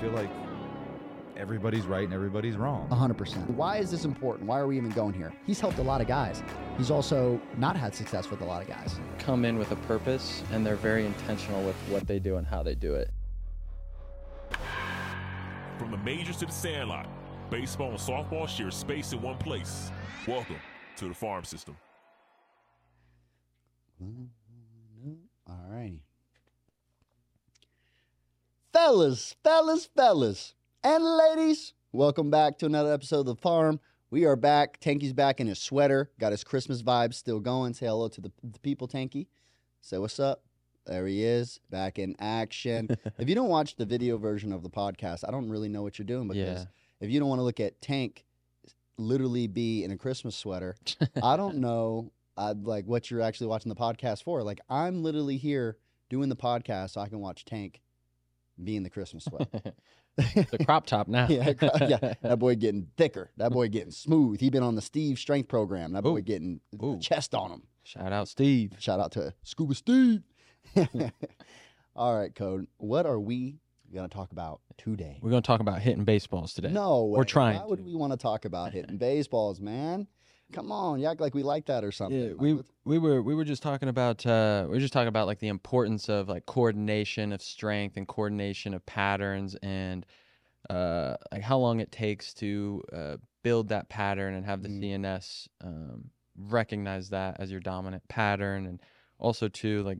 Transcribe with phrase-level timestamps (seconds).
[0.00, 0.30] feel like
[1.36, 2.88] everybody's right and everybody's wrong.
[2.88, 3.50] 100%.
[3.50, 4.48] Why is this important?
[4.48, 5.32] Why are we even going here?
[5.46, 6.42] He's helped a lot of guys.
[6.76, 8.98] He's also not had success with a lot of guys.
[9.18, 12.62] Come in with a purpose and they're very intentional with what they do and how
[12.62, 13.10] they do it.
[15.78, 17.08] From the majors to the sandlot,
[17.50, 19.90] baseball and softball share space in one place.
[20.26, 20.56] Welcome
[20.96, 21.76] to the farm system.
[25.46, 26.02] All righty.
[28.72, 30.54] Fellas, fellas, fellas,
[30.84, 33.80] and ladies, welcome back to another episode of The Farm.
[34.10, 34.78] We are back.
[34.80, 36.10] Tanky's back in his sweater.
[36.20, 37.74] Got his Christmas vibes still going.
[37.74, 39.26] Say hello to the, the people, Tanky.
[39.80, 40.42] Say what's up.
[40.86, 42.88] There he is, back in action.
[43.18, 45.98] if you don't watch the video version of the podcast, I don't really know what
[45.98, 46.64] you're doing because Yeah.
[47.00, 48.24] if you don't want to look at Tank
[48.96, 50.76] literally be in a Christmas sweater,
[51.22, 54.42] I don't know uh, like what you're actually watching the podcast for.
[54.42, 55.76] Like I'm literally here
[56.08, 57.80] doing the podcast so I can watch Tank
[58.62, 59.72] be in the Christmas sweater.
[60.16, 61.26] the crop top now.
[61.30, 63.30] yeah, yeah, that boy getting thicker.
[63.36, 64.40] That boy getting smooth.
[64.40, 65.92] He been on the Steve Strength program.
[65.92, 66.22] That boy Ooh.
[66.22, 66.98] getting a Ooh.
[66.98, 67.62] chest on him.
[67.82, 68.72] Shout out Steve.
[68.78, 70.22] Shout out to Scuba Steve.
[71.96, 72.66] All right, Code.
[72.76, 73.56] What are we
[73.94, 75.18] gonna talk about today?
[75.20, 76.70] We're going to talk about hitting baseballs today.
[76.70, 77.18] No, way.
[77.18, 80.06] We're trying Why would we want to talk about hitting baseballs, man?
[80.52, 82.18] Come on, you act like we like that or something.
[82.18, 85.26] Yeah, we we were we were just talking about uh, we were just talking about
[85.26, 90.06] like the importance of like coordination of strength and coordination of patterns and
[90.70, 94.82] uh, like how long it takes to uh, build that pattern and have the Mm.
[94.82, 98.80] CNS um, recognize that as your dominant pattern and
[99.18, 99.98] also too like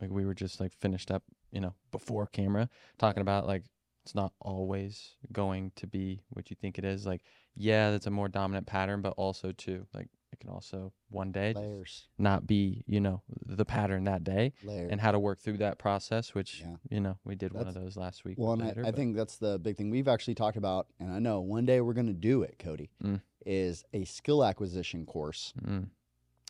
[0.00, 2.68] like we were just like finished up you know before camera
[2.98, 3.64] talking about like
[4.08, 7.20] it's not always going to be what you think it is like
[7.54, 11.52] yeah that's a more dominant pattern but also too like it can also one day
[11.54, 14.90] layers, not be you know the pattern that day layers.
[14.90, 16.76] and how to work through that process which Yeah.
[16.88, 19.36] you know we did one of those last week Well, Vader, I, I think that's
[19.36, 22.14] the big thing we've actually talked about, and I know one day we're going to
[22.14, 23.20] do it, Kodee, Mm.
[23.44, 25.88] is a skill acquisition course Mm,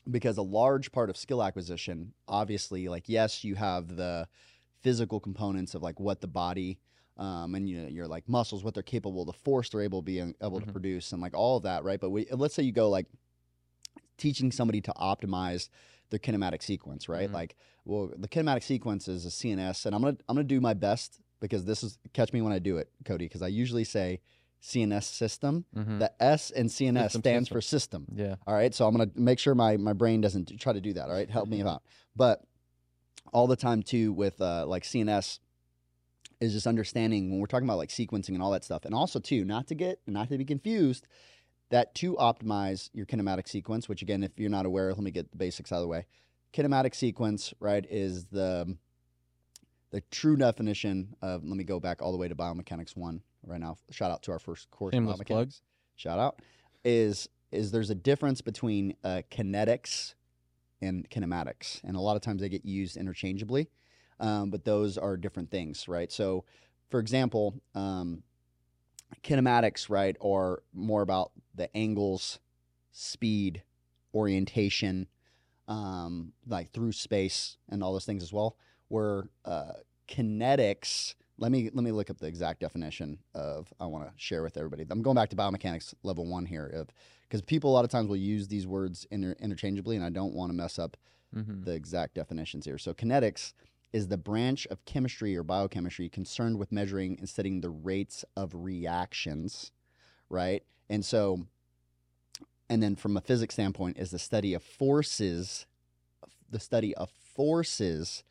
[0.08, 4.28] because a large part of skill acquisition, obviously, like yes, you have the
[4.80, 6.78] physical components of like what the body
[7.18, 10.04] um, and you know your like muscles, what they're capable, the force they're able to
[10.06, 10.72] be able to Mhm.
[10.72, 12.00] produce, and like all of that, right?
[12.00, 13.06] But we, let's say you go like
[14.16, 15.68] teaching somebody to optimize
[16.10, 17.28] their kinematic sequence, right?
[17.28, 17.34] Mhm.
[17.34, 20.74] Like, well, the kinematic sequence is a CNS, and I'm gonna I'm gonna do my
[20.74, 24.20] best because this is catch me when I do it, Kodee, because I usually say
[24.60, 25.64] CNS system.
[25.74, 25.98] mhm.
[26.00, 27.56] The S in CNS System, stands system.
[27.56, 28.06] for system.
[28.16, 28.74] yeah All right.
[28.74, 31.04] So I'm going to make sure my, my brain doesn't try to do that.
[31.08, 31.30] All right.
[31.30, 31.82] Help me out.
[32.16, 32.42] But
[33.32, 35.38] all the time, too, with uh, like CNS
[36.40, 38.84] is just understanding when we're talking about like sequencing and all that stuff.
[38.84, 41.06] And also, too, not to get, and not to be confused,
[41.70, 45.30] that to optimize your kinematic sequence, which again, if you're not aware, let me get
[45.30, 46.06] the basics out of the way.
[46.52, 48.76] Kinematic sequence, right, is the
[49.90, 53.58] the true definition of, let me go back all the way to biomechanics one right
[53.58, 53.76] now.
[53.90, 54.92] Shout out to our first course.
[54.92, 55.52] Shameless biomechanics plug.
[55.96, 56.42] shout out
[56.84, 60.14] is is there's a difference between uh, kinetics
[60.80, 63.68] and kinematics and a lot of times they get used interchangeably
[64.20, 66.44] um, but those are different things right so
[66.90, 68.22] for example um,
[69.22, 72.38] kinematics right are more about the angles
[72.92, 73.62] speed
[74.14, 75.06] orientation
[75.66, 78.56] um, like through space and all those things as well
[78.88, 79.72] where uh,
[80.08, 84.42] kinetics let me let me look up the exact definition of I want to share
[84.42, 84.84] with everybody.
[84.90, 86.88] I'm going back to biomechanics level one here of
[87.22, 90.34] because people a lot of times will use these words inter- interchangeably, and I don't
[90.34, 90.96] want to mess up
[91.36, 91.64] Mhm.
[91.64, 92.76] the exact definitions here.
[92.78, 93.52] So kinetics
[93.92, 98.54] is the branch of chemistry or biochemistry concerned with measuring and studying the rates of
[98.54, 99.72] reactions,
[100.28, 100.62] right?
[100.88, 101.46] And so,
[102.68, 105.66] and then from a physics standpoint, is the study of forces,
[106.50, 108.24] the study of forces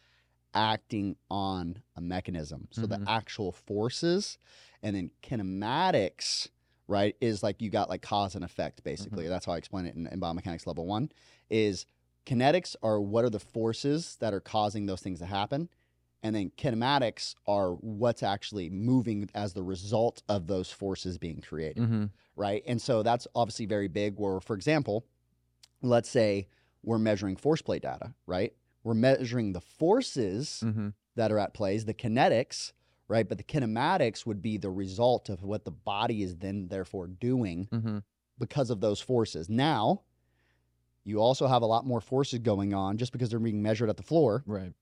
[0.54, 2.68] acting on a mechanism.
[2.72, 2.90] So Mhm.
[2.90, 4.38] the actual forces,
[4.82, 6.50] and then kinematics,
[6.88, 9.28] right, is like you got like cause and effect basically.
[9.28, 11.12] That's how I explain it in, in biomechanics level one.
[11.50, 11.86] Is
[12.28, 15.70] kinetics are what are the forces that are causing those things to happen,
[16.24, 21.84] and then kinematics are what's actually moving as the result of those forces being created
[21.84, 22.10] Mhm.
[22.36, 22.62] right?
[22.68, 24.20] And so that's obviously very big.
[24.20, 25.06] Where, for example,
[25.82, 26.48] let's say
[26.84, 28.54] we're measuring force plate data, right?
[28.84, 30.94] We're measuring the forces Mhm.
[31.16, 32.74] that are at plays, the kinetics,
[33.08, 33.28] right?
[33.28, 37.68] But the kinematics would be the result of what the body is then therefore doing
[37.72, 38.04] Mhm.
[38.38, 39.50] because of those forces.
[39.50, 40.04] Now,
[41.08, 43.98] you also have a lot more forces going on just because they're being measured at
[43.98, 44.74] the floor right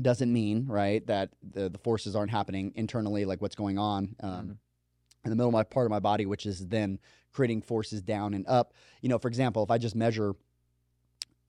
[0.00, 4.30] doesn't mean right that the, the forces aren't happening internally like what's going on um,
[4.30, 4.50] Mhm.
[5.24, 6.98] in the middle of my part of my body which is then
[7.32, 8.72] creating forces down and up
[9.02, 10.34] you know for example if i just measure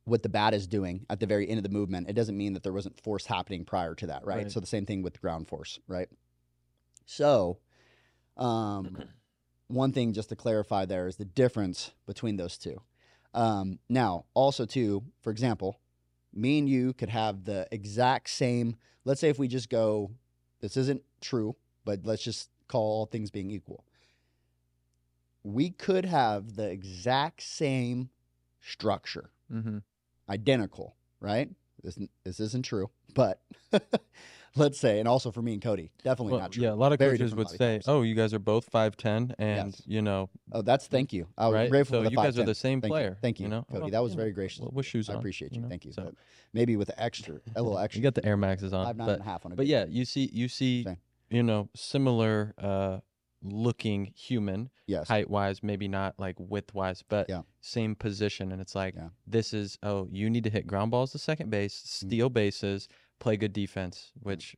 [0.06, 2.54] what the bat is doing at the very end of the movement it doesn't mean
[2.54, 4.52] that there wasn't force happening prior to that right, Right.
[4.52, 6.10] so the same thing with ground force right
[7.06, 7.58] so
[8.38, 8.98] Um,
[9.68, 12.82] one thing just to clarify there is the difference between those two.
[13.34, 15.80] Um, now, also too, for example,
[16.34, 18.76] me and you could have the exact same.
[19.06, 20.12] Let's say if we just go,
[20.60, 23.86] this isn't true, but let's just call all things being equal.
[25.44, 28.10] We could have the exact same
[28.62, 29.78] structure, Mm-hmm.
[30.30, 31.50] identical, right?
[31.84, 33.40] This this isn't true, but
[34.58, 36.64] let's say, and also for me and Kodee, definitely Well, not true.
[36.64, 37.88] yeah, a lot of Very coaches would say, types.
[37.88, 39.82] "Oh, you guys are both five ten, and Yes.
[39.86, 41.28] you know, Oh, that's thank you.
[41.38, 41.70] I was right?
[41.70, 43.10] grateful so for the you guys are the same Thank player.
[43.10, 43.16] You.
[43.22, 43.66] Thank you, know?
[43.72, 43.80] Kodee.
[43.82, 44.62] Well, that was you very gracious.
[44.62, 44.90] well, with you.
[44.90, 45.62] shoes I on, appreciate you.
[45.62, 45.70] know?
[45.70, 45.92] Thank you.
[45.94, 46.16] So But
[46.54, 48.00] maybe with the extra, a little extra.
[48.00, 49.68] you got the Air Maxes on, five nine but and a half on a but
[49.68, 50.98] yeah, you see you see Same.
[51.30, 53.00] you know similar uh
[53.44, 55.08] looking human Yes.
[55.10, 57.42] height wise, maybe not like width wise, but Yeah.
[57.62, 58.52] same position.
[58.52, 59.10] And it's like Yeah.
[59.28, 62.08] this is oh you need to hit ground balls to second base, Mm-hmm.
[62.08, 62.88] steal bases,
[63.20, 64.56] play good defense, which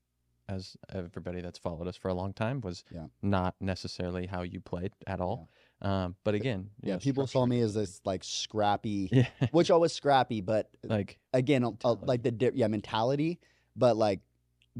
[0.47, 3.05] as everybody that's followed us for a long time was Yeah.
[3.21, 5.49] not necessarily how you played at all.
[5.81, 6.93] Um, but again, you Yeah.
[6.95, 10.69] know, people saw structure- me as this like scrappy, yeah, which I was scrappy, but
[10.83, 12.05] like again, uh, uh, Mentality.
[12.07, 13.39] like the di- yeah mentality,
[13.75, 14.21] but like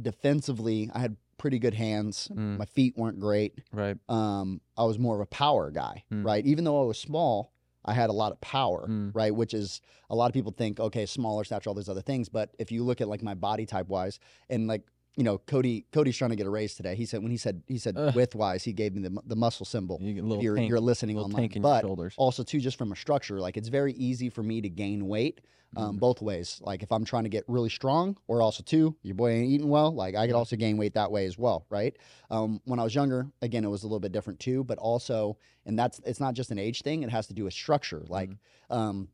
[0.04, 2.28] defensively, I had pretty good hands.
[2.34, 2.58] Mm.
[2.58, 3.60] My feet weren't great.
[3.72, 6.26] right, Um, I was more of a power guy, Mm.
[6.26, 6.46] right?
[6.46, 7.54] Even though I was small,
[7.90, 9.12] I had a lot of power, Mm.
[9.14, 9.34] right?
[9.34, 12.30] Which is a lot of people think, okay, smaller stature, all those other things.
[12.30, 14.20] But if you look at like my body type wise,
[14.50, 14.84] and like
[15.20, 16.96] you know, Kodee, Kodee's trying to get a raise today.
[16.96, 18.16] He said when he said he said Ugh.
[18.16, 20.00] width wise, he gave me the the muscle symbol.
[20.02, 22.14] You get a little you're, tank, you're listening little online, but shoulders.
[22.18, 25.42] also too just from a structure, like it's very easy for me to gain weight.
[25.78, 26.00] Um, Mhm.
[26.00, 26.60] both ways.
[26.64, 29.70] Like if I'm trying to get really strong, or also too, your boy ain't eating
[29.70, 29.92] well.
[29.94, 31.96] Like I could also gain weight that way as well, right?
[32.32, 35.38] Um, when I was younger, again, it was a little bit different too, but also,
[35.68, 38.04] and that's it's not just an age thing; it has to do with structure.
[38.08, 38.32] Like,
[38.72, 39.10] um,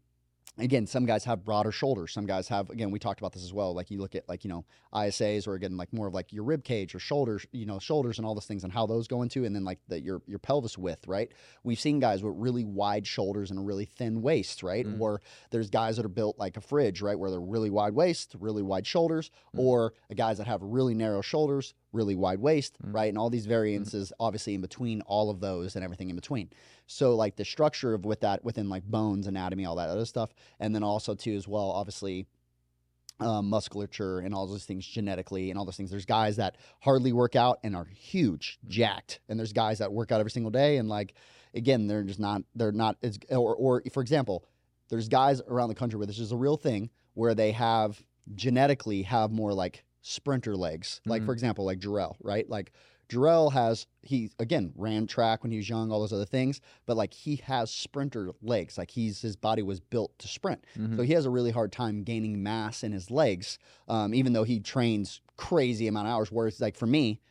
[0.57, 2.13] again, some guys have broader shoulders.
[2.13, 3.73] Some guys have, again, we talked about this as well.
[3.73, 6.43] Like you look at like you know ISAs, or again like more of like your
[6.43, 9.21] rib cage or shoulders, you know, shoulders and all those things, and how those go
[9.21, 11.31] into, and then like the, your your pelvis width, right?
[11.63, 14.85] We've seen guys with really wide shoulders and a really thin waist, right?
[14.85, 14.99] Mhm.
[14.99, 15.21] Or
[15.51, 18.63] there's guys that are built like a fridge, right, where they're really wide waist, really
[18.63, 19.59] wide shoulders, Mhm.
[19.59, 22.93] or guys that have really narrow shoulders, really wide waist, Mhm.
[22.93, 23.09] right?
[23.09, 26.49] And all these variances, obviously, in between all of those and everything in between.
[26.87, 30.33] So, like the structure of with that within like bones, anatomy, all that other stuff,
[30.59, 32.27] and then also too as well, obviously.
[33.21, 35.89] Um, musculature and all those things genetically and all those things.
[35.89, 40.11] There's guys that hardly work out and are huge, jacked, and there's guys that work
[40.11, 41.13] out every single day and like
[41.53, 44.43] again they're just not they're not as or or for example,
[44.89, 48.03] there's guys around the country where this is a real thing where they have
[48.35, 50.99] genetically have more like sprinter legs.
[51.05, 51.27] Like Mhm.
[51.27, 52.49] for example, like Jarrell, right?
[52.49, 52.73] Like
[53.09, 56.97] Jarrell has he again ran track when he was young, all those other things, but
[56.97, 58.77] like he has sprinter legs.
[58.77, 60.63] Like he's his body was built to sprint.
[60.77, 60.95] Mhm.
[60.97, 63.57] So he has a really hard time gaining mass in his legs,
[63.87, 66.31] um, even though he trains crazy amount of hours.
[66.31, 67.21] Whereas like for me,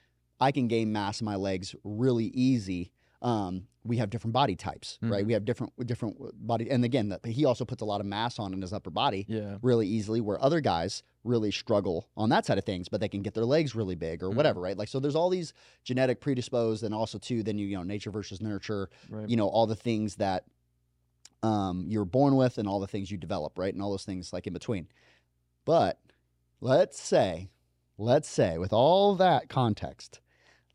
[0.41, 2.93] I can gain mass in my legs really easy.
[3.23, 5.25] Um, we have different body types, right?
[5.25, 5.26] Mhm.
[5.26, 6.16] We have different different
[6.46, 8.90] body, and again, that he also puts a lot of mass on in his upper
[8.90, 13.00] body yeah, really easily, where other guys really struggle on that side of things, but
[13.00, 14.36] they can get their legs really big or Mhm.
[14.36, 14.76] whatever, right?
[14.76, 15.52] Like so, there's all these
[15.84, 19.28] genetic predisposed, and also too, then you you know nature versus nurture, right.
[19.28, 20.44] you know all the things that
[21.42, 24.32] um, you're born with and all the things you develop right and all those things
[24.32, 24.88] like in between
[25.66, 26.00] but
[26.62, 27.50] let's say
[27.98, 30.20] let's say with all that context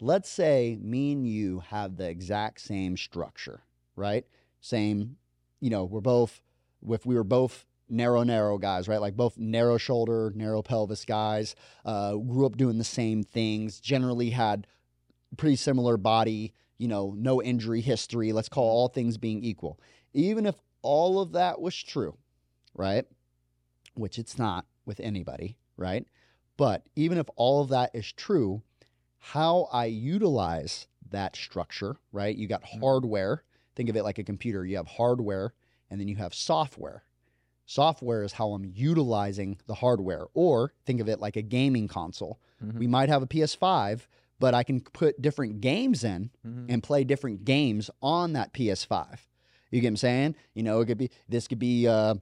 [0.01, 3.61] let's say me and you have the exact same structure
[3.99, 4.25] right?
[4.61, 5.17] Same
[5.59, 6.41] you know we're both
[6.89, 9.01] if we were both narrow narrow guys right?
[9.01, 14.31] Like both narrow shoulder narrow pelvis guys uh, grew up doing the same things generally
[14.31, 14.65] had
[15.37, 19.79] pretty similar body you know no injury history let's call all things being equal.
[20.13, 22.17] Even if all of that was true
[22.73, 23.05] right
[23.95, 26.05] which it's not with anybody right?
[26.57, 28.61] But even if all of that is true
[29.19, 32.35] how i utilize that structure right?
[32.35, 32.81] You got Mhm.
[32.81, 33.43] hardware.
[33.75, 34.63] Think of it like a computer.
[34.65, 35.53] You have hardware
[35.89, 37.03] and then you have software.
[37.65, 40.27] Software is how i'm utilizing the hardware.
[40.33, 42.39] Or think of it like a gaming console.
[42.63, 42.77] Mhm.
[42.77, 44.07] we might have a ps5
[44.39, 46.65] but i can put different games in Mhm.
[46.69, 49.27] and play different games on that ps5
[49.71, 50.35] you get what i'm saying?
[50.53, 52.15] You know it could be this could be uh,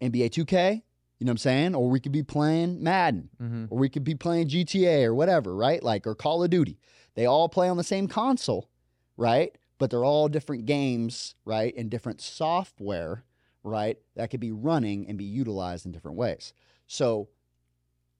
[0.00, 0.82] nba 2k
[1.18, 3.68] you know what i'm saying or we could be playing madden Mhm.
[3.70, 5.82] or we could be playing GTA or whatever, right?
[5.82, 6.78] Like or Call of Duty.
[7.14, 8.68] They all play on the same console,
[9.16, 9.56] right?
[9.78, 11.74] But they're all different games, right?
[11.76, 13.24] And different software,
[13.62, 13.98] right?
[14.14, 16.52] That could be running and be utilized in different ways.
[16.86, 17.28] So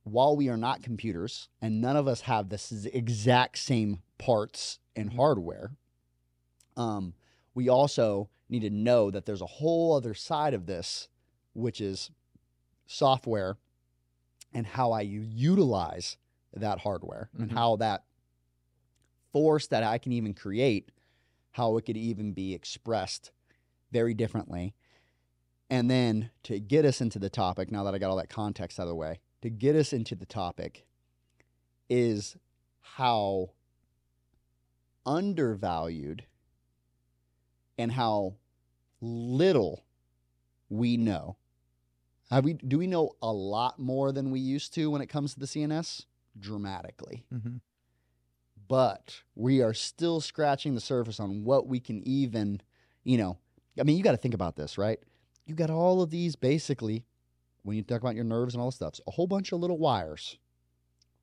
[0.05, 5.11] while we are not computers and none of us have this exact same parts and
[5.12, 5.17] Mhm.
[5.17, 5.76] hardware,
[6.76, 7.14] um,
[7.55, 11.09] we also need to know that there's a whole other side of this,
[11.55, 12.11] which is
[12.88, 13.57] software
[14.52, 16.16] and how I utilize
[16.52, 17.54] that hardware and Mhm.
[17.54, 18.04] how that
[19.30, 20.90] force that I can even create,
[21.52, 23.30] how it could even be expressed
[23.92, 24.75] very differently.
[25.71, 28.80] And then to get us into the topic, now that I got all that context
[28.80, 30.87] out of the way, to get us into the topic
[31.90, 32.37] is
[32.80, 33.50] how
[35.04, 36.26] undervalued
[37.76, 38.35] and how
[39.00, 39.85] little
[40.71, 41.37] we know.
[42.31, 45.35] Have we do we know a lot more than we used to when it comes
[45.35, 46.05] to the CNS?
[46.39, 47.25] Dramatically.
[47.33, 47.57] Mm-hmm.
[48.69, 52.61] But we are still scratching the surface on what we can even,
[53.03, 53.39] you know,
[53.81, 54.99] I mean, you got to think about this, right?
[55.47, 57.07] You got all of these basically,
[57.63, 59.79] when you talk about your nerves and all this stuff, a whole bunch of little
[59.79, 60.37] wires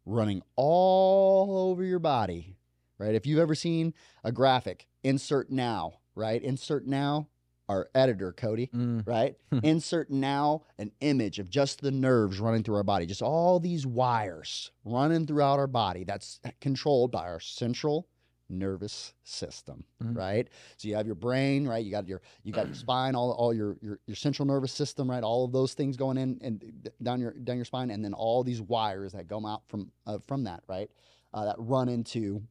[0.08, 2.58] running all over your body,
[2.98, 3.14] right?
[3.14, 3.94] If you've ever seen
[4.24, 6.42] a graphic, insert now, right?
[6.42, 7.28] Insert now,
[7.70, 9.06] our editor, Kodee, Mm.
[9.08, 9.36] right?
[9.64, 13.86] Insert now an image of just the nerves running through our body, just all these
[13.88, 18.08] wires running throughout our body that's controlled by our central
[18.48, 20.16] nervous system, Mhm.
[20.16, 20.48] right?
[20.78, 21.84] So you have your brain, right?
[21.84, 25.10] You got your you got your spine, all all your, your your central nervous system,
[25.10, 25.24] right?
[25.24, 28.44] All of those things going in and down your down your spine, and then all
[28.44, 30.92] these wires that go out from uh, from that, right?
[31.34, 32.44] Uh, that run into,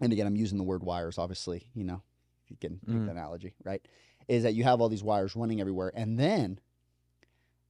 [0.00, 2.02] and again, I'm using the word wires, obviously, you know,
[2.48, 3.04] you can make Mm.
[3.06, 3.84] the analogy, right?
[4.28, 6.58] Is that you have all these wires running everywhere, and then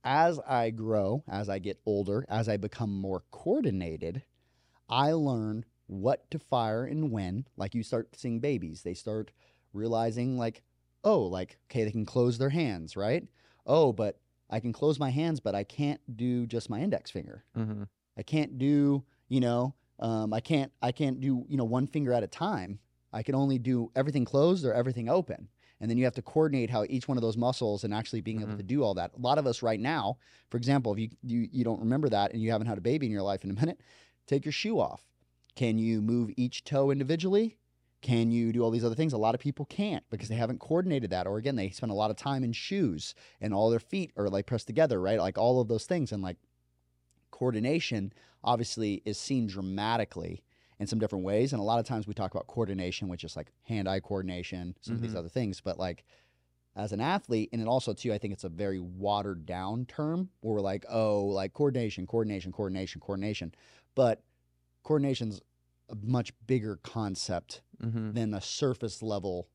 [0.04, 4.22] as I grow, as I get older, as I become more coordinated,
[4.88, 7.46] I learn what to fire and when.
[7.56, 9.32] Like you start seeing babies, they start
[9.72, 10.62] realizing, like,
[11.02, 13.24] oh, like, okay, they can close their hands, right?
[13.66, 17.44] Oh, but I can close my hands, but I can't do just my index finger.
[17.56, 17.82] Mm-hmm.
[18.16, 22.12] I can't do, you know, um, I can't, I can't do, you know, one finger
[22.12, 22.78] at a time.
[23.12, 25.48] I can only do everything closed or everything open.
[25.80, 28.40] And then you have to coordinate how each one of those muscles and actually being
[28.40, 28.58] able Mhm.
[28.58, 29.12] to do all that.
[29.14, 30.16] A lot of us right now,
[30.50, 33.06] for example, if you, you you don't remember that and you haven't had a baby
[33.06, 33.80] in your life in a minute,
[34.26, 35.02] take your shoe off.
[35.54, 37.58] Can you move each toe individually?
[38.02, 39.12] Can you do all these other things?
[39.12, 41.26] A lot of people can't because they haven't coordinated that.
[41.26, 44.28] Or again, they spend a lot of time in shoes and all their feet are
[44.28, 45.18] like pressed together, right?
[45.18, 46.12] Like all of those things.
[46.12, 46.36] And like
[47.30, 48.12] coordination
[48.44, 50.42] obviously is seen dramatically
[50.78, 51.52] in some different ways.
[51.52, 54.76] And a lot of times we talk about coordination, which is like hand eye coordination,
[54.80, 55.18] some of these Mhm.
[55.18, 55.60] other things.
[55.60, 56.04] But like
[56.74, 60.28] as an athlete, and then also too, I think it's a very watered down term
[60.40, 63.54] where we're like, oh, like coordination, coordination, coordination, coordination.
[63.94, 64.22] But
[64.82, 65.40] coordination's
[65.88, 68.12] a much bigger concept Mm-hmm.
[68.12, 69.48] than a surface level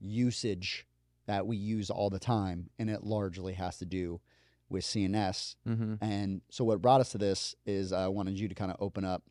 [0.00, 0.86] usage
[1.26, 2.70] that we use all the time.
[2.78, 4.20] And it largely has to do
[4.68, 5.56] with CNS.
[5.68, 5.94] Mm-hmm.
[6.00, 9.04] And so, what brought us to this is I wanted you to kind of open
[9.04, 9.22] up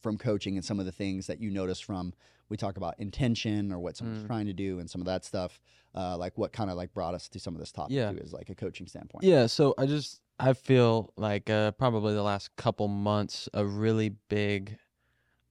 [0.00, 2.12] from coaching and some of the things that you notice from
[2.50, 4.26] we talk about intention or what someone's Mm.
[4.26, 5.60] trying to do and some of that stuff.
[5.94, 8.10] Uh, like what kind of like brought us to some of this topic Yeah.
[8.12, 9.22] too, is like a coaching standpoint.
[9.24, 14.10] Yeah, so I just I feel like uh, probably the last couple months a really
[14.28, 14.78] big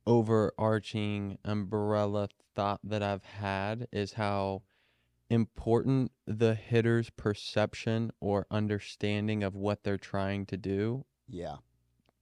[0.07, 4.63] overarching umbrella thought that I've had is how
[5.29, 11.57] important the hitter's perception or understanding of what they're trying to do Yeah.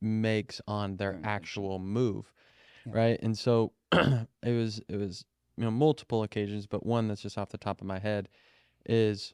[0.01, 2.31] Makes on their actual move
[2.85, 2.93] Yeah.
[2.95, 5.25] right and so it was it was
[5.57, 8.29] you know multiple occasions but one that's just off the top of my head
[8.85, 9.33] is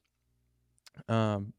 [1.09, 1.53] um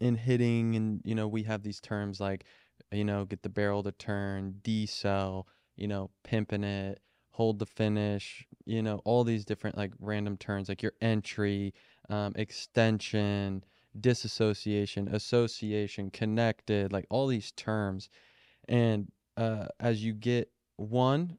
[0.00, 2.44] in hitting and you know we have these terms like
[2.92, 5.44] you know get the barrel to turn decel
[5.76, 7.00] you know pimping it
[7.30, 11.72] hold the finish you know all these different like random turns like your entry
[12.08, 13.62] um, extension
[14.00, 18.08] disassociation association connected like all these terms
[18.68, 21.38] and uh, as you get one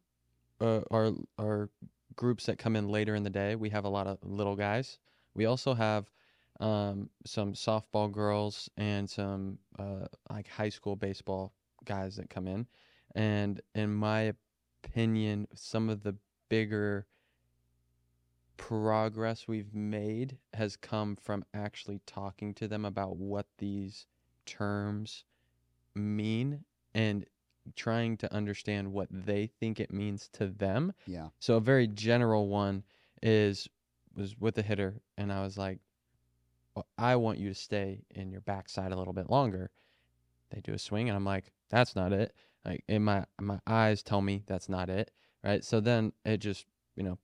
[0.60, 1.70] uh, our our
[2.16, 5.00] groups that come in later in the day we have a lot of little guys.
[5.36, 6.10] We also have
[6.60, 11.54] um, some softball girls and some uh, like high school baseball
[11.86, 12.68] guys that come in.
[13.16, 14.34] And in my
[14.84, 16.16] opinion some of the
[16.50, 17.06] bigger
[18.58, 24.06] progress we've made has come from actually talking to them about what these
[24.46, 25.24] terms
[25.96, 27.26] mean and
[27.76, 30.94] trying to understand what they think it means to them.
[31.06, 31.28] Yeah.
[31.40, 32.84] So a very general one
[33.22, 33.68] is
[34.16, 35.80] was with the hitter and I was like
[36.76, 39.72] "Well, I want you to stay in your backside a little bit longer.
[40.50, 42.34] They do a swing and I'm like that's not it.
[42.66, 45.12] Like in my my eyes tell me that's not it,
[45.44, 45.64] right?
[45.64, 46.66] So then it just,
[46.96, 47.18] you know,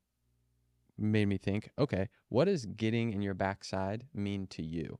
[0.97, 4.99] made me think, okay, what does getting in your backside mean to you?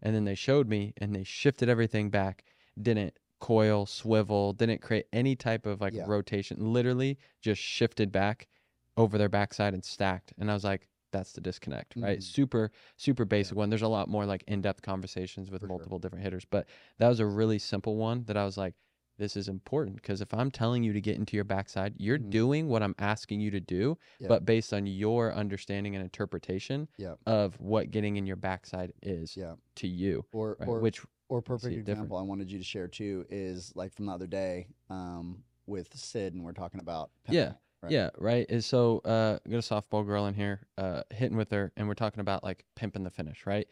[0.00, 2.44] And then they showed me and they shifted everything back,
[2.80, 6.06] didn't coil, swivel, didn't create any type of like Yeah.
[6.06, 8.48] rotation, literally just shifted back
[8.96, 10.32] over their backside and stacked.
[10.38, 12.20] And I was like, that's the disconnect, right?
[12.20, 12.22] Mhm.
[12.22, 13.68] Super, super basic one.
[13.70, 15.68] There's a lot more like in depth conversations with For sure.
[15.68, 18.74] multiple different hitters, but that was a really simple one that I was like,
[19.18, 22.30] this is important because if I'm telling you to get into your backside, you're Mhm.
[22.30, 24.28] doing what I'm asking you to do, Yeah.
[24.28, 27.16] but based on your understanding and interpretation Yeah.
[27.26, 29.56] of what getting in your backside is Yeah.
[29.76, 30.68] to you, Or right?
[30.68, 31.90] or which or see perfect it different.
[31.90, 35.88] example I wanted you to share too is like from the other day um, with
[35.94, 37.52] Sid and we're talking about Yeah.
[37.82, 37.92] right?
[37.92, 38.46] Yeah, right.
[38.48, 41.94] Is so uh got a softball girl in here, uh hitting with her and we're
[41.94, 43.66] talking about like pimping the finish, right?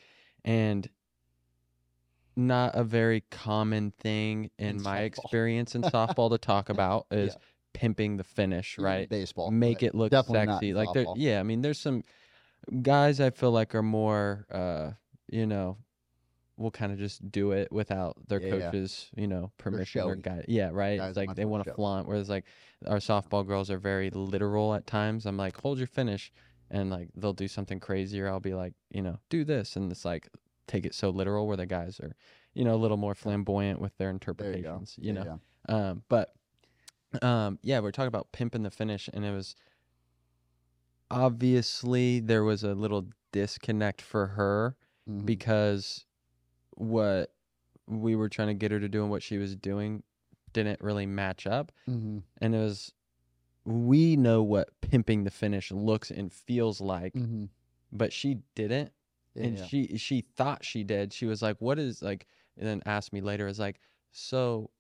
[0.45, 0.89] And
[2.37, 5.05] not a very common thing in, In my softball.
[5.05, 7.39] experience in softball to talk about is Yeah.
[7.75, 9.09] pimping the finish, right?
[9.09, 10.75] baseball Make but it look definitely sexy.
[10.75, 12.03] Like there yeah, I mean there's some
[12.83, 14.91] guys I feel like are more uh
[15.31, 15.79] you know
[16.63, 18.61] will kind of just do it without their Yeah, yeah.
[18.71, 20.47] coaches, you know, permission or guide.
[20.49, 20.99] Yeah, right.
[20.99, 22.07] Guys It's like they want to flaunt.
[22.09, 22.45] Whereas like
[22.87, 25.27] our softball girls are very literal at times.
[25.27, 26.33] I'm like, hold your finish,
[26.71, 29.91] and like they'll do something crazy, or I'll be like, you know, do this, and
[29.93, 30.29] it's like
[30.67, 31.47] take it so literal.
[31.47, 32.15] Where the guys are,
[32.55, 34.97] you know, a little more flamboyant with their There you interpretations.
[34.99, 35.91] You, Yeah, know, yeah.
[35.91, 36.35] um, but
[37.21, 39.55] um, yeah, we're talking about pimping the finish, and it was
[41.11, 44.77] obviously there was a little disconnect for her
[45.09, 45.27] Mhm.
[45.27, 46.07] because
[46.77, 47.33] what
[47.87, 50.03] we were trying to get her to do and what she was doing
[50.53, 51.73] didn't really match up.
[51.89, 52.23] Mhm.
[52.41, 52.93] And it was,
[53.65, 57.49] we know what pimping the finish looks and feels like, Mhm.
[57.93, 58.93] but she didn't.
[59.35, 59.65] Yeah, and yeah.
[59.65, 61.13] she she thought she did.
[61.13, 62.27] She was like, "What is like?"
[62.59, 64.71] And then asked me later, "Is like, so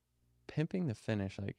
[0.47, 1.39] pimping the finish?
[1.39, 1.57] Like,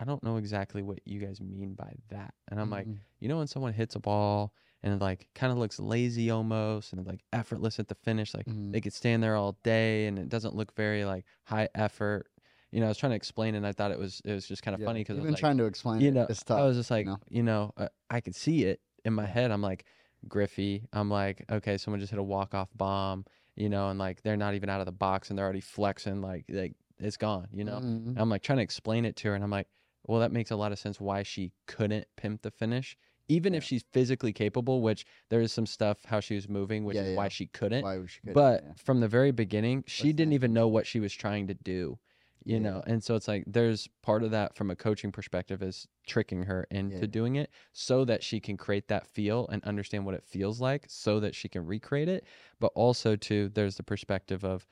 [0.00, 2.98] I don't know exactly what you guys mean by that." And I'm like, Mhm.
[3.20, 6.92] you know when someone hits a ball and it like kind of looks lazy almost
[6.92, 8.72] and like effortless at the finish like Mhm.
[8.72, 12.28] they could stand there all day and it doesn't look very like high effort
[12.72, 14.46] you know i was trying to explain it and i thought it was it was
[14.46, 14.82] just kind of Yeah.
[14.82, 16.58] funny because Even i was like trying to explain you it, know it's tough.
[16.58, 17.18] i was just like know?
[17.28, 19.86] you know uh, i could see it in my head i'm like
[20.28, 23.24] griffey i'm like okay someone just hit a walk-off bomb
[23.56, 26.20] you know and like they're not even out of the box and they're already flexing
[26.20, 28.16] like like it's gone you know Mhm.
[28.16, 29.68] I'm like trying to explain it to her, and I'm like,
[30.04, 32.94] well, that makes a lot of sense why she couldn't pimp the finish,
[33.28, 34.82] even if she's physically capable.
[34.82, 37.88] Which there is some stuff how she was moving, which Yeah, is why she couldn't.
[37.88, 38.74] Why she couldn't, but yeah.
[38.76, 41.98] from the very beginning, she didn't even know what she was trying to do.
[42.44, 42.58] You Yeah.
[42.58, 46.42] know, and so it's like there's part of that from a coaching perspective is tricking
[46.42, 47.06] her into yeah.
[47.06, 50.86] doing it so that she can create that feel and understand what it feels like
[50.88, 52.26] so that she can recreate it.
[52.58, 54.66] But also too, there's the perspective of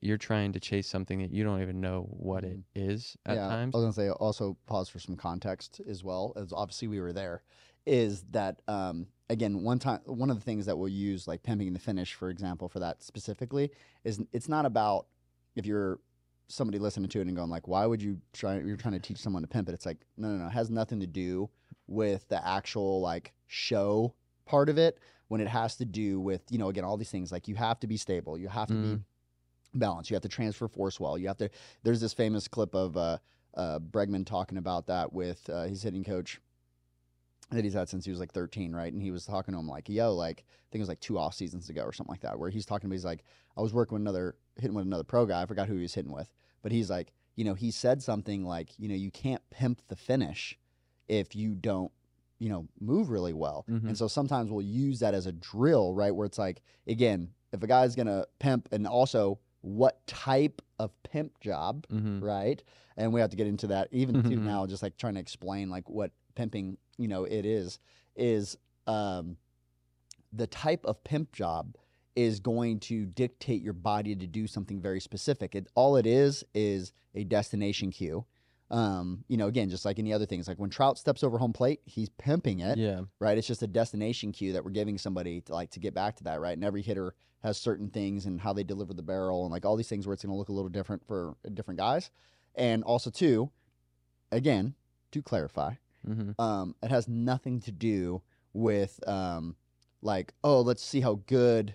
[0.00, 3.44] you're trying to chase something that you don't even know what it is at Mm-hmm.
[3.44, 3.74] yeah, times.
[3.74, 7.12] I was gonna say also pause for some context as well, as obviously we were
[7.12, 7.42] there.
[7.86, 11.72] Is that um, again one time one of the things that we'll use like pimping
[11.72, 13.70] the finish, for example, for that specifically
[14.04, 15.06] is it's not about
[15.56, 15.98] if you're
[16.48, 18.58] somebody listening to it and going like, why would you try?
[18.58, 19.72] You're trying to teach someone to pimp it.
[19.72, 20.46] It's like no, no, no.
[20.46, 21.48] It has nothing to do
[21.86, 24.14] with the actual like show
[24.46, 24.98] part of it.
[25.28, 27.78] When it has to do with you know again all these things like you have
[27.80, 29.02] to be stable, you have to be Mhm.
[29.74, 31.48] balanced, you have to transfer force well, you have to.
[31.84, 33.18] There's this famous clip of uh,
[33.54, 36.40] uh, Bregman talking about that with uh, his hitting coach
[37.50, 38.92] that he's had since he was like 13, right?
[38.92, 41.18] And he was talking to him like, "Yo, like I think it was like two
[41.18, 42.94] off seasons ago or something like that, where he's talking to me.
[42.96, 43.24] He's like,
[43.56, 45.42] I was working with another hitting with another pro guy.
[45.42, 46.30] I forgot who he was hitting with,
[46.62, 49.96] but he's like, you know, he said something like, you know, you can't pimp the
[49.96, 50.58] finish
[51.08, 51.90] if you don't,
[52.38, 53.64] you know, move really well.
[53.68, 53.88] Mhm.
[53.88, 56.14] And so sometimes we'll use that as a drill, right?
[56.14, 61.38] Where it's like, again, if a guy's gonna pimp, and also what type of pimp
[61.40, 62.22] job, Mm-hmm.
[62.24, 62.62] right?
[62.96, 64.42] And we have to get into that even too Mhm.
[64.44, 67.78] now, just like trying to explain like what pimping, you know, it is,
[68.14, 69.36] is um,
[70.32, 71.76] the type of pimp job
[72.14, 75.54] is going to dictate your body to do something very specific.
[75.54, 78.24] It all it is is a destination cue.
[78.70, 81.52] Um, you know, again, just like any other things, like when Trout steps over home
[81.52, 83.00] plate, he's pimping it Yeah.
[83.18, 83.36] right?
[83.36, 86.24] It's just a destination cue that we're giving somebody to like to get back to
[86.24, 86.56] that, right?
[86.56, 89.74] And every hitter has certain things and how they deliver the barrel and like all
[89.76, 92.10] these things where it's going to look a little different for different guys.
[92.54, 93.50] And also too,
[94.30, 94.74] again,
[95.12, 95.74] to clarify,
[96.08, 96.40] Mm-hmm.
[96.40, 99.56] um, it has nothing to do with um,
[100.02, 101.74] like oh, let's see how good,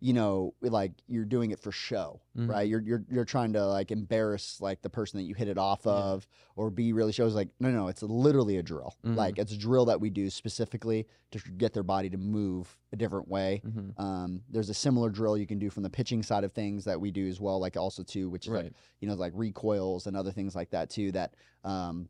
[0.00, 2.48] you know, like you're doing it for show, Mhm.
[2.48, 2.68] right?
[2.68, 5.82] You're you're you're trying to like embarrass like the person that you hit it off
[5.84, 5.92] Yeah.
[5.92, 6.26] of
[6.56, 8.94] or be really shows like no no, it's literally a drill.
[9.04, 9.16] Mhm.
[9.16, 12.96] Like it's a drill that we do specifically to get their body to move a
[12.96, 13.60] different way.
[13.66, 14.00] Mm-hmm.
[14.00, 16.98] Um, there's a similar drill you can do from the pitching side of things that
[17.00, 20.16] we do as well, like also too, which is like you know, like recoils and
[20.16, 22.08] other things like that too that um,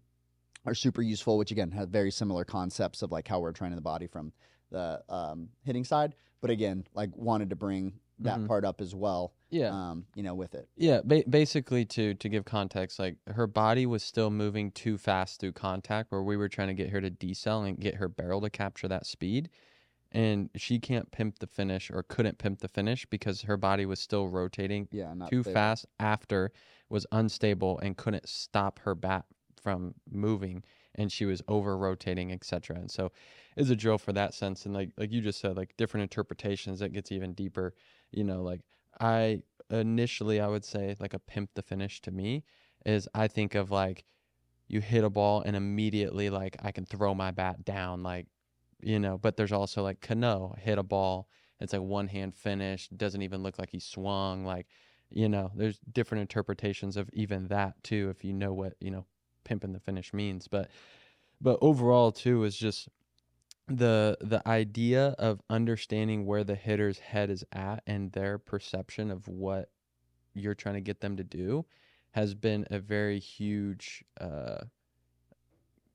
[0.67, 3.83] are super useful, which again have very similar concepts of like how we're training the
[3.83, 4.33] body from
[4.71, 6.15] the um, hitting side.
[6.41, 8.47] But again, like wanted to bring that Mhm.
[8.49, 9.71] part up as well, Yeah.
[9.71, 10.69] um, you know, with it.
[10.77, 15.41] Yeah, ba- basically to to give context, like her body was still moving too fast
[15.41, 18.41] through contact, where we were trying to get her to decel and get her barrel
[18.43, 19.51] to capture that speed,
[20.13, 24.01] and she can't pimp the finish or couldn't pimp the finish because her body was
[24.01, 26.51] still rotating Yeah, too fast after
[26.89, 29.27] was unstable and couldn't stop her bat
[29.59, 30.63] from moving
[30.95, 33.11] and she was over rotating etc and so
[33.57, 36.81] it's a drill for that sense and like like you just said like different interpretations
[36.81, 37.75] that gets even deeper
[38.13, 38.61] you know like
[39.01, 39.41] i
[39.71, 42.45] initially i would say like a pimp the finish to me
[42.87, 44.05] is i think of like
[44.69, 48.27] you hit a ball and immediately like i can throw my bat down like
[48.81, 51.29] you know but there's also like cano hit a ball
[51.61, 54.67] it's like one hand finish doesn't even look like he swung like
[55.11, 59.07] you know there's different interpretations of even that too if you know what you know
[59.49, 60.71] pimping the finish means but
[61.41, 62.89] but overall too is just
[63.69, 69.29] the the idea of understanding where the hitter's head is at and their perception of
[69.29, 69.71] what
[70.35, 71.65] you're trying to get them to do
[72.13, 74.59] has been a very huge uh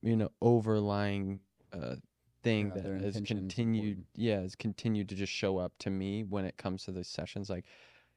[0.01, 1.39] you know overlying
[1.73, 1.95] uh
[2.43, 6.45] thing Yeah, that has continued yeah has continued to just show up to me when
[6.45, 7.65] it comes to the sessions like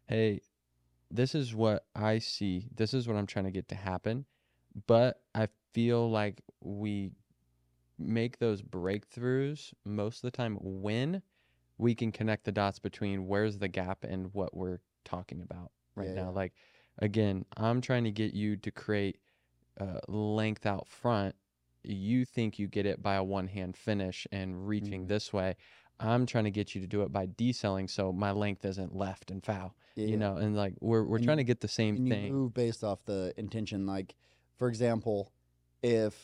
[0.09, 0.41] hey
[1.11, 2.69] this is what i see.
[2.75, 4.27] This is what i'm trying to get to happen
[4.87, 7.13] but i feel like we
[7.99, 11.23] make those breakthroughs most of the time when
[11.79, 16.13] we can connect the dots between where's the gap and what we're talking about right
[16.13, 16.33] Yeah, now yeah.
[16.33, 16.55] like
[16.99, 19.21] again i'm trying to get you to create
[19.81, 21.35] uh, length out front
[21.85, 25.09] you think you get it by a one hand finish and reaching Mhm.
[25.09, 25.57] this way
[26.01, 29.31] i'm trying to get you to do it by decelling so my length isn't left
[29.31, 31.99] and foul Yeah, you know and like we're, we're And trying to get the same
[31.99, 33.87] thing move based off the intention.
[33.87, 34.17] Like,
[34.57, 35.33] for example,
[35.83, 36.15] if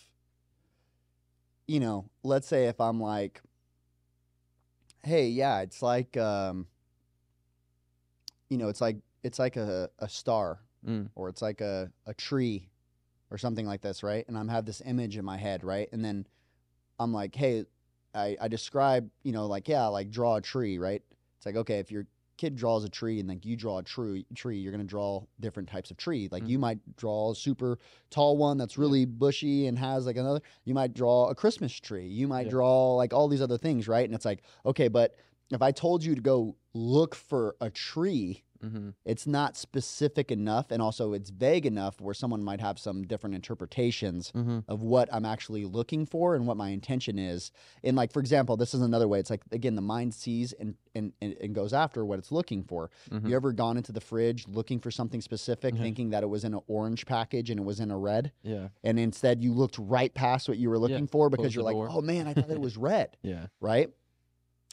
[1.67, 3.41] you know, let's say if I'm like,
[5.05, 6.67] hey, yeah, it's like, um,
[8.51, 11.11] you know, it's like it's like a a star, Mm.
[11.15, 12.69] or it's like a a tree,
[13.31, 14.27] or something like this, right?
[14.27, 15.89] And I'm have this image in my head, right?
[15.93, 16.27] And then
[16.99, 17.65] I'm like, hey,
[18.15, 21.03] I I describe, you know, like yeah, like draw a tree, right?
[21.37, 22.07] It's like okay, if your
[22.43, 25.69] kid draws a tree and like you draw a tree, tree, you're gonna draw different
[25.69, 26.29] types of tree.
[26.29, 26.49] Like Mhm.
[26.49, 27.79] you might draw a super
[28.11, 30.41] tall one that's really bushy and has like another.
[30.65, 32.09] You might draw a Christmas tree.
[32.09, 32.51] You might Yeah.
[32.51, 34.05] draw like all these other things, right?
[34.05, 35.15] And it's like okay, but
[35.53, 40.71] if I told you to go look for a tree, hmm it's not specific enough,
[40.71, 45.09] and also it's vague enough where someone might have some different interpretations hmm of what
[45.13, 47.51] I'm actually looking for and what my intention is.
[47.83, 49.19] And like for example, this is another way.
[49.19, 52.63] It's like again, the mind sees and and, and, and goes after what it's looking
[52.63, 52.91] for.
[53.11, 55.83] hmm You ever gone into the fridge looking for something specific, Yeah.
[55.83, 58.69] thinking that it was in an orange package and it was in a red, yeah
[58.85, 61.75] and instead you looked right past what you were looking for because close you're like,
[61.75, 61.89] door.
[61.91, 63.91] oh man, I thought it was red, yeah right?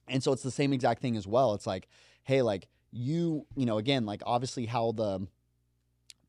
[0.07, 1.53] And so it's the same exact thing as well.
[1.53, 1.87] It's like,
[2.23, 5.27] hey, like you, you know, again, like obviously how the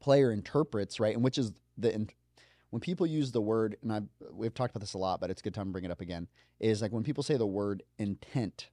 [0.01, 1.15] player interprets, right?
[1.15, 2.07] And which is the
[2.71, 5.41] when people use the word, and I've we've talked about this a lot, but it's
[5.41, 6.29] a good time to bring it up again.
[6.59, 8.69] Is like when people say the word intent.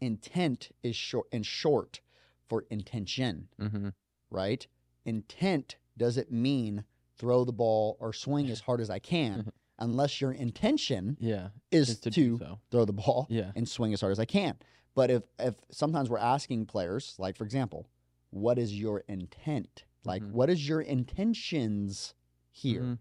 [0.00, 2.00] Intent is short in short
[2.48, 3.88] for intention, hmm
[4.30, 4.66] right?
[5.04, 6.84] Intent doesn't mean
[7.18, 11.88] throw the ball or swing as hard as I can, unless your intention yeah is
[11.88, 14.56] just to, to so throw the ball yeah and swing as hard as I can.
[15.00, 17.86] But if if sometimes we're asking players, like for example,
[18.28, 19.84] what is your intent?
[20.04, 20.32] Like Mhm.
[20.32, 22.12] what is your intentions
[22.50, 22.82] here?
[22.82, 22.98] Mhm.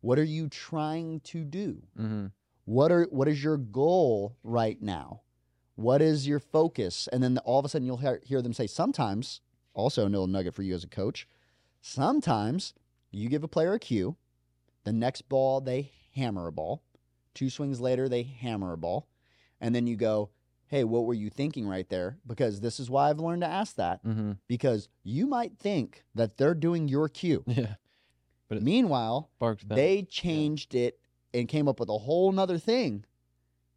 [0.00, 1.82] What are you trying to do?
[1.94, 2.26] hmm
[2.64, 5.20] What are what is your goal right now?
[5.74, 7.06] What is your focus?
[7.12, 9.42] And then all of a sudden you'll hear, hear them say sometimes,
[9.74, 11.28] also a little nugget for you as a coach,
[11.82, 12.72] sometimes
[13.10, 14.16] you give a player a cue,
[14.84, 16.82] the next ball they hammer a ball,
[17.34, 19.06] two swings later they hammer a ball,
[19.60, 20.30] and then you go,
[20.72, 23.76] "Hey, what were you thinking right there?" Because this is why I've learned to ask
[23.76, 24.00] that.
[24.02, 27.44] Hmm because you might think that they're doing your cue.
[27.46, 27.74] yeah.
[28.48, 29.30] But Meanwhile,
[29.66, 30.98] they changed it
[31.32, 33.04] and came up with a whole nother thing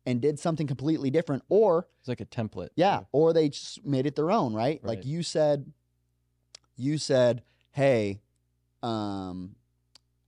[0.06, 2.70] and did something completely different or it's like a template.
[2.76, 5.72] Yeah or they just made it their own right, like you said
[6.78, 8.22] you said hey
[8.84, 9.56] um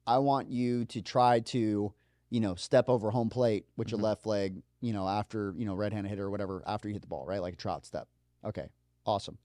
[0.05, 1.93] i want you to try to
[2.29, 4.03] you know step over home plate with your Mhm.
[4.03, 7.01] left leg you know after you know right handed hitter or whatever after you hit
[7.01, 8.07] the ball right like a trout step
[8.45, 8.67] okay
[9.05, 9.37] awesome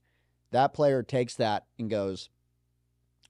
[0.51, 2.29] that player takes that and goes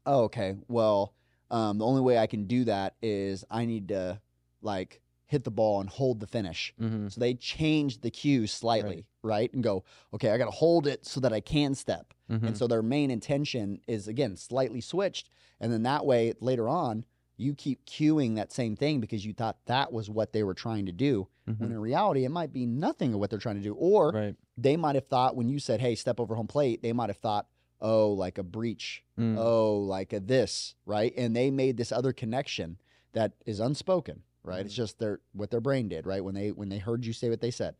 [0.05, 1.13] oh okay well
[1.51, 4.19] um, the only way i can do that is i need to
[4.61, 9.05] like hit the ball and hold the finish hmm so they changed the cue slightly,
[9.23, 9.53] right?
[9.53, 12.13] And go, okay, I got to hold it so that I can step.
[12.27, 15.29] hmm And so their main intention is again slightly switched.
[15.59, 17.05] And then that way later on,
[17.37, 20.85] you keep cueing that same thing because you thought that was what they were trying
[20.85, 21.27] to do.
[21.45, 23.73] When in reality, it might be nothing of what they're trying to do.
[23.73, 26.93] Or right they might have thought when you said, hey, step over home plate, they
[26.93, 27.47] might have thought,
[27.81, 29.03] oh, like a breach.
[29.19, 29.35] Mm.
[29.37, 31.11] Oh, like a this, right?
[31.17, 32.77] And they made this other connection
[33.13, 34.63] that is unspoken, right?
[34.65, 34.77] It's Mhm.
[34.77, 36.23] just their what their brain did, right?
[36.23, 37.75] When they when they heard you say what they said,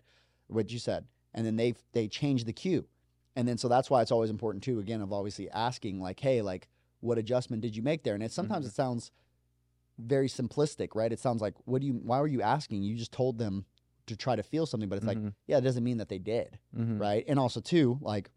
[0.48, 2.86] what you said, and then they they changed the cue,
[3.36, 4.80] and then so that's why it's always important too.
[4.80, 6.68] Again, of obviously asking like, hey, like,
[7.02, 8.16] what adjustment did you make there?
[8.16, 8.70] And it sometimes Mhm.
[8.70, 9.12] it sounds
[9.98, 11.12] very simplistic, right?
[11.12, 11.94] It sounds like, what do you?
[11.94, 12.84] Why were you asking?
[12.84, 13.66] You just told them
[14.08, 15.34] to try to feel something, but it's like, Mhm.
[15.48, 17.00] yeah, it doesn't mean that they did, Mhm.
[17.00, 17.24] right?
[17.28, 18.32] And also too, like.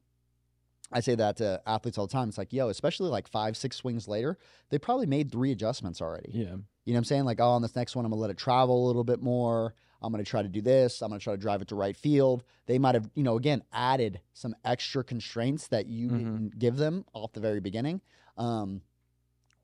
[0.92, 2.28] I say that to athletes all the time.
[2.28, 4.38] It's like, yo, especially like five, six swings later,
[4.68, 6.30] they probably made three adjustments already.
[6.32, 6.42] Yeah.
[6.44, 7.24] You know what I'm saying?
[7.24, 9.74] Like, oh, on this next one, I'm gonna let it travel a little bit more.
[10.00, 11.02] I'm gonna try to do this.
[11.02, 12.44] I'm gonna try to drive it to right field.
[12.66, 16.18] They might have, you know, again, added some extra constraints that you Mhm.
[16.18, 18.00] didn't give them off the very beginning.
[18.36, 18.82] Um,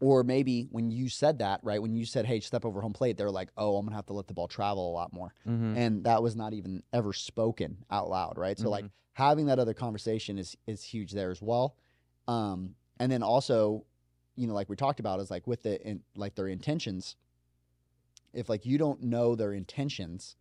[0.03, 1.81] or maybe when you said that, right?
[1.81, 4.13] When you said, "Hey, step over home plate," they're like, "Oh, I'm gonna have to
[4.15, 5.75] let the ball travel a lot more," Mhm.
[5.75, 8.59] and that was not even ever spoken out loud, right?
[8.59, 11.77] So, like, having that other conversation is is huge there as well.
[12.27, 13.87] Um, and then also,
[14.37, 17.17] you know, like we talked about, is like with the in, like their intentions.
[18.33, 20.37] If like you don't know their intentions,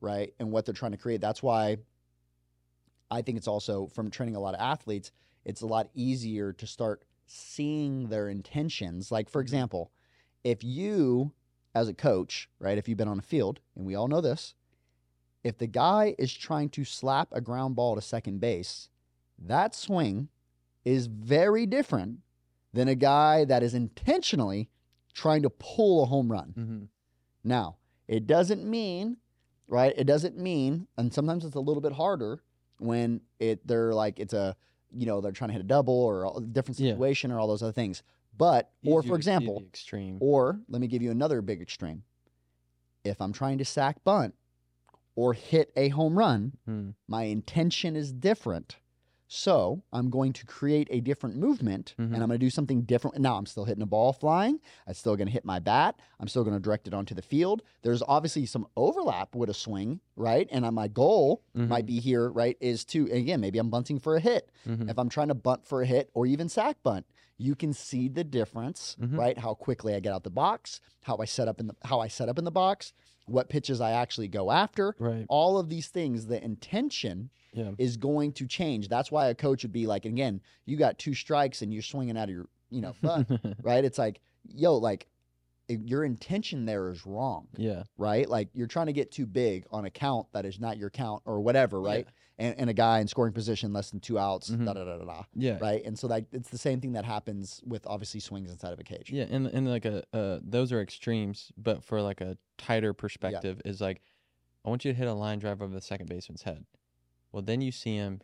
[0.00, 1.78] right, and what they're trying to create, that's why
[3.10, 5.12] I think it's also from training a lot of athletes,
[5.44, 9.10] it's a lot easier to start seeing their intentions.
[9.10, 9.90] Like for example,
[10.44, 11.32] if you
[11.74, 14.54] as a coach, right, if you've been on a field, and we all know this,
[15.44, 18.88] if the guy is trying to slap a ground ball to second base,
[19.38, 20.28] that swing
[20.84, 22.20] is very different
[22.72, 24.68] than a guy that is intentionally
[25.12, 26.54] trying to pull a home run.
[26.56, 26.88] Mhm.
[27.44, 27.76] Now,
[28.08, 29.18] it doesn't mean,
[29.68, 29.92] right?
[29.96, 32.42] It doesn't mean, and sometimes it's a little bit harder
[32.78, 34.56] when it they're like it's a,
[34.94, 36.92] you know, they're trying to hit a double or a different Yeah.
[36.92, 38.02] situation or all those other things.
[38.36, 40.18] But or for example, extreme.
[40.20, 42.02] or let me give you another big extreme.
[43.04, 44.34] If I'm trying to sack bunt
[45.14, 46.94] or hit a home run, Mm.
[47.08, 48.76] my intention is different.
[49.28, 52.04] So I'm going to create a different movement Mhm.
[52.06, 53.18] and I'm going to do something different.
[53.18, 54.60] Now I'm still hitting a ball flying.
[54.86, 55.98] I'm still going to hit my bat.
[56.20, 57.62] I'm still going to direct it onto the field.
[57.82, 60.48] There's obviously some overlap with a swing, right?
[60.52, 61.86] And uh, my goal might Mhm.
[61.88, 64.50] be here, right, is to, again, maybe I'm bunting for a hit.
[64.66, 64.88] Mhm.
[64.90, 67.06] If I'm trying to bunt for a hit or even sack bunt,
[67.38, 69.18] you can see the difference, Mhm.
[69.18, 69.38] right?
[69.38, 72.08] How quickly I get out the box, how I set up in the how I
[72.08, 72.92] set up in the box,
[73.26, 74.94] what pitches I actually go after.
[75.00, 75.26] Right.
[75.28, 77.70] All of these things, the intention Yeah.
[77.78, 78.88] is going to change.
[78.88, 81.82] That's why a coach would be like, and again, you got two strikes and you're
[81.82, 83.26] swinging out of your, you know, butt,
[83.62, 83.84] right?
[83.84, 85.08] It's like, yo, like
[85.68, 87.82] your intention there is wrong, yeah.
[87.98, 88.28] right?
[88.28, 91.22] Like you're trying to get too big on a count that is not your count
[91.24, 92.06] or whatever, right?
[92.38, 94.64] And, and a guy in scoring position less than two outs, Mhm.
[94.66, 95.58] da da da da da, Yeah.
[95.60, 95.82] right?
[95.84, 98.84] And so like it's the same thing that happens with obviously swings inside of a
[98.84, 99.10] cage.
[99.10, 103.60] Yeah, and and like a uh, those are extremes, but for like a tighter perspective
[103.64, 104.02] is like,
[104.64, 106.64] I want you to hit a line drive over the second baseman's head.
[107.36, 108.22] Well, then you see him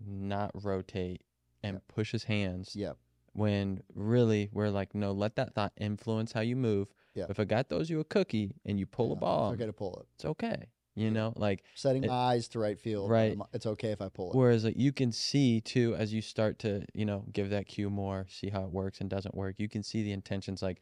[0.00, 1.20] not rotate
[1.62, 1.88] and Yep.
[1.88, 2.96] push his hands Yep.
[3.34, 6.88] when really we're like, no, let that thought influence how you move.
[7.12, 7.28] Yep.
[7.28, 9.66] If a guy throws you a cookie and you pull Yeah, a ball, It's okay
[9.66, 10.06] to pull it.
[10.14, 10.70] it's okay.
[10.94, 13.10] You know, like Setting It- eyes to right field.
[13.10, 13.36] Right.
[13.52, 14.36] It's okay if I pull it.
[14.38, 17.90] Whereas like you can see too as you start to, you know, give that cue
[17.90, 19.56] more, see how it works and doesn't work.
[19.58, 20.80] You can see the intentions like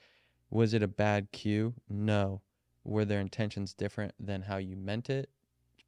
[0.50, 1.74] was it a bad cue?
[1.88, 2.42] No.
[2.84, 5.30] Were their intentions different than how you meant it?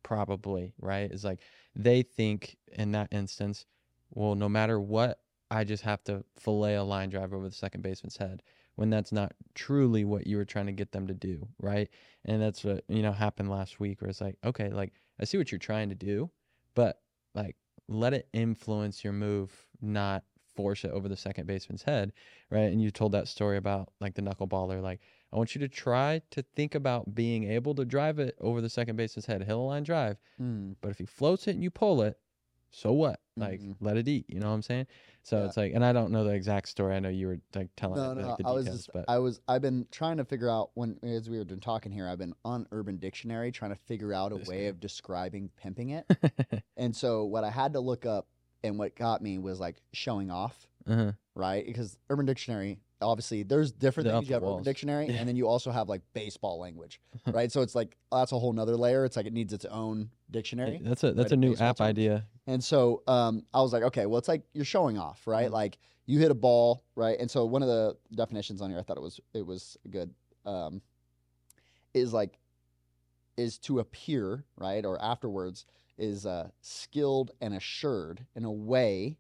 [0.03, 1.11] Probably, right?
[1.11, 1.41] It's like
[1.77, 3.67] they think in that instance,
[4.11, 7.83] well, no matter what, I just have to fillet a line drive over the second
[7.83, 8.43] baseman's head
[8.77, 11.89] when that's not truly what you were trying to get them to do, right?
[12.25, 15.37] And that's what, you know, happened last week where it's like, okay, like I see
[15.39, 16.31] what you're trying to do,
[16.75, 17.01] but
[17.35, 17.57] like
[17.89, 22.13] let it influence your move, not force it over the second baseman's head,
[22.51, 22.73] right?
[22.73, 25.01] And you told that story about like the knuckleballer, like
[25.33, 28.69] I want you to try to think about being able to drive it over the
[28.69, 30.19] second baseman's head, hill line drive.
[30.41, 30.77] Mm.
[30.81, 32.19] But if he floats it and you pull it,
[32.71, 33.21] so what?
[33.37, 33.77] Like Mhm.
[33.81, 34.27] let it eat.
[34.29, 34.87] You know what I'm saying?
[35.23, 35.47] So Yeah.
[35.47, 36.95] it's like, and I don't know the exact story.
[36.95, 39.19] I know you were like telling No, it, no, like, I was just, but I
[39.19, 42.19] was, I've been trying to figure out when, as we were been talking here, I've
[42.19, 44.69] been on Urban Dictionary trying to figure out a This way guy.
[44.69, 46.07] of describing pimping it.
[46.77, 48.27] and so what I had to look up
[48.65, 51.13] and what got me was like showing off, uh-huh.
[51.35, 51.65] right?
[51.67, 54.29] Because Urban Dictionary, obviously, there's different They're things.
[54.29, 54.65] You have walls.
[54.65, 57.51] Dictionary, and then you also have like baseball language, right?
[57.53, 59.05] so it's like that's a whole nother layer.
[59.05, 60.81] It's like it needs its own dictionary.
[60.83, 62.27] that's a that's Right, a new baseball app idea.
[62.47, 65.49] And so um, I was like, okay, well, it's like you're showing off, right?
[65.49, 65.53] Mhm.
[65.53, 67.19] Like you hit a ball, right?
[67.21, 70.15] And so one of the definitions on here, I thought it was it was good,
[70.47, 70.81] um,
[71.95, 72.39] is like
[73.37, 75.67] is to appear, right, or afterwards
[75.99, 79.17] is uh, skilled and assured in a way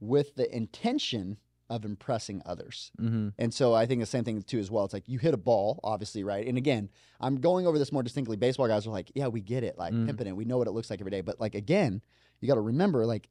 [0.00, 1.36] with the intention
[1.72, 2.92] of impressing others.
[3.00, 3.28] Mm-hmm.
[3.38, 4.84] And so I think the same thing too as well.
[4.84, 6.46] It's like you hit a ball, obviously, right?
[6.46, 8.36] And again, I'm going over this more distinctly.
[8.36, 10.06] Baseball guys are like, yeah, we get it, like Mm.
[10.06, 10.36] pimping it.
[10.36, 11.20] We know what it looks like every day.
[11.22, 12.02] But like again,
[12.40, 13.28] you got to remember, like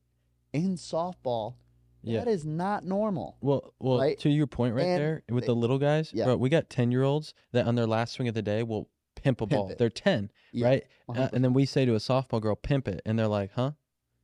[0.53, 1.55] in softball,
[2.03, 2.19] Yeah.
[2.23, 3.37] that is not normal.
[3.41, 4.17] Well, well, right?
[4.19, 6.25] to your point right And there with they- the little guys, Yeah.
[6.25, 8.89] bro, we got ten year olds that on their last swing of the day will
[9.15, 9.69] pimp a Pimp ball.
[9.69, 9.77] it.
[9.77, 10.83] They're ten, Yeah, right?
[11.07, 13.73] Uh, and then we say to a softball girl, "Pimp it," and they're like, "Huh?"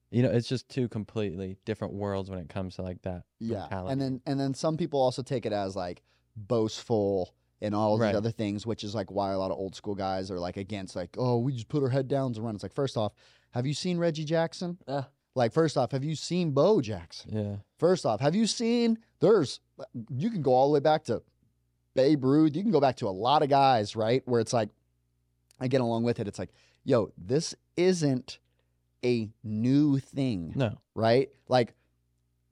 [0.10, 3.24] You know, it's just two completely different worlds when it comes to like that.
[3.40, 3.92] Yeah, mentality.
[3.92, 6.02] and then and then some people also take it as like
[6.36, 8.10] boastful and all Right.
[8.10, 10.58] these other things, which is like why a lot of old school guys are like
[10.58, 12.54] against like, oh, we just put our head down and run.
[12.56, 13.14] It's like first off,
[13.52, 14.78] have you seen Reggie Jackson?
[14.88, 15.04] Uh.
[15.36, 17.32] Like first off, have you seen Bo Jackson?
[17.32, 17.56] Yeah.
[17.78, 18.98] First off, have you seen?
[19.20, 19.60] There's
[20.10, 21.22] you can go all the way back to
[21.94, 22.56] Babe Ruth.
[22.56, 24.24] You can go back to a lot of guys, right?
[24.26, 24.70] Where it's like,
[25.60, 26.50] i get along with it, it's like,
[26.86, 28.40] yo, this isn't
[29.04, 30.78] a new thing No.
[30.96, 31.30] right?
[31.48, 31.74] Like,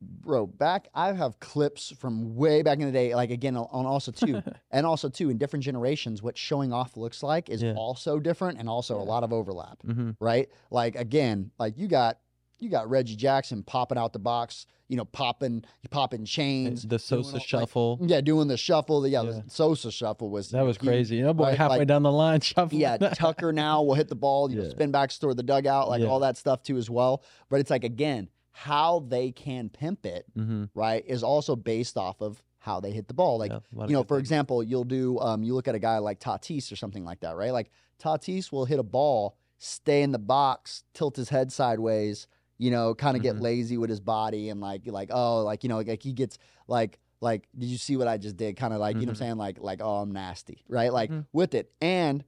[0.02, 3.16] bro, back I have clips from way back in the day.
[3.16, 7.24] Like again, on also too, and also too in different generations, what showing off looks
[7.24, 7.74] like is Yeah.
[7.76, 10.12] also different and also a lot of overlap, mm-hmm.
[10.20, 10.50] right?
[10.70, 12.20] Like again, like you got
[12.60, 16.84] you got Reggie Jackson popping out the box, you know, popping popping chains.
[16.84, 18.00] The Sosa all- like- shuffle.
[18.02, 19.02] yeah, doing the shuffle.
[19.02, 19.32] The, yeah, Yeah.
[19.32, 21.18] the Sosa shuffle was that was crazy.
[21.18, 21.58] You know, boy, right?
[21.58, 22.78] halfway Like- down the line, shuffle.
[22.78, 26.02] Yeah, Tucker now will hit the ball, you know, spin back toward the dugout, like
[26.02, 26.08] Yeah.
[26.08, 27.24] all that stuff too as well.
[27.50, 30.66] But it's like again, how they can pimp it, mm-hmm.
[30.74, 33.38] right, is also based off of how they hit the ball.
[33.38, 36.72] Like, you know, for example, you'll do um you look at a guy like Tatis
[36.72, 37.52] or something like that, right?
[37.52, 37.70] Like
[38.02, 42.96] Tatis will hit a ball, stay in the box, tilt his head sideways, you know,
[42.96, 43.42] kind of get Mhm.
[43.42, 46.38] lazy with his body and like like oh, like you know, like he gets
[46.68, 48.56] like like did you see what I just did?
[48.58, 49.28] Kind of like, you know what I'm Mhm.
[49.30, 49.38] saying?
[49.38, 50.92] Like like oh, I'm nasty, right?
[50.94, 51.26] Like Mhm.
[51.34, 51.72] with it.
[51.82, 52.24] And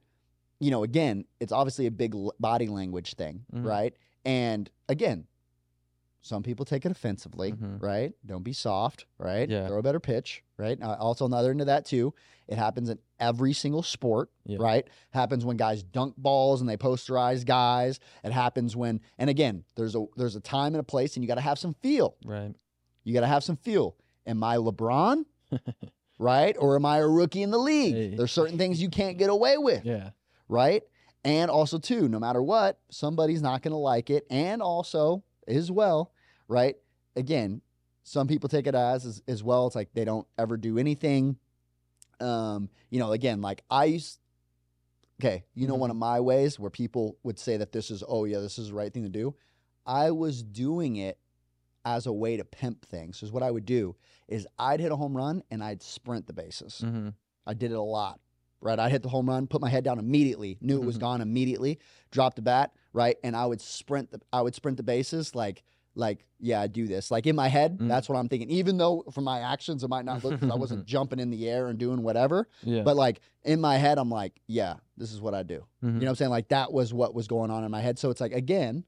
[0.60, 3.64] you know, again, it's obviously a big body language thing, Mhm.
[3.64, 3.94] right?
[4.24, 5.26] And again,
[6.28, 7.82] some people take it offensively, Mhm.
[7.82, 8.12] right?
[8.26, 9.48] Don't be soft, right?
[9.48, 9.66] Yeah.
[9.66, 10.80] Throw a better pitch, right?
[10.82, 12.12] Also, on the other end of that too,
[12.46, 14.58] it happens in every single sport, Yeah.
[14.60, 14.86] right?
[15.10, 17.98] Happens when guys dunk balls and they posterize guys.
[18.22, 21.28] It happens when, and again, there's a there's a time and a place, and you
[21.28, 22.14] got to have some feel.
[22.24, 22.54] right.
[23.04, 23.96] You got to have some feel.
[24.26, 25.24] Am I LeBron?
[26.18, 26.56] right?
[26.58, 27.94] Or am I a rookie in the league?
[27.94, 28.14] Hey.
[28.16, 30.10] There's certain things you can't get away with Yeah.
[30.48, 30.82] right?
[31.24, 34.26] And also, too, no matter what, somebody's not going to like it.
[34.30, 36.12] And also, as well,
[36.48, 36.76] right?
[37.16, 37.60] Again,
[38.02, 39.66] some people take it as, as as well.
[39.66, 41.36] It's like they don't ever do anything.
[42.20, 44.18] Um, you know, again, like I used.
[45.20, 48.24] Okay, you know, one of my ways where people would say that this is, oh
[48.24, 49.34] yeah, this is the right thing to do.
[49.84, 51.18] I was doing it
[51.84, 53.22] as a way to pimp things.
[53.24, 53.96] Is what I would do
[54.28, 56.82] is I'd hit a home run and I'd sprint the bases.
[56.84, 57.08] Mm-hmm.
[57.46, 58.20] I did it a lot.
[58.60, 61.00] Right, I'd hit the home run, put my head down immediately, knew it was Mhm.
[61.00, 61.78] gone immediately,
[62.10, 65.62] dropped the bat, right, and I would sprint the I would sprint the bases like
[65.98, 67.10] like yeah, I do this.
[67.10, 67.88] Like in my head, Mm.
[67.88, 68.48] that's what I'm thinking.
[68.50, 71.66] Even though from my actions it might not look I wasn't jumping in the air
[71.66, 72.82] and doing whatever, Yeah.
[72.82, 75.64] but like in my head I'm like, yeah, this is what I do.
[75.82, 75.86] Mhm.
[75.86, 76.30] You know what I'm saying?
[76.30, 77.98] Like that was what was going on in my head.
[77.98, 78.84] So it's like again,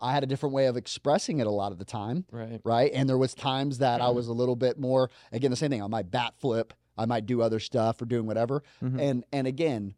[0.00, 2.60] I had a different way of expressing it a lot of the time right.
[2.64, 2.90] right?
[2.92, 5.82] And there was times that I was a little bit more again the same thing.
[5.82, 8.62] I might bat flip, I might do other stuff or doing whatever.
[8.82, 9.00] Mhm.
[9.00, 9.94] And and again,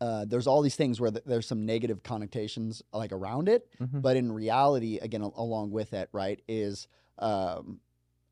[0.00, 4.00] uh, there's all these things where th- there's some negative connotations like around it, Mhm.
[4.02, 6.86] but in reality, again, al- along with it, right, is
[7.18, 7.80] um,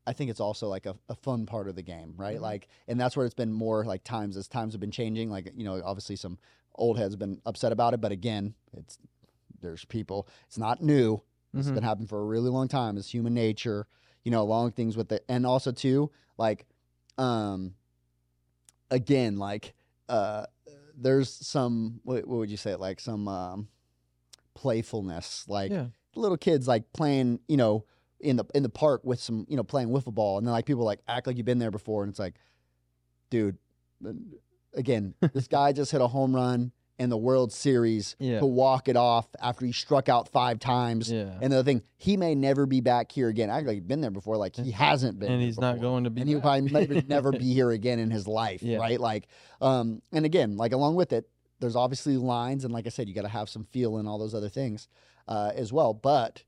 [0.05, 2.37] I think it's also like a, a fun part of the game, right?
[2.37, 2.41] Mhm.
[2.41, 5.29] Like, and that's where it's been more like times as times have been changing.
[5.29, 6.37] Like, you know, obviously some
[6.75, 8.97] old heads have been upset about it, but again, it's
[9.59, 10.27] there's people.
[10.45, 11.21] It's not new.
[11.53, 11.73] It's Mhm.
[11.75, 12.95] been happening for a really long time.
[12.95, 13.87] It's human nature,
[14.23, 15.25] you know, along things with it.
[15.27, 16.65] And also too, like,
[17.17, 17.73] um,
[18.91, 19.73] again, like,
[20.09, 20.45] uh,
[20.97, 22.75] there's some, what, what would you say?
[22.75, 23.67] Like some, um,
[24.55, 25.85] playfulness, like yeah.
[26.15, 27.85] little kids, like playing, you know,
[28.19, 30.39] in the, in the park with some, you know, playing wiffle ball.
[30.39, 32.03] And then like people like act like you've been there before.
[32.03, 32.35] And it's like,
[33.29, 33.57] dude,
[34.05, 34.13] uh,
[34.73, 38.39] again, this guy just hit a home run in the World Series Yeah.
[38.39, 41.11] to walk it off after he struck out five times.
[41.11, 41.37] Yeah.
[41.41, 43.49] And the other thing, he may never be back here again.
[43.51, 45.31] Act like been there before, like he hasn't been.
[45.31, 46.21] and he's not going to be.
[46.21, 48.77] And he'll probably maybe never be here again in his life, Yeah.
[48.77, 48.99] right?
[48.99, 49.27] Like,
[49.61, 51.29] um, and again, like along with it,
[51.59, 54.17] there's obviously lines, and like I said, you got to have some feel and all
[54.19, 54.87] those other things
[55.27, 55.93] uh, as well.
[55.93, 56.43] But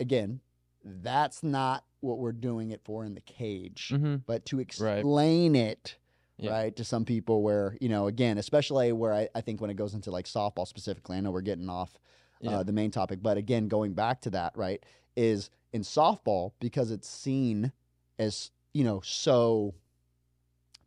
[0.00, 0.40] again,
[0.84, 3.90] that's not what we're doing it for in the cage.
[3.94, 4.22] Mhm.
[4.26, 5.96] But to explain it,
[6.38, 6.50] Yeah.
[6.50, 9.74] right, to some people, where you know, again, especially where I, I think when it
[9.76, 11.98] goes into like softball specifically, I know we're getting off
[12.40, 12.58] Yeah.
[12.58, 13.22] uh, the main topic.
[13.22, 14.84] But again, going back to that, right,
[15.16, 17.72] is in softball because it's seen
[18.18, 19.74] as you know so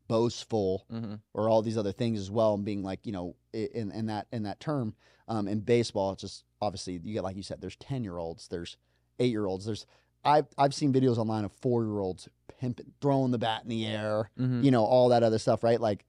[0.08, 1.20] boastful Mhm.
[1.34, 4.28] or all these other things as well, and being like you know in in that
[4.32, 4.96] in that term.
[5.28, 8.48] Um, in baseball, it's just obviously you get like you said, there's ten year olds,
[8.48, 8.78] there's
[9.20, 9.86] eight year olds, there's
[10.24, 12.28] I've I've seen videos online of four year olds
[12.60, 14.64] pimping, throwing the bat in the air, Mhm.
[14.64, 15.80] you know, all that other stuff, right?
[15.80, 16.06] Like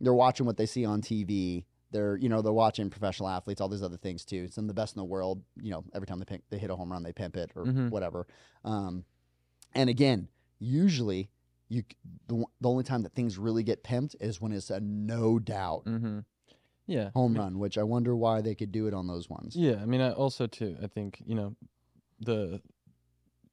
[0.00, 1.64] they're watching what they see on TV.
[1.90, 4.46] They're, you know, they're watching professional athletes, all these other things too.
[4.48, 6.70] Some of the best in the world, you know, every time they pick, they hit
[6.70, 7.90] a home run, they pimp it or Mhm.
[7.90, 8.28] whatever.
[8.64, 9.04] Um,
[9.74, 10.28] and again,
[10.60, 11.30] usually
[11.68, 11.82] you
[12.28, 15.84] the, the only time that things really get pimped is when it's a no doubt.
[15.86, 16.24] Mhm.
[16.86, 17.10] Yeah.
[17.14, 19.54] home run, which I wonder why they could do it on those ones.
[19.54, 21.54] Yeah, I mean, I also too, I think you know,
[22.20, 22.60] the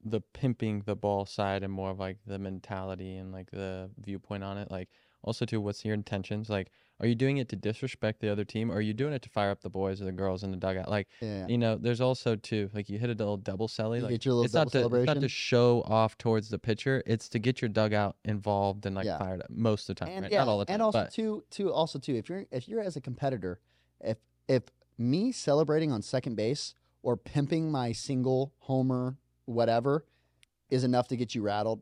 [0.10, 4.44] the pimping the ball side and more of like the mentality and like the viewpoint
[4.44, 4.70] on it.
[4.72, 4.90] Like,
[5.24, 6.50] also too, what's your intentions?
[6.50, 9.22] Like, are you doing it to disrespect the other team, or are you doing it
[9.24, 10.90] to fire up the boys or the girls in the dugout?
[10.90, 11.46] Like, Yeah.
[11.48, 13.98] you know, there's also too, like you hit a little double celly.
[13.98, 16.58] You Like, get your little it's not to it's not to show off towards the
[16.60, 17.04] pitcher.
[17.06, 19.18] It's to get your dugout involved and like Yeah.
[19.20, 20.10] fired up most of the time.
[20.14, 20.32] and right?
[20.32, 22.68] yeah, not all the time, and also but too, too, also too, if you're if
[22.68, 23.60] you're as a competitor,
[24.02, 24.64] if if
[24.98, 29.18] me celebrating on second base or pimping my single homer,
[29.48, 30.06] whatever,
[30.70, 31.82] is enough to get you rattled,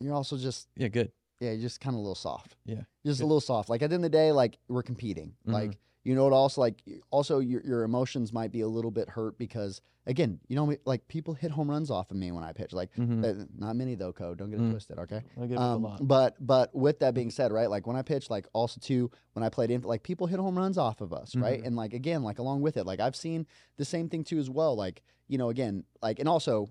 [0.00, 1.10] you're also just yeah, good.
[1.40, 2.56] yeah, you're just kind of a little soft.
[2.66, 2.82] Yeah.
[3.06, 3.68] just a little soft.
[3.70, 5.34] Like at the end of the day, like we're competing.
[5.46, 5.52] Mhm.
[5.52, 6.32] Like you know what?
[6.32, 10.56] Also, like also your your emotions might be a little bit hurt because again, you
[10.56, 12.72] know, like people hit home runs off of me when I pitch.
[12.72, 13.24] Like Mm-hmm.
[13.24, 14.38] uh, not many though, Code.
[14.38, 14.70] Don't get it Mm.
[14.70, 15.22] twisted, okay?
[15.36, 16.06] I give it a Um, lot.
[16.06, 17.68] but but with that being said, right?
[17.68, 20.56] Like when I pitch, like also too, when I played in, like people hit home
[20.56, 21.60] runs off of us, right?
[21.60, 21.66] Mhm.
[21.66, 23.46] And like again, like along with it, like I've seen
[23.76, 24.74] the same thing too as well.
[24.76, 26.70] Like you know, again, like and also,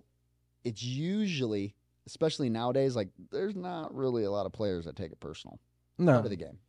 [0.67, 1.73] it's usually,
[2.05, 5.59] especially nowadays, like there's not really a lot of players that take it personal
[5.97, 6.59] no, of the game,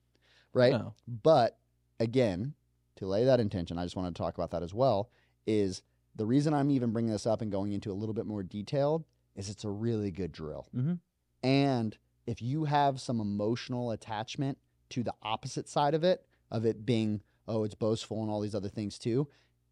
[0.53, 0.73] right?
[0.73, 0.95] no.
[1.07, 1.59] But
[1.99, 2.55] again,
[2.97, 5.11] to lay that intention, I just wanted to talk about that as well.
[5.47, 5.83] Is
[6.15, 9.05] the reason I'm even bringing this up and going into a little bit more detailed
[9.35, 10.69] is it's a really good drill.
[10.75, 10.99] Mhm.
[11.43, 11.97] And
[12.27, 14.59] if you have some emotional attachment
[14.91, 18.55] to the opposite side of it, of it being oh it's boastful and all these
[18.55, 19.29] other things too,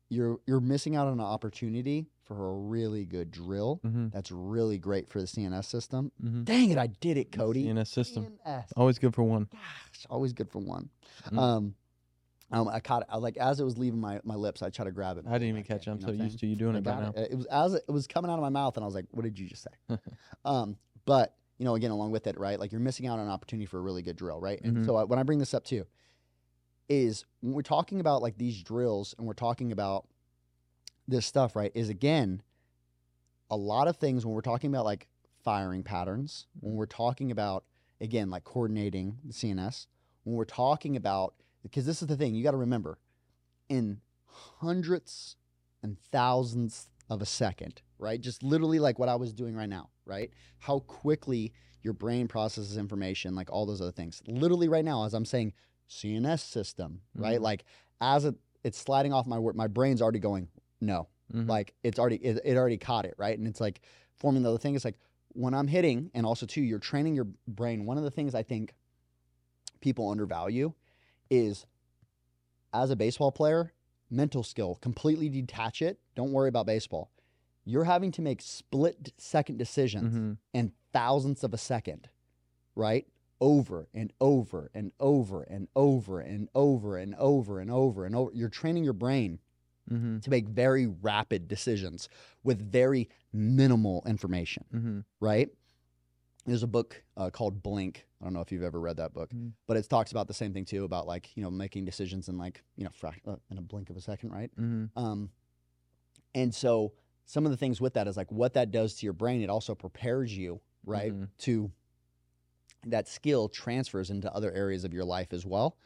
[0.09, 3.81] you're you're missing out on an opportunity for a really good drill.
[3.85, 4.09] Mm-hmm.
[4.11, 6.11] That's really great for the CNS system.
[6.23, 6.45] Mm-hmm.
[6.45, 7.67] Dang it, I did it, Kodee.
[7.67, 8.27] CNS system.
[8.47, 8.65] CNS.
[8.77, 9.49] Always good for one.
[9.53, 10.89] Gosh, always good for one.
[11.31, 11.39] Mm.
[11.39, 11.75] Um,
[12.53, 13.09] um, I caught it.
[13.11, 15.25] I, like as it was leaving my, my lips, I tried to grab it.
[15.29, 15.91] I didn't even catch it.
[15.91, 17.13] I'm so used to you doing it by now.
[17.17, 17.33] it.
[17.33, 19.23] It was as it, was coming out of my mouth, and I was like, "What
[19.23, 19.99] did you just say?"
[20.45, 22.61] um, but you know, again, along with it, right?
[22.61, 24.61] Like you're missing out on an opportunity for a really good drill, right?
[24.63, 24.87] And Mhm.
[24.87, 25.87] so I, when I bring this up too,
[26.89, 30.07] is when we're talking about like these drills, and we're talking about
[31.09, 31.72] this stuff, right?
[31.74, 32.43] Is again,
[33.51, 35.09] a lot of things when we're talking about like
[35.45, 36.78] firing patterns, when mm-hmm.
[36.78, 37.64] we're talking about
[38.01, 39.87] again like coordinating the CNS,
[40.24, 42.99] when we're talking about because this is the thing you got to remember,
[43.68, 44.01] in
[44.61, 45.37] hundredths
[45.82, 48.20] and thousands of a second, right?
[48.20, 50.30] Just literally like what I was doing right now, right?
[50.59, 54.22] How quickly your brain processes information, like all those other things.
[54.26, 55.53] Literally right now, as I'm saying,
[55.89, 57.39] CNS system, right?
[57.39, 57.43] Mhm.
[57.43, 57.64] Like
[58.01, 58.34] as it,
[58.64, 60.49] it's sliding off my word, my brain's already going,
[60.80, 61.49] no, Mhm.
[61.49, 63.80] like it's already it, it already caught it right and it's like
[64.14, 64.97] forming the other thing is like
[65.30, 68.45] when i'm hitting and also too you're training your brain one of the things i
[68.45, 68.74] think
[69.80, 70.72] people undervalue
[71.30, 71.66] is
[72.72, 73.72] as a baseball player
[74.09, 77.11] mental skill completely detach it don't worry about baseball
[77.64, 80.39] you're having to make split second decisions Mhm.
[80.55, 82.09] in thousandths of a second
[82.76, 83.07] right
[83.41, 88.30] over and over and over and over and over and over and over and over
[88.34, 89.39] you're training your brain
[89.91, 90.20] Mhm.
[90.22, 92.09] to make very rapid decisions
[92.43, 95.05] with very minimal information, Mhm.
[95.20, 95.49] right?
[96.45, 98.07] There's a book uh, called Blink.
[98.20, 99.53] I don't know if you've ever read that book, Mm.
[99.66, 102.37] but it talks about the same thing too about like, you know, making decisions in
[102.39, 104.51] like, you know, frac- uh, in a blink of a second, right?
[104.57, 104.91] Mhm.
[104.97, 105.30] Um,
[106.34, 106.93] and so
[107.24, 109.51] some of the things with that is like what that does to your brain, it
[109.51, 111.28] also prepares you, right, Mhm.
[111.39, 111.70] to
[112.87, 115.76] that skill transfers into other areas of your life as well.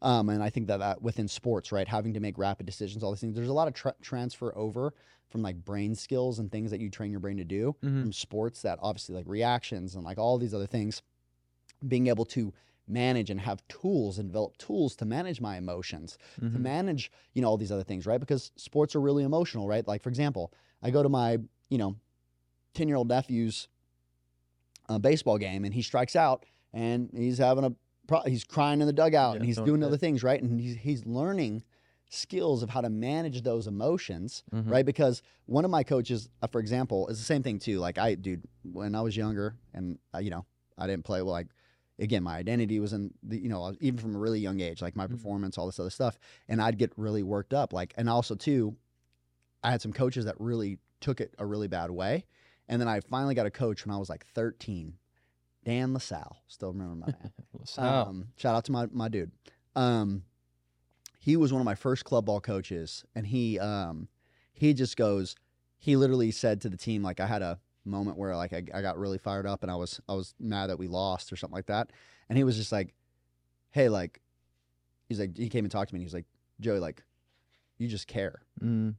[0.00, 3.10] Um, and I think that, that within sports, right, having to make rapid decisions, all
[3.10, 4.94] these things, there's a lot of tra- transfer over
[5.28, 8.02] from like brain skills and things that you train your brain to do Mhm.
[8.02, 11.02] from sports that obviously like reactions and like all these other things,
[11.86, 12.52] being able to
[12.86, 16.16] manage and have tools and develop tools to manage my emotions
[16.52, 16.62] to Mhm.
[16.62, 18.18] manage, you know, all these other things, right?
[18.20, 19.86] Because sports are really emotional, right?
[19.86, 20.52] Like, for example,
[20.82, 21.38] I go to my,
[21.68, 21.96] you know,
[22.74, 23.68] 10 year old nephew's
[24.88, 27.72] uh, baseball game and he strikes out and he's having a,
[28.06, 30.42] pro- he's crying in the dugout Yeah, and he's doing other things, right?
[30.42, 31.62] And he's, he's learning
[32.10, 34.70] skills of how to manage those emotions, Mhm.
[34.70, 34.86] right?
[34.86, 37.78] Because one of my coaches, uh, for example, is the same thing too.
[37.80, 40.46] Like, I, dude, when I was younger and, uh, you know,
[40.78, 41.48] I didn't play well, like,
[41.98, 44.96] again, my identity was in the, you know even from a really young age, like
[44.96, 45.10] my Mhm.
[45.10, 46.18] performance, all this other stuff.
[46.48, 47.72] And I'd get really worked up.
[47.72, 48.76] Like, and also too,
[49.62, 52.24] I had some coaches that really took it a really bad way.
[52.68, 54.94] And then I finally got a coach when I was like 13,
[55.64, 56.36] Dan LaSalle.
[56.48, 57.32] Still remember my man.
[57.58, 58.08] LaSalle.
[58.08, 59.32] Um, shout out to my, my dude.
[59.74, 60.24] Um,
[61.18, 64.08] he was one of my first club ball coaches, and he um,
[64.52, 65.36] he just goes.
[65.78, 68.82] He literally said to the team, like I had a moment where like I, I
[68.82, 71.54] got really fired up, and I was I was mad that we lost or something
[71.54, 71.90] like that,
[72.28, 72.94] and he was just like,
[73.70, 74.20] "Hey, like,"
[75.08, 76.26] he's like he came and talked to me, and he's like,
[76.60, 77.02] "Joey, like,
[77.78, 78.42] you just care.
[78.62, 78.94] Mm.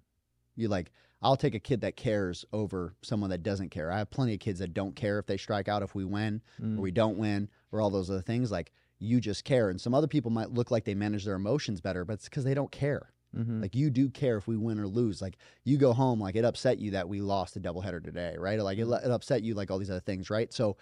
[0.59, 0.91] You like."
[1.21, 3.91] I'll take a kid that cares over someone that doesn't care.
[3.91, 6.41] I have plenty of kids that don't care if they strike out, if we win,
[6.61, 6.77] Mm.
[6.77, 8.51] or we don't win, or all those other things.
[8.51, 9.69] Like you just care.
[9.69, 12.45] And some other people might look like they manage their emotions better, but it's because
[12.45, 13.11] they don't care.
[13.37, 13.61] Mm-hmm.
[13.61, 15.21] Like you do care if we win or lose.
[15.21, 15.35] Like
[15.65, 18.57] you go home, like it upset you that we lost a doubleheader today, right?
[18.57, 19.05] Or like it, Mm-hmm.
[19.05, 20.53] it upset you like all these other things, right?
[20.53, 20.77] So,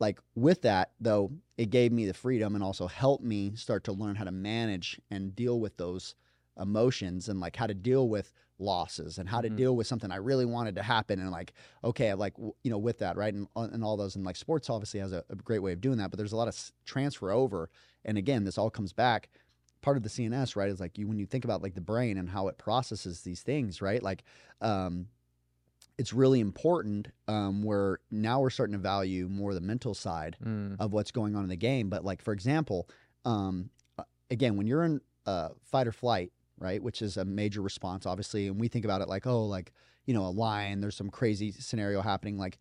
[0.00, 3.92] like with that though, it gave me the freedom and also helped me start to
[3.92, 6.16] learn how to manage and deal with those
[6.60, 9.56] emotions and like how to deal with losses and how to Mhm.
[9.56, 11.52] deal with something I really wanted to happen and like
[11.84, 15.00] okay, like you know with that right and and all those and like sports obviously
[15.00, 17.70] has a, a great way of doing that, but there's a lot of transfer over.
[18.04, 19.28] And again, this all comes back
[19.80, 22.18] part of the CNS, right, is like you when you think about like the brain
[22.18, 24.02] and how it processes these things, right?
[24.02, 24.24] Like
[24.60, 25.06] um
[25.98, 30.76] it's really important um where now we're starting to value more the mental side Mm.
[30.80, 31.88] of what's going on in the game.
[31.90, 32.88] But like for example,
[33.24, 37.60] um uh, again, when you're in uh fight or flight, right, which is a major
[37.62, 39.72] response, obviously, and we think about it like, oh, like,
[40.06, 42.58] you know, a lion, there's some crazy scenario happening, like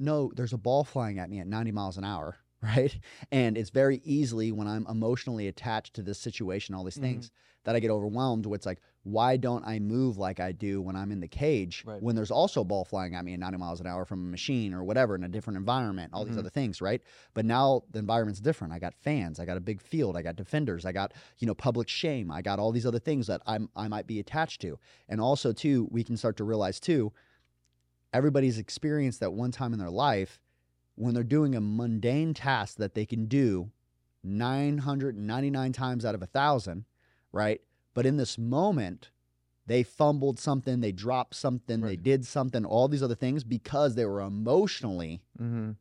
[0.00, 2.96] no, there's a ball flying at me at 90 miles an hour, right?
[3.32, 7.02] And it's very easily when I'm emotionally attached to this situation, all these Mhm.
[7.02, 7.30] things,
[7.64, 8.46] that I get overwhelmed.
[8.46, 8.80] Where it's like,
[9.10, 12.02] why don't I move like I do when I'm in the cage Right.
[12.02, 14.30] when there's also a ball flying at me at 90 miles an hour from a
[14.30, 16.40] machine or whatever in a different environment, all these Mhm.
[16.40, 17.02] other things, right?
[17.34, 18.72] But now the environment's different.
[18.72, 21.54] I got fans, I got a big field, I got defenders, I got, you know,
[21.54, 24.78] public shame, I got all these other things that I'm I might be attached to.
[25.08, 27.12] And also too, we can start to realize too,
[28.12, 30.40] everybody's experienced that one time in their life
[30.94, 33.70] when they're doing a mundane task that they can do
[34.24, 36.84] 999 times out of a thousand,
[37.32, 37.60] right?
[37.94, 39.10] But in this moment,
[39.66, 44.04] they fumbled something, they dropped something, they did something, all these other things because they
[44.06, 45.72] were emotionally Mm-hmm.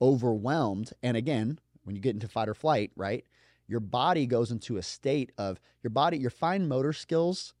[0.00, 0.92] overwhelmed.
[1.02, 3.24] And again, when you get into fight or flight, right?
[3.66, 7.54] Your body goes into a state of your body, your fine motor skills,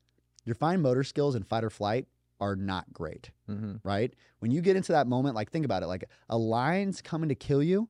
[0.44, 2.06] your fine motor skills in fight or flight
[2.40, 3.76] are not great Mm-hmm.
[3.82, 4.12] right?
[4.38, 7.34] When you get into that moment, like think about it, like a lion's coming to
[7.34, 7.88] kill you.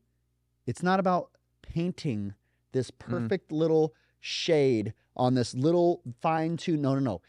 [0.67, 1.31] It's not about
[1.63, 2.33] painting
[2.73, 6.83] this perfect little shade on this little fine tune.
[6.83, 7.23] No, no, no.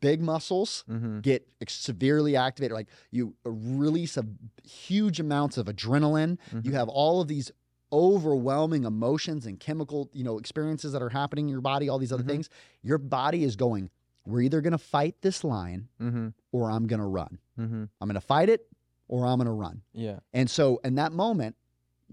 [0.00, 1.20] Big muscles Mm-hmm.
[1.20, 2.74] get severely activated.
[2.74, 4.24] Like you release a
[4.64, 6.38] huge amounts of adrenaline.
[6.62, 7.52] You have all of these
[7.92, 12.12] overwhelming emotions and chemical, you know, experiences that are happening in your body, all these
[12.12, 12.28] other Mhm.
[12.28, 12.50] things.
[12.82, 13.90] Your body is going,
[14.26, 16.28] we're either going to fight this lion Mm-hmm.
[16.52, 17.38] or I'm going to run.
[17.58, 17.84] Mm-hmm.
[18.00, 18.68] I'm going to fight it
[19.08, 19.82] or I'm going to run.
[19.92, 20.18] Yeah.
[20.32, 21.56] And so in that moment,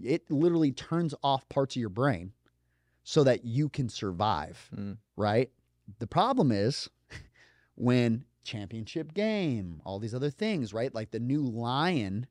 [0.00, 2.32] it literally turns off parts of your brain
[3.04, 4.96] so that you can survive, Mm.
[5.16, 5.50] right?
[5.98, 6.88] The problem is
[7.76, 10.94] when championship game, all these other things, right?
[10.94, 12.26] Like the new lion,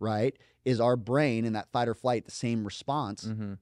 [0.00, 0.36] right?
[0.64, 3.54] Is our brain in that fight or flight, the same response Mm-hmm.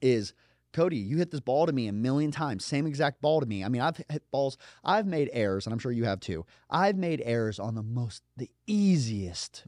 [0.00, 0.32] is
[0.72, 3.64] Kodee, you hit this ball to me a million times, same exact ball to me.
[3.64, 6.44] I mean, I've hit balls, I've made errors, and I'm sure you have too.
[6.68, 9.64] I've made errors on the most, the easiest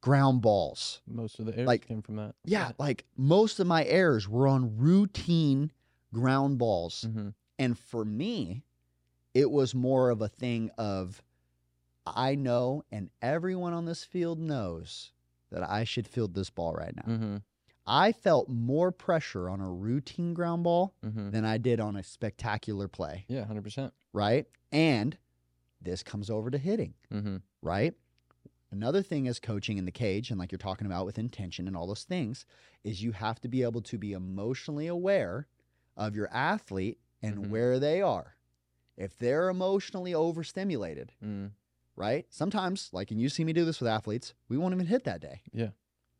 [0.00, 1.02] ground balls.
[1.06, 2.34] Most of the errors Like- came from that.
[2.44, 5.72] Yeah, like most of my errors were on routine
[6.12, 7.04] ground balls.
[7.08, 7.28] Mm-hmm.
[7.58, 8.62] And for me,
[9.34, 11.22] it was more of a thing of
[12.06, 15.10] I know, and everyone on this field knows
[15.50, 17.12] that I should field this ball right now.
[17.12, 17.36] Mm-hmm.
[17.86, 21.30] I felt more pressure on a routine ground ball Mm-hmm.
[21.30, 23.92] than I did on a spectacular play, Yeah, hundred percent.
[24.12, 24.46] right?
[24.72, 25.16] And
[25.80, 27.36] this comes over to hitting, Mm-hmm.
[27.62, 27.94] right?
[28.72, 31.76] Another thing is coaching in the cage, and like you're talking about with intention and
[31.76, 32.44] all those things,
[32.84, 35.46] is you have to be able to be emotionally aware
[35.96, 37.48] of your athlete and Mhm.
[37.50, 38.36] where they are.
[38.96, 41.52] If they're emotionally overstimulated, Mm.
[41.96, 42.26] right?
[42.32, 45.20] Sometimes, like, and you see me do this with athletes, we won't even hit that
[45.20, 45.42] day.
[45.52, 45.70] Yeah.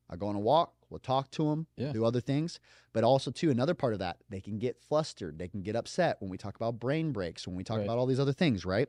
[0.09, 1.93] I go on a walk, we'll talk to them, Yeah.
[1.93, 2.61] do other things.
[2.93, 6.21] But also, too, another part of that, they can get flustered, they can get upset
[6.21, 7.85] when we talk about brain breaks, when we talk Right.
[7.85, 8.89] about all these other things, right?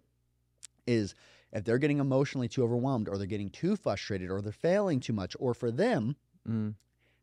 [0.85, 1.15] Is
[1.51, 5.13] if they're getting emotionally too overwhelmed or they're getting too frustrated or they're failing too
[5.13, 6.15] much, or for them,
[6.47, 6.75] Mm.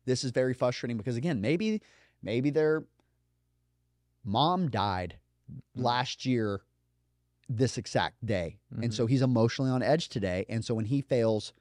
[0.05, 1.81] this is very frustrating because again, maybe
[2.21, 2.85] maybe their
[4.25, 5.17] mom died
[5.49, 5.61] Mm.
[5.83, 6.61] last year
[7.47, 8.57] this exact day.
[8.71, 8.93] And Mhm.
[8.93, 10.45] so he's emotionally on edge today.
[10.49, 11.53] And so when he fails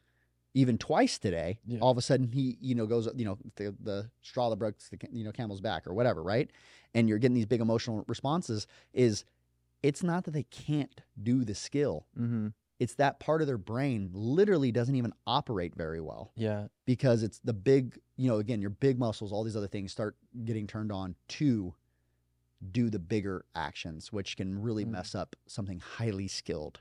[0.54, 1.80] even twice today, Yeah.
[1.80, 4.78] all of a sudden he, you know, goes, you know, the, the straw that broke
[4.78, 6.50] the, you know, camel's back or whatever, right?
[6.94, 9.24] And you're getting these big emotional responses is
[9.82, 12.06] it's not that they can't do the skill.
[12.18, 12.48] Mm-hmm.
[12.78, 16.68] It's that part of their brain literally doesn't even operate very well Yeah.
[16.86, 20.16] because it's the big, you know, again, your big muscles, all these other things start
[20.46, 21.74] getting turned on to
[22.72, 24.90] do the bigger actions, which can really Mm.
[24.90, 26.80] mess up something highly skilled,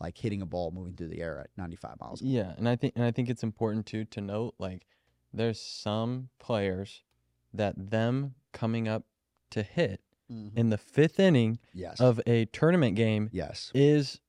[0.00, 2.20] like hitting a ball moving through the air at 95 miles.
[2.20, 4.86] an Yeah, and I think and I think it's important too to note like
[5.32, 7.02] there's some players
[7.52, 9.04] that them coming up
[9.50, 10.34] to hit hour.
[10.36, 10.56] Mhm.
[10.56, 12.00] in the fifth inning Yes.
[12.00, 13.70] of a tournament game yes.
[13.74, 14.20] is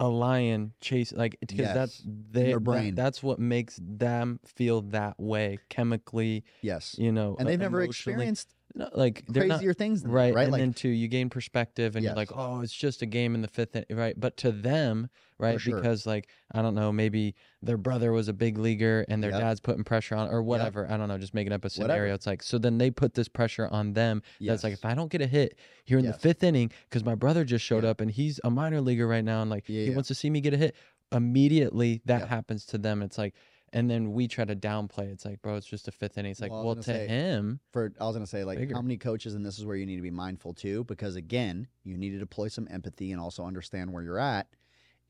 [0.00, 2.94] a lion chase like because that's they their that- brain.
[2.94, 6.96] that's what makes them feel that way chemically Yes.
[6.98, 10.34] you know And uh, they've never experienced No, like they're not crazier things than right,
[10.34, 10.42] right?
[10.44, 13.34] and like then two, you gain perspective, and you're like, oh, it's just a game
[13.34, 14.14] in the fifth, in-" right?
[14.18, 15.08] But to them,
[15.38, 15.76] right, sure.
[15.76, 19.40] because like I don't know, maybe their brother was a big leaguer, and their Yep.
[19.40, 20.86] dad's putting pressure on, or whatever.
[20.90, 21.82] I don't know, just making up a Whatever.
[21.92, 22.14] scenario.
[22.14, 24.22] It's like so then they put this pressure on them.
[24.40, 27.14] That's like if I don't get a hit here in the fifth inning because my
[27.14, 27.90] brother just showed Yeah.
[27.90, 29.94] up and he's a minor leaguer right now, and like Yeah, he yeah.
[29.94, 30.76] wants to see me get a hit.
[31.10, 33.02] Immediately that happens to them.
[33.02, 33.34] It's like.
[33.72, 35.10] And then we try to downplay.
[35.12, 36.30] It's like, bro, it's just a fifth inning.
[36.32, 38.74] It's like, Well, well, to say, him, for I was gonna say like Bigger.
[38.74, 41.66] how many coaches, and this is where you need to be mindful too, because again,
[41.84, 44.48] you need to deploy some empathy and also understand where you're at.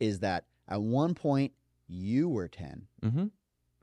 [0.00, 1.52] Is that at one point
[1.86, 2.86] you were ten.
[3.02, 3.26] hmm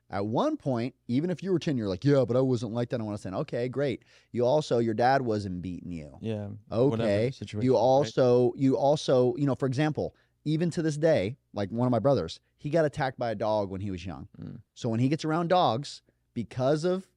[0.10, 2.90] At one point, even if you were 10, you're like, yeah, but I wasn't like
[2.90, 3.02] that.
[3.02, 4.04] I want to say, okay, great.
[4.32, 6.18] You also, your dad wasn't beating you.
[6.22, 7.32] yeah, Okay.
[7.64, 7.80] You right?
[7.80, 11.98] also, you also, you know, for example, even to this day, like one of my
[12.00, 14.28] brothers, he got attacked by a dog when he was young.
[14.42, 14.58] Mm.
[14.74, 16.02] So when he gets around dogs,
[16.34, 17.08] because of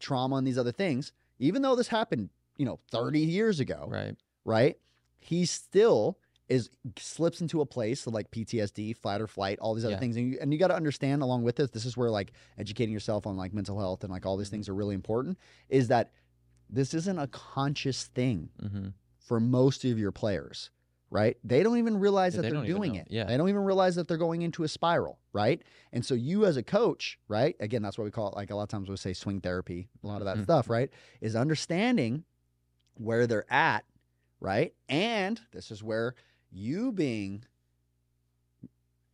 [0.00, 4.16] trauma and these other things, even though this happened, you know, 30 years ago, right.
[4.46, 4.78] right?
[5.18, 6.18] He still
[6.48, 10.00] is slips into a place of like PTSD, fight or flight, all these other Yeah.
[10.00, 10.16] things.
[10.16, 12.94] And you, and you got to understand along with this, this is where like educating
[12.94, 14.52] yourself on like mental health and like all these Mhm.
[14.52, 15.36] things are really important
[15.68, 16.10] is that
[16.70, 18.88] this isn't a conscious thing Mm-hmm.
[19.18, 20.70] for most of your players,
[21.10, 21.36] right?
[21.44, 23.06] They don't even realize Yeah, that they they're doing it.
[23.10, 23.24] Yeah.
[23.24, 25.62] They don't even realize that they're going into a spiral, right?
[25.92, 27.56] And so you as a coach, right?
[27.60, 28.34] Again, that's what we call it.
[28.36, 30.42] Like a lot of times we say swing therapy, a lot of that Mhm.
[30.44, 30.90] stuff, right?
[31.20, 32.24] Is understanding
[32.94, 33.84] where they're at,
[34.40, 34.74] right?
[34.88, 36.14] And this is where
[36.50, 37.44] you being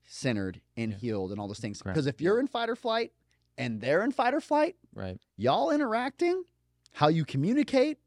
[0.05, 0.99] centered and Yeah.
[0.99, 1.83] healed and all those things.
[1.83, 3.13] Because if you're in fight or flight
[3.57, 5.19] and they're in fight or flight, Right.
[5.37, 6.45] y'all interacting,
[6.93, 7.99] how you communicate,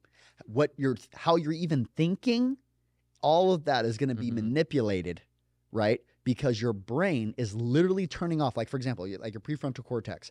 [0.45, 2.57] what you're how you're even thinking,
[3.25, 4.35] all of that is going to be Mhm.
[4.35, 5.19] manipulated,
[5.71, 5.99] right?
[6.23, 8.55] Because your brain is literally turning off.
[8.55, 10.29] Like for example, like your prefrontal cortex.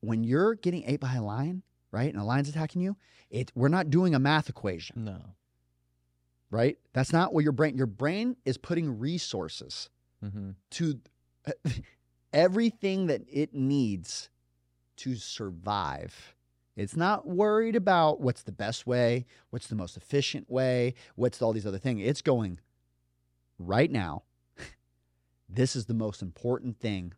[0.00, 2.96] When you're getting ate by a lion, right, and a lion's attacking you,
[3.30, 5.34] it we're not doing a math equation, No.
[6.50, 6.78] right?
[6.92, 7.76] That's not what your brain.
[7.76, 9.90] Your brain is putting resources
[10.24, 10.50] Mm-hmm.
[10.70, 11.00] to
[12.32, 14.30] everything that it needs
[14.98, 16.36] to survive.
[16.76, 21.52] It's not worried about what's the best way, what's the most efficient way, what's all
[21.52, 22.00] these other things.
[22.04, 22.58] It's going
[23.58, 24.22] right now.
[25.48, 27.12] This is the most important thing.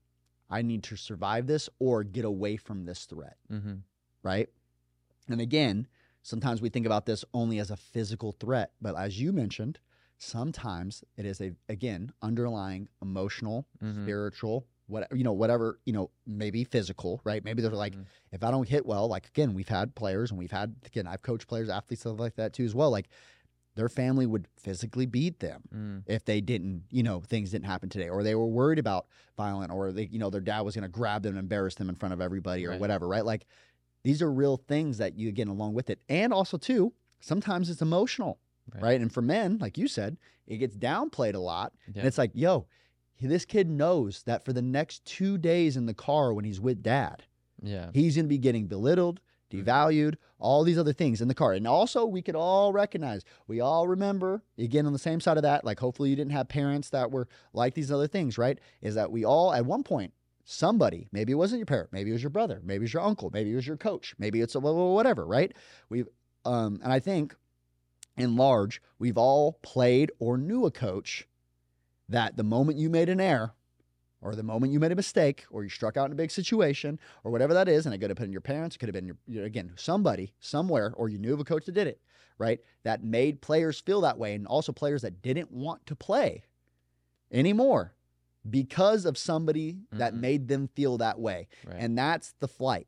[0.51, 3.75] I need to survive this or get away from this threat, Mm-hmm.
[4.25, 4.49] right?
[5.29, 5.87] And again,
[6.23, 9.79] sometimes we think about this only as a physical threat, but as you mentioned,
[10.19, 14.03] sometimes it is a again underlying emotional Mhm.
[14.03, 17.43] spiritual, whatever you know, whatever you know, maybe physical, right?
[17.45, 18.07] Maybe they're like, Mhm.
[18.33, 21.23] if I don't hit well, like again, we've had players and we've had again, I've
[21.23, 22.91] coached players, athletes, stuff like that too as well.
[22.91, 23.09] Like
[23.77, 26.03] their family would physically beat them Mm.
[26.07, 29.07] if they didn't, you know, things didn't happen today, or they were worried about
[29.37, 31.89] violent, or they, you know, their dad was going to grab them and embarrass them
[31.89, 32.81] in front of everybody, or Right.
[32.81, 33.25] whatever, right?
[33.25, 33.47] Like
[34.05, 37.83] these are real things that you get along with it, and also too, sometimes it's
[37.83, 38.39] emotional,
[38.73, 38.83] Right.
[38.83, 39.01] right?
[39.01, 42.01] And for men, like you said, it gets downplayed a lot, Yeah.
[42.01, 42.67] and it's like, yo,
[43.21, 46.83] this kid knows that for the next two days in the car when he's with
[46.83, 47.25] dad,
[47.63, 47.91] yeah.
[47.93, 51.53] he's going to be getting belittled, devalued, all these other things in the car.
[51.53, 55.43] And also, we could all recognize, we all remember, again, on the same side of
[55.43, 58.59] that, like hopefully you didn't have parents that were like these other things, right?
[58.83, 60.13] Is that we all, at one point,
[60.45, 63.03] somebody, maybe it wasn't your parent, maybe it was your brother, maybe it was your
[63.03, 65.53] uncle, maybe it was your coach, maybe it's a wha- wha- whatever, right?
[65.89, 66.09] We've,
[66.45, 67.35] um, and I think
[68.17, 71.27] in large, we've all played or knew a coach
[72.09, 73.53] that the moment you made an error,
[74.21, 76.99] or the moment you made a mistake, or you struck out in a big situation,
[77.25, 79.17] or whatever that is, and it could have been your parents, it could have been
[79.27, 82.01] your, again, somebody, somewhere, or you knew of a coach that did it,
[82.39, 82.61] right?
[82.85, 86.43] That made players feel that way, and also players that didn't want to play
[87.31, 87.95] anymore
[88.49, 90.21] because of somebody that Mhm.
[90.21, 91.49] made them feel that way.
[91.67, 91.77] Right.
[91.79, 92.87] And that's the flight.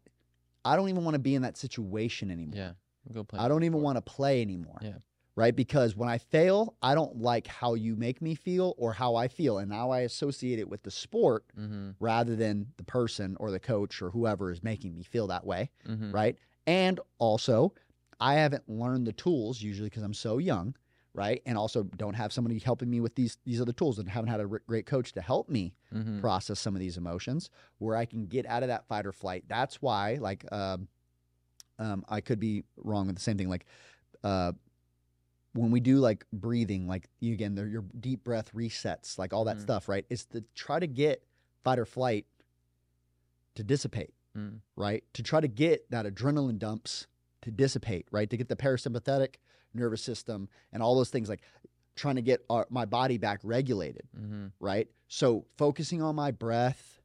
[0.64, 2.56] I don't even want to be in that situation anymore.
[2.56, 2.72] yeah.
[3.12, 3.38] Go play.
[3.38, 4.78] I don't even want to play anymore.
[4.82, 4.98] Yeah.
[5.36, 5.54] Right?
[5.54, 9.28] Because when I fail, I don't like how you make me feel or how I
[9.28, 9.58] feel.
[9.58, 11.90] And now I associate it with the sport Mm-hmm.
[12.00, 15.70] rather than the person or the coach or whoever is making me feel that way.
[15.86, 16.10] Mm-hmm.
[16.10, 16.38] Right.
[16.66, 17.74] And also,
[18.18, 20.74] I haven't learned the tools usually because I'm so young.
[21.12, 21.42] Right.
[21.46, 24.40] And also don't have somebody helping me with these these other tools and haven't had
[24.40, 26.20] a r- great coach to help me Mm-hmm.
[26.20, 29.44] process some of these emotions where I can get out of that fight or flight.
[29.48, 30.88] That's why, like, um,
[31.78, 33.48] um, I could be wrong with the same thing.
[33.48, 33.64] Like,
[34.24, 34.52] uh,
[35.56, 39.44] when we do like breathing, like you again, they're your deep breath resets, like all
[39.44, 39.62] that Mhm.
[39.62, 40.04] stuff, right?
[40.10, 41.24] Is to try to get
[41.64, 42.26] fight or flight
[43.54, 44.60] to dissipate, Mm.
[44.76, 45.02] right?
[45.14, 47.06] To try to get that adrenaline dumps
[47.42, 48.28] to dissipate, right?
[48.28, 49.36] To get the parasympathetic
[49.72, 51.42] nervous system and all those things, like
[51.94, 54.46] trying to get our, my body back regulated Mm-hmm.
[54.60, 54.88] right?
[55.08, 57.00] So focusing on my breath,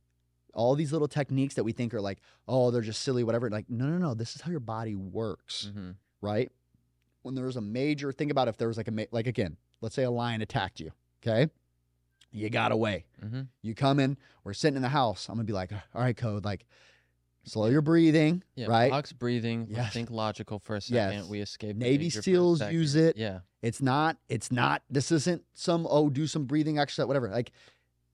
[0.54, 3.50] all these little techniques that we think are like, oh, they're just silly, whatever.
[3.50, 4.14] Like, no, no, no.
[4.14, 5.92] This is how your body works, Mm-hmm.
[6.22, 6.52] right?
[7.24, 9.58] When there was a major think about if there was like a ma- like again,
[9.82, 10.92] let's say a lion attacked you,
[11.26, 11.52] okay?
[12.32, 13.06] You got away.
[13.24, 13.42] Mm-hmm.
[13.62, 15.28] You come in, we're sitting in the house.
[15.28, 16.66] I'm gonna be like, all right, code, like
[17.44, 18.92] slow your breathing, Yeah, right?
[18.92, 19.68] box breathing.
[19.70, 19.94] Yes.
[19.94, 21.28] Think logical for a second Yes.
[21.28, 21.76] We escape.
[21.76, 23.18] Navy danger for a SEALs use it.
[23.18, 23.40] Yeah.
[23.62, 27.30] It's not, it's not, this isn't some, oh, do some breathing exercise, whatever.
[27.30, 27.52] Like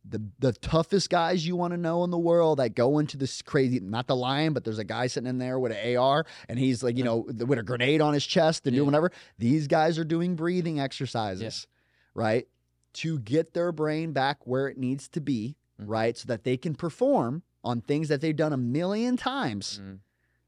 [0.10, 3.42] the the toughest guys you want to know in the world that go into this
[3.42, 6.58] crazy, not the lion, but there's a guy sitting in there with an AR and
[6.58, 8.80] he's like, you know, with a grenade on his chest and Yeah.
[8.80, 9.12] doing whatever.
[9.38, 11.68] These guys are doing breathing exercises,
[12.14, 12.48] right?
[12.94, 15.86] To get their brain back where it needs to be, Mhm.
[15.88, 16.18] right?
[16.18, 20.00] So that they can perform on things that they've done a million times, Mm.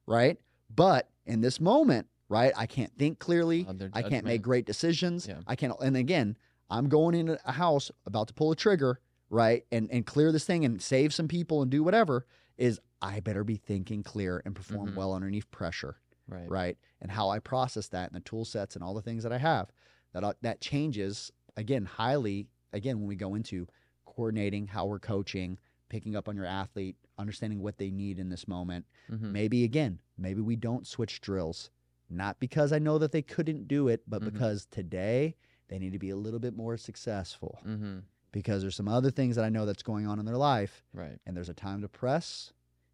[0.08, 0.40] right?
[0.74, 3.68] But in this moment, right, I can't think clearly.
[3.94, 5.28] I can't make great decisions.
[5.28, 5.42] Yeah.
[5.48, 5.74] I can't.
[5.82, 6.38] And again,
[6.70, 9.00] I'm going into a house about to pull a trigger,
[9.30, 12.26] right, and and clear this thing and save some people and do whatever.
[12.58, 14.96] Is I better be thinking clear and perform Mhm.
[14.96, 15.96] well underneath pressure,
[16.28, 16.50] Right.
[16.50, 16.78] right?
[17.00, 19.38] And how I process that and the tool sets and all the things that I
[19.38, 19.72] have,
[20.14, 22.50] that uh, that changes again highly.
[22.74, 23.68] Again, when we go into
[24.06, 25.58] coordinating how we're coaching,
[25.88, 28.86] picking up on your athlete, understanding what they need in this moment.
[29.10, 29.32] Mm-hmm.
[29.32, 31.72] Maybe again, maybe we don't switch drills,
[32.10, 34.26] not because I know that they couldn't do it, but Mhm.
[34.34, 35.36] because today
[35.70, 38.00] they need to be a little bit more successful Mm-hmm.
[38.32, 41.20] Because there's some other things that I know that's going on in their life, Right.
[41.26, 42.54] and there's a time to press,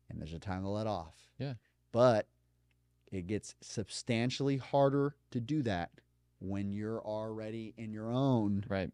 [0.09, 1.29] and there's a time to let off.
[1.37, 1.55] Yeah.
[1.91, 2.27] But
[3.11, 5.91] it gets substantially harder to do that
[6.39, 8.91] when you're already in your own Right.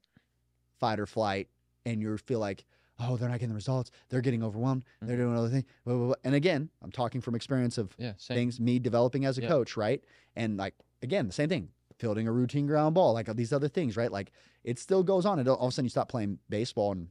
[0.80, 1.50] fight or flight
[1.86, 2.66] and you feel like,
[3.00, 3.90] oh, they're not getting the results.
[4.10, 4.84] They're getting overwhelmed.
[4.86, 5.08] Mm-hmm.
[5.08, 5.66] They're doing other things.
[5.86, 6.16] Blah, blah, blah.
[6.24, 8.14] And again, I'm talking from experience of Yeah.
[8.14, 9.48] Things me developing as a Yeah.
[9.48, 10.04] coach, right?
[10.36, 13.98] And like again, the same thing, fielding a routine ground ball, like these other things,
[13.98, 14.12] right?
[14.12, 14.32] Like
[14.64, 15.40] it still goes on.
[15.40, 17.08] And all of a sudden you stop playing baseball and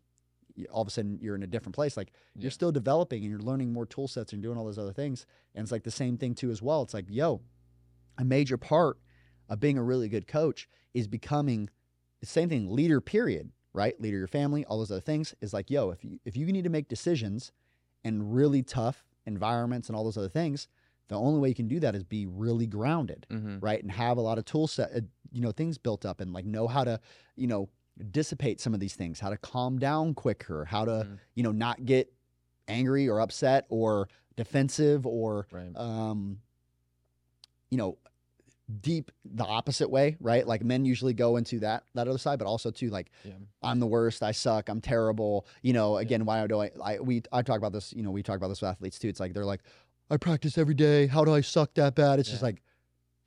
[0.70, 1.96] all of a sudden you're in a different place.
[1.96, 2.42] Like Yeah.
[2.42, 5.26] you're still developing and you're learning more tool sets and doing all those other things.
[5.54, 6.82] And it's like the same thing too as well.
[6.82, 7.40] It's like, yo,
[8.18, 8.98] a major part
[9.48, 11.70] of being a really good coach is becoming
[12.20, 13.98] the same thing, leader, period, right?
[14.00, 16.64] Leader your family, all those other things is like, yo, if you if you need
[16.64, 17.52] to make decisions
[18.04, 20.68] in really tough environments and all those other things,
[21.10, 23.58] the only way you can do that is be really grounded, Mm-hmm.
[23.60, 23.82] right?
[23.82, 25.00] And have a lot of tool set, uh,
[25.32, 26.98] you know, things built up and like know how to,
[27.36, 27.68] you know,
[28.10, 31.18] dissipate some of these things, how to calm down quicker, how to, Mhm.
[31.34, 32.12] you know, not get
[32.68, 35.76] angry or upset or defensive or Right.
[35.76, 36.40] um,
[37.70, 37.98] you know,
[38.80, 40.46] deep the opposite way, right?
[40.46, 43.32] Like men usually go into that that other side, but also too like Yeah.
[43.62, 45.46] I'm the worst, I suck, I'm terrible.
[45.62, 48.22] You know, again, why do I, I we I talk about this, you know, we
[48.22, 49.08] talk about this with athletes too.
[49.08, 49.62] It's like they're like,
[50.10, 51.06] I practice every day.
[51.06, 52.18] How do I suck that bad?
[52.18, 52.62] It's just like,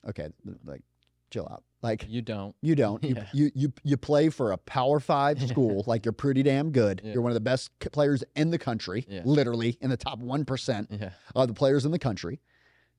[0.10, 0.30] okay,
[0.66, 0.82] like
[1.30, 1.64] chill out.
[1.82, 2.56] Like You don't.
[2.62, 3.04] you don't.
[3.04, 3.28] You, Yeah.
[3.34, 5.84] you you you play for a Power Five school.
[5.88, 7.02] Like you're pretty damn good.
[7.04, 7.14] Yeah.
[7.14, 9.06] You're one of the best players in the country.
[9.10, 9.22] Yeah.
[9.26, 11.10] Literally in the top one percent Yeah.
[11.36, 12.40] of the players in the country.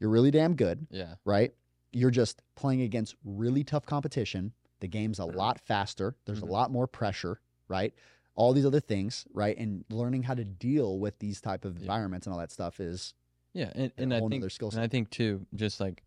[0.00, 1.14] You're really damn good, Yeah.
[1.24, 1.54] right?
[1.92, 4.52] You're just playing against really tough competition.
[4.80, 6.16] The game's a lot faster.
[6.26, 6.48] There's Mhm.
[6.48, 7.94] a lot more pressure, right?
[8.34, 9.56] All these other things, right?
[9.56, 11.82] And learning how to deal with these type of Yeah.
[11.82, 13.14] environments and all that stuff is
[13.54, 13.70] Yeah.
[13.74, 14.42] And, a and I think
[14.74, 16.02] And I think too, just like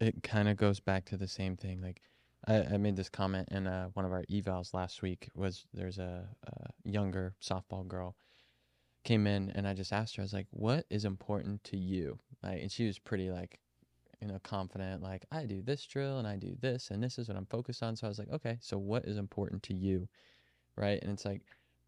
[0.00, 1.80] it kind of goes back to the same thing.
[1.80, 2.02] Like
[2.46, 5.28] I, I made this comment in uh, one of our evals last week.
[5.34, 8.14] Was there's a, a younger softball girl
[9.04, 12.18] came in, and I just asked her, I was like, "What is important to you?"
[12.42, 13.58] Like, and she was pretty like,
[14.20, 15.02] you know, confident.
[15.02, 17.82] Like, I do this drill and I do this, and this is what I'm focused
[17.82, 17.96] on.
[17.96, 20.08] So I was like, okay, so what is important to you,
[20.76, 21.00] right?
[21.02, 21.42] And it's like,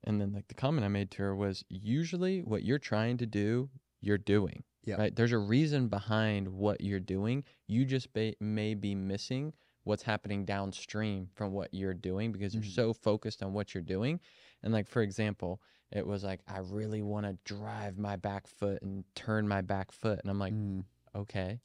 [0.04, 3.26] and then like the comment I made to her was, usually what you're trying to
[3.26, 3.68] do,
[4.00, 4.96] you're doing Yeah.
[4.96, 5.14] right?
[5.14, 7.44] There's a reason behind what you're doing.
[7.66, 9.52] You just ba- may be missing
[9.84, 12.74] what's happening downstream from what you're doing because you're Mhm.
[12.74, 14.20] so focused on what you're doing.
[14.62, 15.60] And like for example,
[15.90, 19.92] it was like I really want to drive my back foot and turn my back
[19.92, 21.60] foot, and I'm like, Mm, okay,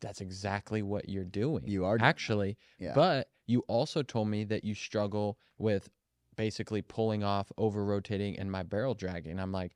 [0.00, 1.66] that's exactly what you're doing.
[1.66, 2.94] you are actually, yeah.
[2.94, 5.90] but you also told me that you struggle with
[6.36, 9.38] basically pulling off, over rotating, and my barrel dragging.
[9.40, 9.74] I'm like,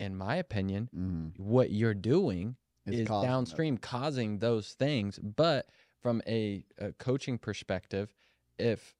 [0.00, 1.32] in my opinion, Mhm.
[1.36, 3.62] what you're doing It's is causing it.
[3.62, 5.18] downstream causing those things.
[5.20, 5.70] But
[6.00, 8.14] from a, a coaching perspective,
[8.58, 8.96] if,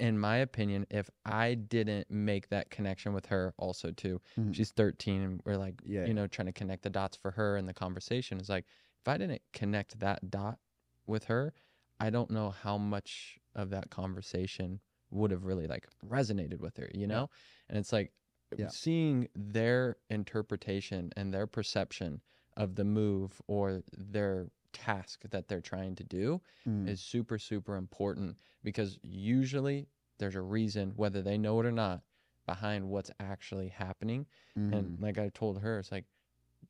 [0.00, 4.52] in my opinion, if I didn't make that connection with her, also too, Mhm.
[4.52, 6.06] she's 13, and we're like, Yeah.
[6.06, 8.66] you know, trying to connect the dots for her and the conversation is like,
[9.00, 10.58] if I didn't connect that dot
[11.06, 11.54] with her,
[12.00, 16.90] I don't know how much of that conversation would have really like resonated with her,
[16.94, 17.30] you know?
[17.68, 18.12] And it's like
[18.56, 18.70] Yeah.
[18.70, 22.22] seeing their interpretation and their perception
[22.56, 26.92] of the move or their task that they're trying to do Mm.
[26.92, 29.88] is super super important because usually
[30.18, 32.02] there's a reason whether they know it or not
[32.46, 34.26] behind what's actually happening
[34.56, 34.88] Mhm.
[34.88, 36.04] and like I told her, it's like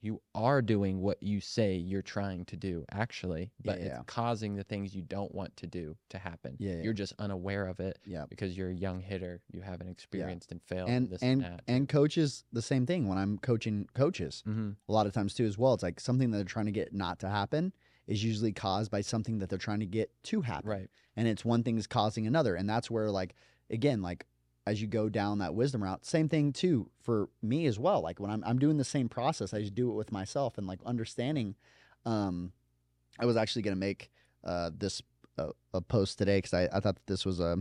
[0.00, 3.96] you are doing what you say you're trying to do actually, but Yeah, yeah.
[3.96, 6.56] it's causing the things you don't want to do to happen.
[6.58, 6.82] Yeah, yeah.
[6.82, 8.24] You're just unaware of it Yeah.
[8.28, 9.40] because you're a young hitter.
[9.50, 11.62] You haven't experienced and failed And this and and that.
[11.66, 14.44] and coaches the same thing when I'm coaching coaches.
[14.46, 14.70] mm-hmm.
[14.88, 15.74] a lot of times too as well.
[15.74, 17.72] It's like something that they're trying to get not to happen
[18.06, 20.70] is usually caused by something that they're trying to get to happen.
[20.70, 20.90] Right.
[21.16, 22.54] And it's one thing is causing another.
[22.54, 23.34] And that's where like
[23.68, 24.26] again, like
[24.68, 28.02] as you go down that wisdom route, same thing too for me as well.
[28.02, 30.66] Like when I'm I'm doing the same process, I just do it with myself and
[30.66, 31.54] like understanding
[32.04, 32.52] um
[33.18, 34.10] I was actually gonna make
[34.44, 35.00] uh this
[35.38, 37.56] uh, a post today because I, I thought that this was a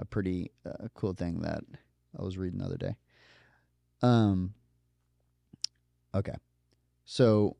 [0.00, 1.62] a pretty uh, cool thing that
[2.18, 2.96] I was reading the other day.
[4.02, 4.54] Um
[6.12, 6.34] okay.
[7.04, 7.56] So,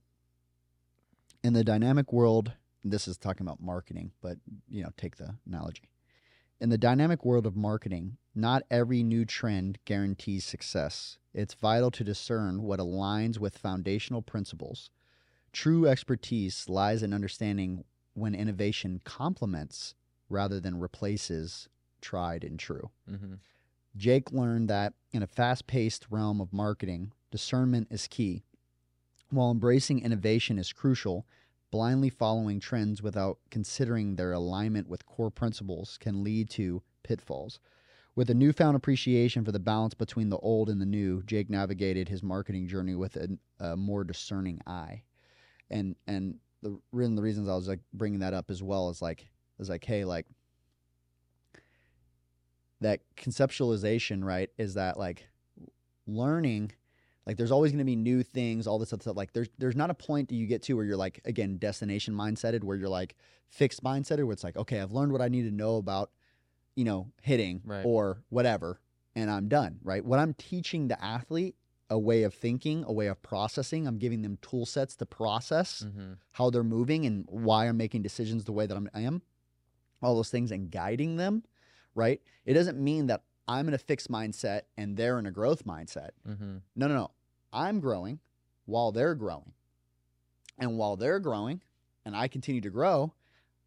[1.45, 2.53] in the dynamic world,
[2.83, 5.92] this is talking about marketing, but you know, take the analogy.
[6.63, 11.19] In the dynamic world of marketing, not every new trend guarantees success.
[11.35, 14.89] It's vital to discern what aligns with foundational principles.
[15.53, 17.83] True expertise lies in understanding
[18.15, 19.97] when innovation complements
[20.29, 21.69] rather than replaces
[22.01, 22.91] tried and true.
[23.11, 23.35] Mm-hmm.
[23.97, 28.45] Jake learned that in a fast paced realm of marketing, discernment is key.
[29.31, 31.27] While embracing innovation is crucial,
[31.73, 37.59] blindly following trends without considering their alignment with core principles can lead to pitfalls.
[38.15, 42.11] With a newfound appreciation for the balance between the old and the new, Jake navigated
[42.11, 45.03] his marketing journey with a, a more discerning eye.
[45.71, 49.01] And and the one the reasons I was like bringing that up as well is
[49.01, 49.27] like
[49.59, 50.27] is like hey like
[52.83, 55.27] that conceptualization, right, is that like
[56.07, 56.73] learning,
[57.27, 59.17] like there's always going to be new things, all this other stuff.
[59.17, 62.15] Like there's there's not a point that you get to where you're like again destination
[62.15, 63.15] mindseted, where you're like
[63.49, 66.11] fixed mindseted, where it's like okay, I've learned what I need to know about,
[66.75, 67.85] you know, hitting Right.
[67.85, 68.81] or whatever,
[69.15, 69.79] and I'm done.
[69.83, 70.05] Right.
[70.05, 71.55] What I'm teaching the athlete
[71.91, 73.87] a way of thinking, a way of processing.
[73.87, 76.13] I'm giving them tool sets to process Mm-hmm.
[76.31, 79.21] how they're moving and why I'm making decisions the way that I'm, I am,
[80.03, 81.43] all those things, and guiding them,
[81.95, 82.23] right?
[82.47, 86.11] It doesn't mean that I'm in a fixed mindset and they're in a growth mindset.
[86.29, 86.59] Mm-hmm.
[86.77, 87.11] No, no, no.
[87.53, 88.21] I'm growing
[88.67, 89.53] while they're growing.
[90.59, 91.61] And while they're growing
[92.05, 93.13] and I continue to grow,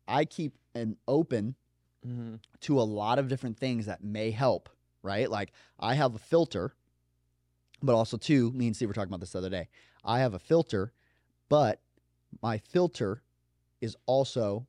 [0.07, 1.55] I keep an open
[2.07, 2.36] Mm-hmm.
[2.61, 4.69] to a lot of different things that may help,
[5.01, 5.28] right?
[5.28, 6.76] Like I have a filter,
[7.82, 9.69] but also too, me and Steve were talking about this the other day.
[10.03, 10.93] I have a filter,
[11.49, 11.82] but
[12.43, 13.23] my filter
[13.82, 14.67] is also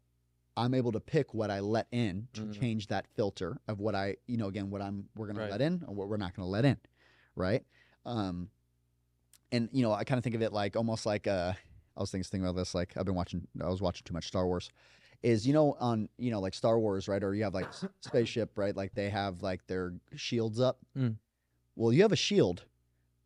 [0.57, 2.59] I'm able to pick what I let in to Mhm.
[2.59, 5.51] change that filter of what I, you know, again, what I'm we're gonna Right.
[5.51, 6.79] let in or what we're not gonna let in.
[7.35, 7.65] Right.
[8.05, 8.51] Um
[9.53, 11.53] and you know, I kind of think of it like almost like uh
[11.97, 14.27] I was thinking, thinking about this, like I've been watching I was watching too much
[14.27, 14.71] Star Wars
[15.23, 17.69] is you know on you know like Star Wars right or you have like
[18.01, 20.79] spaceship right like they have like their shields up.
[20.97, 21.17] Mm.
[21.75, 22.65] Well, you have a shield,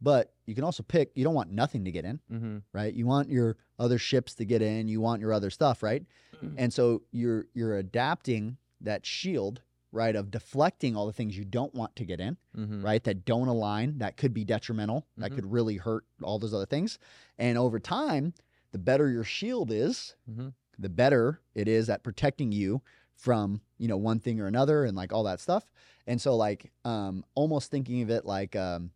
[0.01, 1.13] but you can also pick.
[1.15, 2.59] You don't want nothing to get in, Mm-hmm.
[2.73, 2.93] right?
[2.93, 4.87] You want your other ships to get in.
[4.87, 6.05] You want your other stuff, right?
[6.45, 6.55] Mm.
[6.57, 9.63] And so you're you're adapting that shield
[9.93, 12.83] right of deflecting all the things you don't want to get in Mm-hmm.
[12.85, 15.35] right that don't align that could be detrimental that Mhm.
[15.35, 16.97] could really hurt all those other things
[17.39, 18.33] and over time
[18.71, 20.49] the better your shield is Mm-hmm.
[20.79, 22.83] the better it is at protecting you
[23.17, 25.65] from you know one thing or another and like all that stuff
[26.07, 28.93] and so like um almost thinking of it like um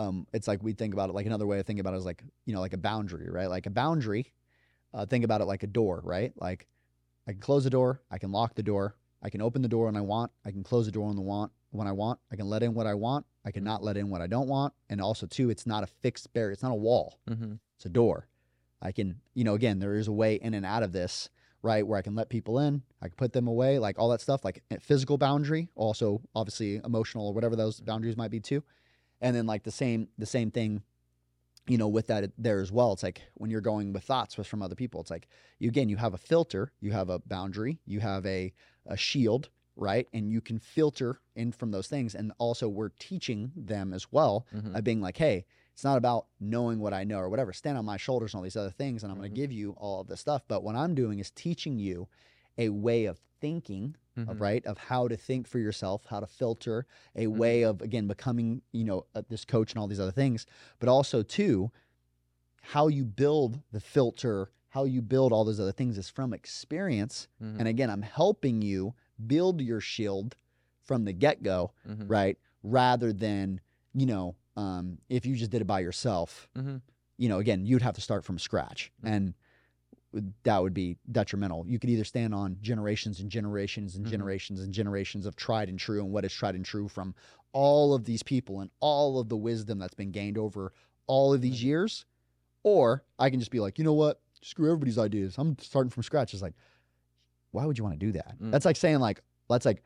[0.00, 2.04] um it's like we think about it like another way of thinking about it is
[2.04, 4.32] like you know like a boundary right like a boundary
[4.94, 6.66] uh, think about it like a door right like
[7.28, 9.86] i can close the door i can lock the door i can open the door
[9.86, 12.36] when i want i can close the door when i want when i want i
[12.36, 14.72] can let in what i want i can not let in what i don't want
[14.88, 17.54] and also too it's not a fixed barrier it's not a wall Mm-hmm.
[17.76, 18.26] it's a door.
[18.82, 21.28] I can, you know, again, there is a way in and out of this,
[21.60, 21.86] right?
[21.86, 24.42] Where I can let people in, I can put them away, like all that stuff,
[24.42, 28.62] like a physical boundary, also obviously emotional or whatever those boundaries might be too.
[29.20, 30.82] And then like the same, the same thing,
[31.66, 32.92] you know, with that there as well.
[32.92, 35.88] It's like when you're going with thoughts with from other people, it's like you again,
[35.88, 38.52] you have a filter, you have a boundary, you have a
[38.86, 40.08] a shield, right?
[40.12, 42.14] And you can filter in from those things.
[42.14, 44.74] And also we're teaching them as well Mm-hmm.
[44.74, 45.44] of being like, hey,
[45.74, 47.52] it's not about knowing what I know or whatever.
[47.52, 49.34] Stand on my shoulders and all these other things, and I'm going Mhm.
[49.34, 50.42] to give you all of this stuff.
[50.48, 52.08] But what I'm doing is teaching you
[52.58, 53.96] a way of thinking,
[54.26, 54.30] Mhm.
[54.30, 54.64] of, right?
[54.66, 57.38] Of how to think for yourself, how to filter, a Mm-hmm.
[57.38, 60.46] way of again becoming, you know, uh, this coach and all these other things.
[60.78, 61.70] But also too,
[62.62, 67.26] how you build the filter, how you build all those other things is from experience.
[67.42, 67.58] Mhm.
[67.58, 68.94] And again, I'm helping you
[69.26, 70.36] build your shield
[70.82, 72.04] from the get go Mhm.
[72.08, 72.38] right?
[72.62, 73.60] Rather than,
[73.94, 76.82] you know, um, if you just did it by yourself, Mhm.
[77.16, 78.92] you know, again, you'd have to start from scratch.
[79.02, 79.08] Mhm.
[79.08, 79.34] And
[80.42, 81.64] that would be detrimental.
[81.66, 84.10] You could either stand on generations and generations and Mhm.
[84.10, 87.14] generations and generations of tried and true and what is tried and true from
[87.52, 90.72] all of these people and all of the wisdom that's been gained over
[91.06, 92.04] all of these years,
[92.62, 94.20] Or I can just be like, you know what?
[94.42, 95.36] Screw everybody's ideas.
[95.38, 96.34] I'm starting from scratch.
[96.34, 96.52] It's like,
[97.52, 98.38] why would you want to do that?
[98.38, 98.50] Mm.
[98.50, 99.82] That's like saying like, that's like,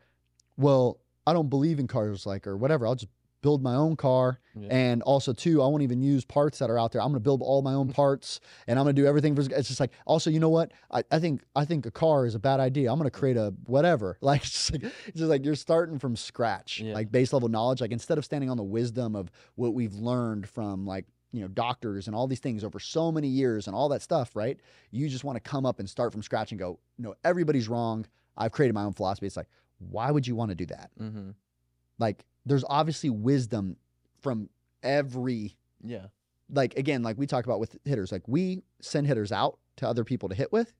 [0.57, 2.85] well, I don't believe in cars, like or whatever.
[2.85, 3.11] I'll just
[3.45, 4.69] build my own car, Yeah.
[4.71, 7.01] and also too, I won't even use parts that are out there.
[7.01, 9.41] I'm gonna build all my own parts, and I'm gonna do everything for.
[9.41, 10.71] It's just like, also, you know what?
[10.91, 12.91] I, I think I think a car is a bad idea.
[12.91, 14.17] I'm gonna create a whatever.
[14.21, 16.93] Like it's just like it's just like you're starting from scratch, Yeah.
[16.95, 17.81] like base level knowledge.
[17.81, 21.47] Like instead of standing on the wisdom of what we've learned from like you know
[21.49, 24.57] doctors and all these things over so many years and all that stuff, right?
[24.89, 28.05] You just want to come up and start from scratch and go, no, everybody's wrong.
[28.37, 29.27] I've created my own philosophy.
[29.27, 30.89] It's like, why would you want to do that?
[30.99, 31.31] mm-hmm.
[31.99, 33.77] Like, there's obviously wisdom
[34.21, 34.49] from
[34.83, 36.07] every Yeah.
[36.49, 40.03] like again, like we talk about with hitters, like we send hitters out to other
[40.03, 40.73] people to hit with.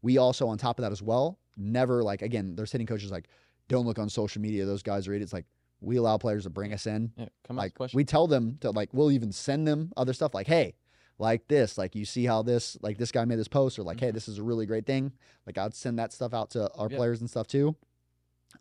[0.00, 3.28] We also, on top of that as well, never like again, there's hitting coaches like,
[3.68, 4.64] don't look on social media.
[4.64, 5.32] Those guys are idiots.
[5.32, 5.46] Like
[5.80, 7.12] we allow players to bring us in.
[7.16, 7.26] Yeah.
[7.46, 7.70] Come on.
[7.78, 10.74] Like we tell them to like we'll even send them other stuff like, hey,
[11.18, 13.98] like this, like you see how this, like this guy made this post, or like,
[13.98, 14.14] hey, Mhm.
[14.14, 15.12] this is a really great thing.
[15.46, 16.96] Like I'd send that stuff out to our Yeah.
[16.96, 17.74] players and stuff too.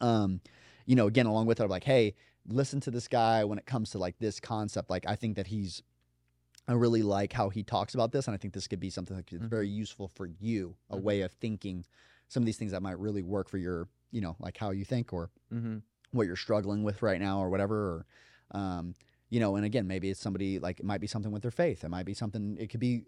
[0.01, 0.41] Um,
[0.86, 2.16] you know, again, along with it, I'm like, hey,
[2.48, 4.89] listen to this guy when it comes to like this concept.
[4.89, 5.84] Like I think that he's
[6.70, 9.16] I really like how he talks about this, and I think this could be something
[9.16, 9.50] that's Mhm.
[9.50, 11.02] very useful for you, a Mhm.
[11.02, 11.86] way of thinking
[12.28, 14.84] some of these things that might really work for your, you know, like how you
[14.84, 15.78] think or mm-hmm.
[16.12, 18.06] what you're struggling with right now or whatever.
[18.52, 18.95] Or, um,
[19.30, 21.86] you know, and again, maybe it's somebody like it might be something with their faith.
[21.86, 22.58] It might be something.
[22.60, 23.06] It could be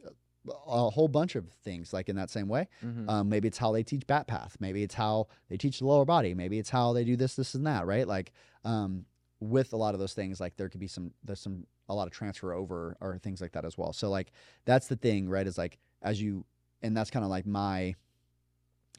[0.47, 2.69] a, a whole bunch of things like in that same way.
[2.81, 3.09] Mm-hmm.
[3.09, 4.55] Um, maybe it's how they teach bat path.
[4.61, 6.33] Maybe it's how they teach the lower body.
[6.33, 7.85] Maybe it's how they do this, this, and that.
[7.85, 8.07] Right?
[8.07, 8.31] Like,
[8.63, 9.05] um,
[9.39, 12.07] with a lot of those things, like there could be some there's some a lot
[12.07, 13.93] of transfer over or things like that as well.
[13.93, 14.31] So like
[14.65, 15.47] that's the thing, right?
[15.47, 16.45] Is like as you
[16.81, 17.95] and that's kind of like my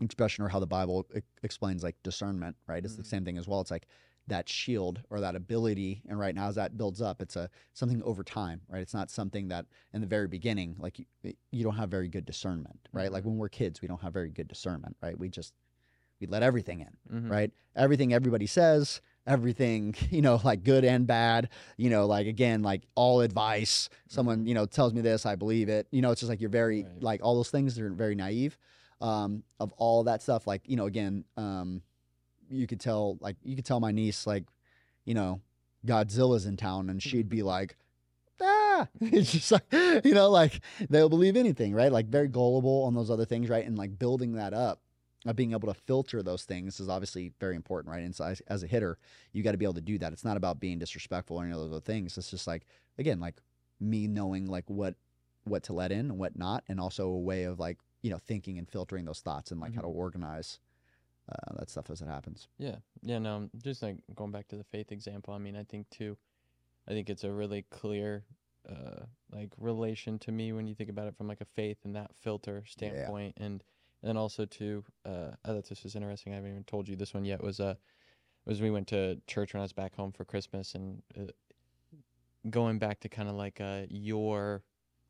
[0.01, 2.85] expression or how the Bible e- explains like discernment, right?
[2.85, 3.07] It's the Mhm.
[3.07, 3.61] same thing as well.
[3.61, 3.87] It's like
[4.27, 8.01] that shield or that ability and right now as that builds up it's a something
[8.05, 11.07] over time right it's not something that in the very beginning like you,
[11.51, 13.29] you don't have very good discernment right like Mhm.
[13.29, 15.53] when we're kids we don't have very good discernment right we just
[16.21, 17.29] we let everything in Mm-hmm.
[17.33, 22.63] right everything everybody says everything you know like good and bad you know like again
[22.63, 23.89] like all advice.
[24.09, 25.87] Someone you know tells me this i believe it.
[25.91, 27.03] You know it's just like you're very Right.
[27.03, 28.57] like all those things are very naive
[29.01, 30.47] um of all that stuff.
[30.47, 31.83] Like you know again um
[32.49, 34.45] you could tell like you could tell my niece like
[35.05, 35.41] you know
[35.87, 37.77] godzilla's in town and she'd be like
[38.43, 38.89] ah!
[39.01, 41.93] It's just like you know like they'll believe anything right?
[41.93, 43.65] Like very gullible on those other things right?
[43.67, 44.81] And like building that up
[45.27, 48.03] of being able to filter those things is obviously very important right?
[48.03, 48.99] And so as, as a hitter
[49.33, 50.13] you got to be able to do that.
[50.13, 52.17] It's not about being disrespectful or any of those other things.
[52.17, 52.67] It's just like
[52.99, 53.37] again like
[53.79, 54.95] me knowing like what
[55.45, 58.19] what to let in and what not and also a way of like you know
[58.19, 60.59] thinking and filtering those thoughts and like how to organize
[61.31, 62.49] uh, that stuff as it happens.
[62.59, 65.35] Yeah, yeah, no, just like going back to the faith example.
[65.35, 66.17] I mean, I think too,
[66.89, 68.25] I think it's a really clear,
[68.69, 71.95] uh, like relation to me when you think about it from like a faith and
[71.95, 73.63] that filter standpoint, and
[74.03, 76.33] and also too, uh, I thought this was interesting.
[76.33, 77.43] I haven't even told you this one yet.
[77.43, 77.75] Was uh,
[78.47, 81.27] was we went to church when I was back home for Christmas, and uh,
[82.49, 84.65] going back to kind of like uh your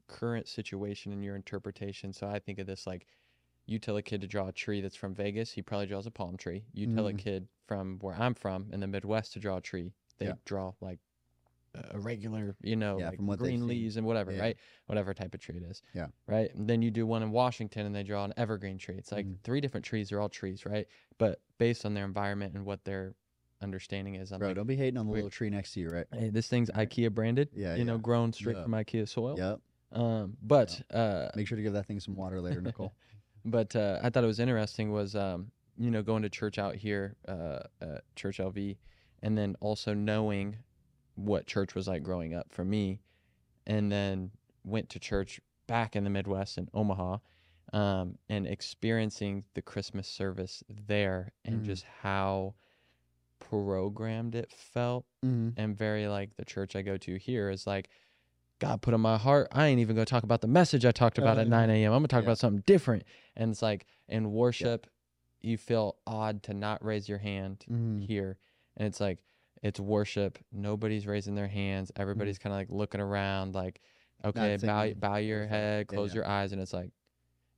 [0.09, 2.12] current situation and your interpretation.
[2.12, 3.07] So I think of this like
[3.66, 6.11] you tell a kid to draw a tree that's from Vegas, he probably draws a
[6.11, 6.64] palm tree.
[6.72, 7.14] You tell a Mhm.
[7.14, 10.36] kid from where I'm from in the Midwest to draw a tree, they Yeah.
[10.45, 11.01] draw like
[11.75, 14.41] a- regular, you know, Yeah, like from what green leaves and whatever, Yeah.
[14.41, 14.57] right?
[14.87, 15.83] Whatever type of tree it is.
[15.95, 16.09] Yeah.
[16.27, 16.53] Right.
[16.55, 18.97] And then you do one in Washington and they draw an evergreen tree.
[18.97, 19.41] It's like Mhm.
[19.43, 20.09] three different trees.
[20.09, 20.87] They're all trees, right?
[21.18, 23.14] But based on their environment and what their
[23.62, 25.91] understanding is, I'm bro like, don't be hating on the little tree next to you
[25.91, 27.51] right hey, this thing's IKEA branded.
[27.53, 28.62] Yeah, You know, grown straight Yeah.
[28.62, 29.37] from IKEA soil.
[29.39, 29.61] yep
[29.93, 32.95] Um, but uh, make sure to give that thing some water later nicole
[33.45, 36.75] but uh, I thought it was interesting was um, you know going to church out
[36.77, 38.77] here, uh, at Church LV,
[39.23, 40.57] and then also knowing
[41.14, 43.00] what church was like growing up for me,
[43.66, 44.30] and then
[44.64, 47.18] went to church back in the Midwest in Omaha,
[47.72, 51.64] um, and experiencing the Christmas service there and Mm.
[51.66, 52.54] just how
[53.38, 55.50] programmed it felt mm-hmm.
[55.56, 57.88] and very like the church I go to here is like,
[58.58, 59.48] God put in my heart.
[59.52, 61.92] I ain't even gonna talk about the message I talked about at 9 a.m.
[61.92, 62.28] I'm gonna talk Yeah.
[62.28, 63.04] about something different.
[63.36, 64.86] And it's like in worship,
[65.40, 68.00] you feel odd to not raise your hand Mm-hmm.
[68.00, 68.36] here.
[68.76, 69.20] And it's like
[69.62, 70.38] it's worship.
[70.52, 71.92] Nobody's raising their hands.
[71.96, 73.82] Everybody's kind of like looking around, like,
[74.24, 76.14] okay, bow bow your head, Yeah, close yeah.
[76.14, 76.92] your eyes, and it's like,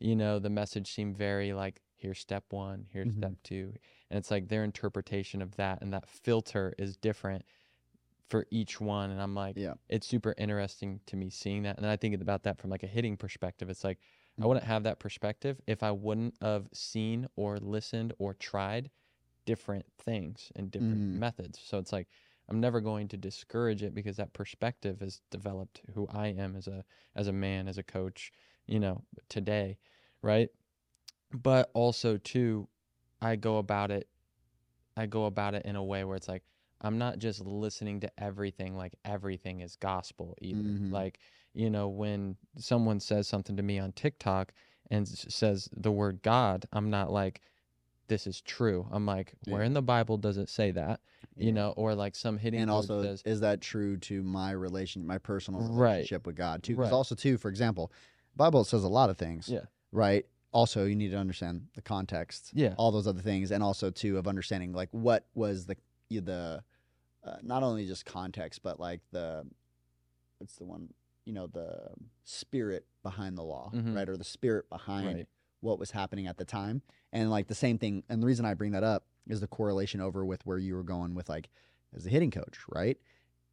[0.01, 3.23] you know, the message seemed very like here's step one, here's Mhm.
[3.23, 3.75] step two,
[4.11, 7.45] and it's like their interpretation of that and that filter is different
[8.29, 9.11] for each one.
[9.11, 9.75] And I'm like, Yeah.
[9.89, 11.77] it's super interesting to me seeing that.
[11.77, 13.69] And then I think about that from like a hitting perspective.
[13.69, 13.99] It's like
[14.41, 14.47] I Mhm.
[14.47, 18.91] wouldn't have that perspective if I wouldn't have seen or listened or tried
[19.45, 21.19] different things and different Mhm.
[21.19, 21.59] methods.
[21.61, 22.09] So it's like
[22.49, 26.67] I'm never going to discourage it because that perspective has developed who I am as
[26.69, 26.85] a
[27.15, 28.33] as a man, as a coach,
[28.67, 29.79] you know, today,
[30.23, 30.49] right?
[31.33, 32.69] But also too,
[33.21, 34.09] I go about it
[34.97, 36.45] I go about it in a way where it's like
[36.81, 40.81] I'm not just listening to everything like everything is gospel either.
[40.81, 40.91] Mhm.
[40.91, 41.21] Like,
[41.55, 44.53] you know, when someone says something to me on TikTok
[44.91, 47.41] and says the word God, I'm not like
[48.13, 48.87] this is true.
[48.93, 49.55] I'm like, Yeah.
[49.55, 51.01] where in the Bible does it say that?
[51.35, 51.47] Yeah.
[51.47, 52.61] You know, or like some hidden.
[52.61, 55.93] and also says is that true to my relation my personal Right.
[55.95, 56.97] relationship with god too because Right.
[56.97, 57.91] also too for example
[58.37, 59.65] bible says a lot of things Yeah.
[59.93, 62.75] right also you need to understand the context Yeah.
[62.77, 65.77] all those other things and also too of understanding like what was the
[66.11, 66.63] the
[67.25, 69.47] uh, not only just context but like the
[70.37, 70.93] what's the one
[71.25, 71.95] you know the
[72.25, 73.95] spirit behind the law Mhm.
[73.97, 75.29] right or the spirit behind Right.
[75.63, 76.83] What was happening at the time
[77.13, 80.01] and like the same thing and the reason i bring that up is the correlation
[80.01, 81.49] over with where you were going with like
[81.97, 82.99] as a hitting coach right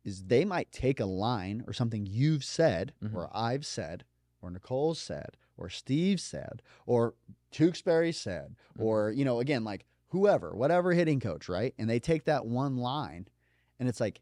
[0.03, 3.13] is they might take a line or something you've said Mhm.
[3.15, 4.03] or i've said
[4.41, 7.13] or nicole said or steve said or
[7.51, 8.83] tewksbury said Mhm.
[8.83, 12.77] or you know again like whoever whatever hitting coach right and they take that one
[12.77, 13.27] line
[13.79, 14.21] and it's like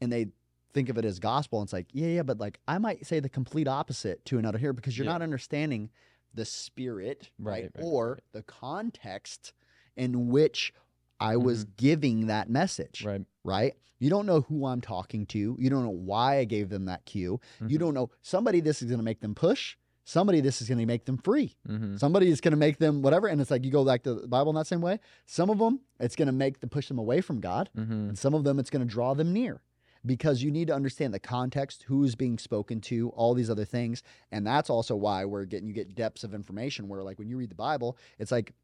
[0.00, 0.26] and they
[0.74, 3.20] think of it as gospel and it's like yeah yeah but like i might say
[3.20, 5.12] the complete opposite to another here because you're Yeah.
[5.12, 5.90] not understanding
[6.34, 8.20] the spirit right, Right, right, or right.
[8.32, 9.52] the context
[9.96, 10.72] in which
[11.20, 13.24] i was giving that message Right.
[13.44, 16.84] right you don't know who i'm talking to you don't know why i gave them
[16.86, 17.80] that cue you Mhm.
[17.80, 20.86] don't know somebody this is going to make them push somebody this is going to
[20.86, 21.98] make them free Mhm.
[21.98, 23.26] Somebody is going to make them whatever.
[23.26, 25.00] And it's like you go back to the Bible in that same way.
[25.26, 27.68] Some of them, it's going to make them push them away from God.
[27.76, 28.08] Mhm.
[28.08, 29.60] And some of them, it's going to draw them near
[30.08, 33.64] because you need to understand the context, who is being spoken to, all these other
[33.64, 34.02] things.
[34.32, 37.36] And that's also why we're getting, you get depths of information where, like, when you
[37.36, 38.54] read the Bible, it's like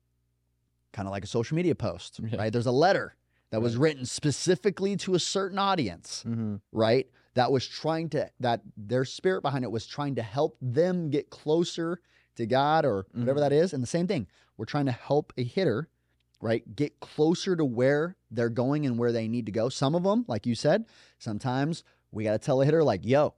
[0.92, 2.38] kind of like a social media post, Yeah.
[2.38, 2.52] right?
[2.52, 3.14] There's a letter
[3.50, 6.60] that was written specifically to a certain audience Mhm.
[6.72, 7.08] right?
[7.34, 11.30] That was trying to that their spirit behind it was trying to help them get
[11.30, 12.00] closer
[12.36, 13.42] to God or whatever Mhm.
[13.42, 13.72] that is.
[13.72, 14.26] And the same thing,
[14.56, 15.88] we're trying to help a hitter,
[16.44, 19.70] right, get closer to where they're going and where they need to go.
[19.70, 20.84] Some of them, like you said,
[21.18, 21.82] sometimes
[22.12, 23.32] we got to tell a hitter like, "Yo,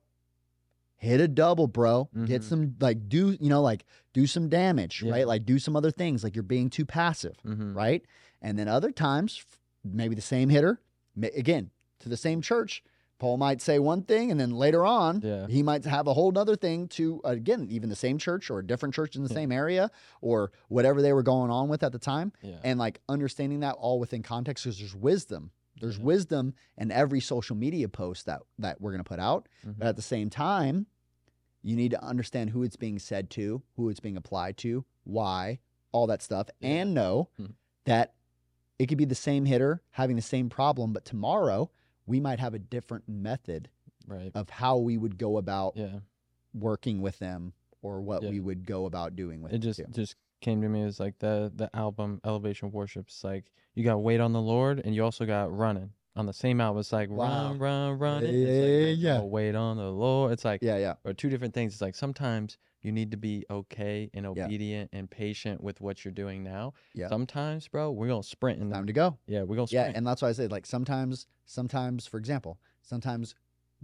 [0.96, 2.08] hit a double, bro.
[2.24, 2.44] Get Mhm.
[2.44, 5.12] some like do, you know, like do some damage, Yeah.
[5.12, 5.26] right?
[5.26, 7.76] Like do some other things like you're being too passive." Mhm.
[7.76, 8.04] right?
[8.42, 9.44] And then other times,
[9.84, 10.80] maybe the same hitter,
[11.22, 12.82] again, to the same church,
[13.18, 15.46] Paul might say one thing, and then later on, Yeah.
[15.46, 18.66] he might have a whole other thing to, again, even the same church or a
[18.66, 19.34] different church in the Yeah.
[19.36, 19.90] same area
[20.20, 22.32] or whatever they were going on with at the time.
[22.42, 22.58] Yeah.
[22.62, 25.50] And like understanding that all within context because there's wisdom.
[25.80, 26.04] There's Yeah.
[26.04, 29.48] wisdom in every social media post that, that we're going to put out.
[29.66, 29.78] Mhm.
[29.78, 30.86] But at the same time,
[31.62, 35.58] you need to understand who it's being said to, who it's being applied to, why,
[35.90, 37.46] all that stuff, and know Hmm.
[37.84, 38.12] that
[38.78, 41.70] it could be the same hitter having the same problem, but tomorrow
[42.06, 43.68] we might have a different method
[44.06, 44.30] Right.
[44.34, 45.98] of how we would go about Yeah.
[46.54, 47.52] working with them
[47.82, 48.30] or what Yeah.
[48.30, 49.62] we would go about doing with it them.
[49.62, 49.86] just too.
[49.90, 54.20] just came to me as like the the album elevation worships like you got wait
[54.20, 57.48] on the lord and you also got running on the same album it's like Wow.
[57.50, 58.34] run run run Yeah, it.
[58.34, 58.60] It's
[58.92, 59.20] like, yeah, yeah.
[59.22, 60.94] wait on the lord it's like yeah, yeah.
[61.04, 65.10] or two different things it's like sometimes you need to be okay and obedient and
[65.10, 67.08] patient with what you're doing now Yeah.
[67.08, 69.18] sometimes bro we're gonna sprint in the, Time to go.
[69.26, 73.34] yeah we're gonna Yeah, and that's why I said like sometimes, sometimes, for example, sometimes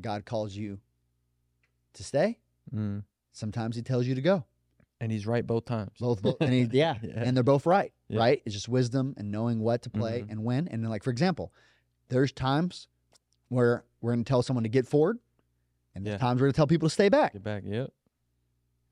[0.00, 0.78] God calls you
[1.94, 2.38] to stay.
[2.74, 3.02] mm.
[3.32, 4.44] Sometimes He tells you to go.
[5.00, 7.24] and he's right both times Both, both and he, yeah, Yeah.
[7.24, 8.20] and they're both right, Yeah.
[8.20, 8.42] right?
[8.46, 10.30] It's just wisdom and knowing what to play Mhm.
[10.30, 10.68] and when.
[10.68, 11.52] And then, like for example,
[12.08, 12.86] there's times
[13.48, 15.18] where we're going to tell someone to get forward,
[15.94, 16.18] and there's Yeah.
[16.18, 17.92] times we're going to tell people to stay back, get back yep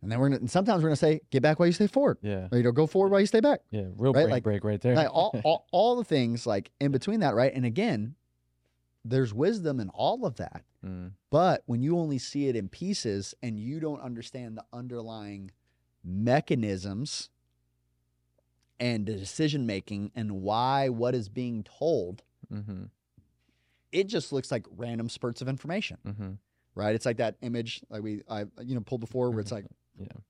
[0.02, 0.42] and then we're going to.
[0.42, 2.64] And sometimes we're going to say, get back while you stay forward, yeah or you
[2.64, 3.60] know, go forward while you stay back.
[3.70, 6.70] yeah real Right, break like- break right there Like all, all, all the things like
[6.80, 7.52] in between that, right?
[7.54, 8.14] And again,
[9.04, 10.62] there's wisdom in all of that.
[10.84, 11.12] Mm.
[11.30, 15.50] But when you only see it in pieces and you don't understand the underlying
[16.04, 17.30] mechanisms
[18.78, 22.22] and the decision making and why what is being told,
[22.52, 22.84] mm-hmm
[23.92, 26.30] it just looks like random spurts of information, mm-hmm
[26.76, 26.94] right?
[26.94, 29.64] It's like that image like we I you know pulled before where it's like
[30.00, 30.20] yeah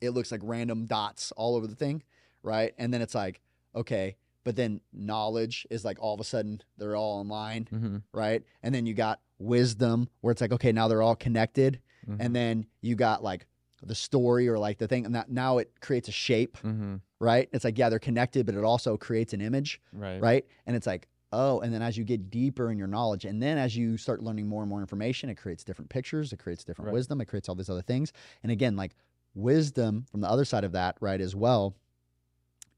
[0.00, 2.02] it looks like random dots all over the thing,
[2.44, 2.72] right?
[2.78, 3.40] And then it's like
[3.74, 7.96] okay, but then knowledge is like all of a sudden they're all in line, mm-hmm
[8.12, 8.42] right?
[8.62, 11.80] And then you got wisdom where it's like okay, now they're all connected.
[12.20, 13.46] and then you got like
[13.82, 17.48] the story or like the thing and that now it creates a shape mm-hmm right
[17.52, 20.86] it's like yeah they're connected but it also creates an image right right and it's
[20.86, 23.96] like oh and then as you get deeper in your knowledge and then as you
[23.96, 26.94] start learning more and more information it creates different pictures it creates different Right.
[26.94, 28.12] wisdom it creates all these other things
[28.44, 28.92] and again like
[29.38, 31.74] wisdom from the other side of that right as well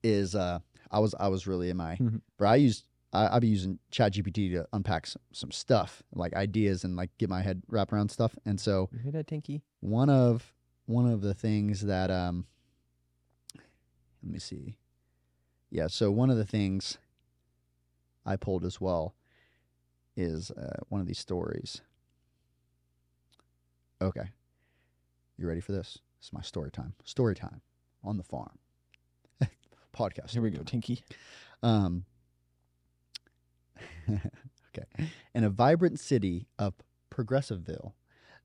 [0.03, 0.59] is uh
[0.91, 2.21] i was i was really in my Mhm.
[2.37, 6.85] bro i used I, I'll be using ChatGPT to unpack some, some stuff, like ideas,
[6.85, 8.37] and like get my head wrapped around stuff.
[8.47, 9.65] And so You hear that, Tinky?
[9.81, 10.55] one of
[10.87, 12.47] one of the things that um,
[14.23, 14.77] let me see,
[15.73, 15.89] yeah.
[15.89, 16.99] So one of the things
[18.25, 19.17] I pulled as well
[20.17, 21.81] is uh, one of these stories.
[24.01, 24.31] Okay,
[25.37, 25.99] you ready for this?
[26.21, 26.93] This is my story time.
[27.05, 27.63] Story time
[28.05, 28.59] on the farm.
[29.97, 30.31] Podcast.
[30.31, 30.63] Here we go.
[30.63, 31.03] Tinky.
[31.63, 32.05] Um,
[34.11, 35.09] okay.
[35.35, 36.75] In a vibrant city of
[37.11, 37.93] Progressiveville,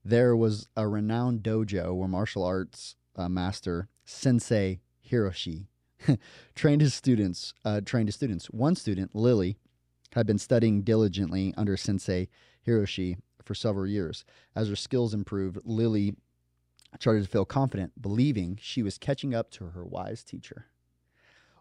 [0.02, 4.80] there was a renowned dojo where martial arts uh, master Sensei
[5.10, 5.66] Hiroshi
[6.54, 7.52] trained his students.
[7.62, 8.46] Uh, trained his students.
[8.46, 9.58] One student, Lily,
[10.12, 12.28] had been studying diligently under Sensei
[12.66, 14.24] Hiroshi for several years.
[14.54, 16.14] As her skills improved, Lily
[17.00, 20.66] started to feel confident, believing she was catching up to her wise teacher.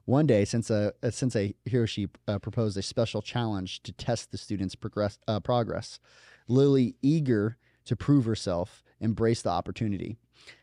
[0.05, 4.37] One day, since uh, uh, Sensei Hiroshi uh, proposed a special challenge to test the
[4.37, 5.99] students' progress, uh, progress,
[6.47, 10.17] Lily, eager to prove herself, embraced the opportunity.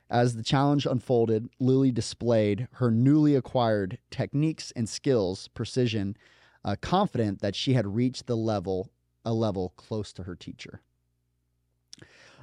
[0.09, 6.17] As the challenge unfolded, Lily displayed her newly acquired techniques and skills, precision,
[6.65, 8.91] uh, confident that she had reached the level
[9.25, 10.83] a level close to her teacher.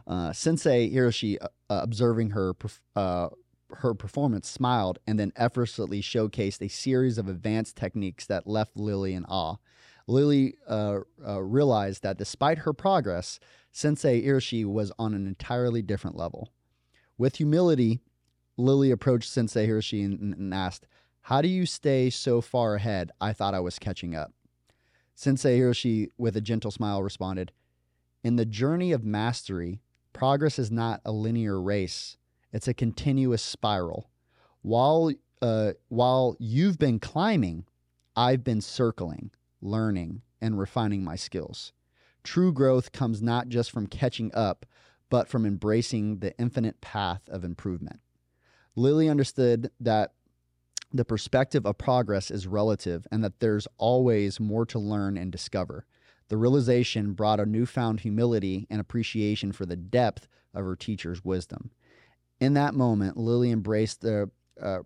[0.10, 2.56] Uh, Sensei Hiroshi, uh, uh, observing her
[2.96, 3.30] uh,
[3.72, 9.14] her performance, smiled and then effortlessly showcased a series of advanced techniques that left Lily
[9.14, 9.58] in awe.
[10.08, 13.40] Lily uh, uh, realized that despite her progress,
[13.72, 16.50] Sensei Hiroshi was on an entirely different level.
[17.20, 18.02] With humility,
[18.58, 20.88] Lily approached Sensei Hiroshi and, and asked,
[21.22, 23.12] How do you stay so far ahead?
[23.22, 24.34] I thought I was catching up.
[25.14, 27.52] Sensei Hiroshi, with a gentle smile, responded,
[28.24, 29.82] In the journey of mastery,
[30.14, 32.18] progress is not a linear race,
[32.52, 34.10] it's a continuous spiral.
[34.62, 35.12] While,
[35.42, 37.66] uh, while you've been climbing,
[38.16, 39.32] I've been circling,
[39.62, 41.74] learning, and refining my skills.
[42.24, 44.66] True growth comes not just from catching up,
[45.10, 48.00] but from embracing the infinite path of improvement.
[48.76, 50.14] Lily understood that
[50.92, 55.86] the perspective of progress is relative and that there's always more to learn and discover.
[56.30, 61.72] The realization brought a newfound humility and appreciation for the depth of her teacher's wisdom.
[62.40, 64.30] In that moment, Lily embraced the
[64.62, 64.80] uh,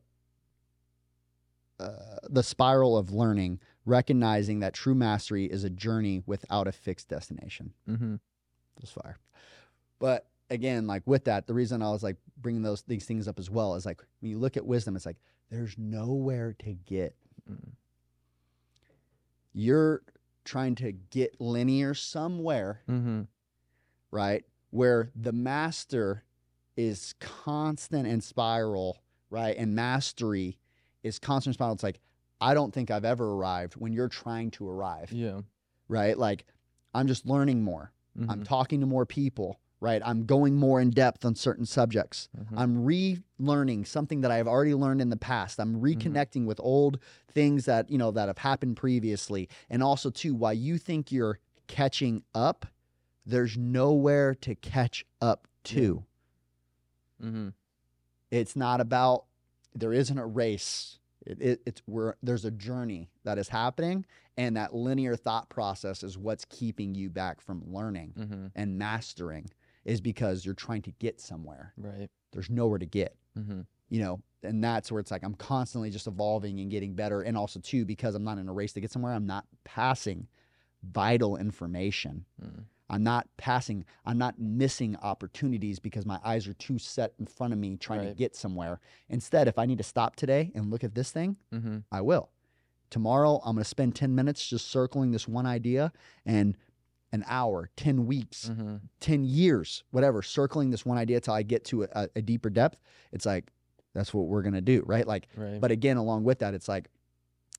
[1.80, 7.10] uh, the spiral of learning, recognizing that true mastery is a journey without a fixed
[7.10, 7.74] destination.
[7.90, 8.15] Mm-hmm.
[8.86, 9.18] Fire,
[9.99, 13.40] but again, like with that, the reason I was like bringing those these things up
[13.40, 15.18] as well is like when you look at wisdom, it's like
[15.49, 17.15] there's nowhere to get.
[17.49, 17.72] Mm.
[19.53, 20.02] You're
[20.45, 23.22] trying to get linear somewhere, Mm-hmm.
[24.11, 24.44] right?
[24.72, 26.24] Where the master
[26.76, 28.98] is constant and spiral,
[29.30, 29.56] right?
[29.57, 30.57] And mastery
[31.03, 31.74] is constant spiral.
[31.74, 31.99] It's like,
[32.41, 35.41] I don't think I've ever arrived when you're trying to arrive, Yeah.
[35.88, 36.18] right?
[36.18, 36.45] Like,
[36.94, 37.91] I'm just learning more.
[38.30, 38.45] I'm Mhm.
[38.45, 40.01] talking to more people, right?
[40.05, 42.30] I'm going more in depth on certain subjects.
[42.38, 42.57] Mhm.
[42.57, 45.60] I'm relearning something that I've already learned in the past.
[45.60, 49.49] I'm reconnecting with old things that, you know, that have happened previously.
[49.69, 51.38] And also too, while you think you're
[51.68, 52.65] catching up,
[53.26, 56.05] there's nowhere to catch up to.
[57.22, 57.49] Mm-hmm.
[58.31, 59.26] It's not about
[59.76, 60.99] there isn't a race.
[61.26, 64.05] It, it, it's where there's a journey that is happening,
[64.38, 68.45] and that linear thought process is what's keeping you back from learning Mm-hmm.
[68.55, 69.49] and mastering.
[69.85, 71.73] Is because you're trying to get somewhere.
[71.77, 72.10] Right.
[72.31, 73.15] There's nowhere to get.
[73.38, 73.61] Mm-hmm.
[73.89, 77.35] you know and that's where it's like i'm constantly just evolving and getting better and
[77.35, 80.27] also too because i'm not in a race to get somewhere i'm not passing
[80.84, 82.65] vital information Mm.
[82.91, 87.53] i'm not passing i'm not missing opportunities because my eyes are too set in front
[87.53, 88.80] of me trying to get somewhere
[89.10, 91.77] instead if i need to stop today and look at this thing Mm-hmm.
[91.91, 92.30] i will
[92.91, 95.91] tomorrow i'm going to spend 10 minutes just circling this one idea
[96.26, 96.55] and
[97.14, 98.76] an hour 10 weeks Mm-hmm.
[98.99, 102.80] 10 years, whatever, circling this one idea till I get to a, a deeper depth,
[103.14, 103.52] it's like,
[103.94, 104.84] that's what we're going to do.
[104.85, 105.07] Right.
[105.07, 105.61] Like, Right.
[105.61, 106.90] but again, along with that, it's like,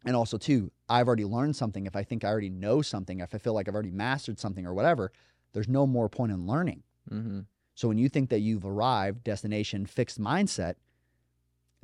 [0.05, 1.86] and also too, I've already learned something.
[1.86, 4.66] If I think I already know something, if I feel like I've already mastered something
[4.66, 5.12] or whatever,
[5.55, 6.82] there's no more point in learning.
[7.10, 7.40] mm-hmm.
[7.76, 10.74] So when you think that you've arrived, destination, fixed mindset,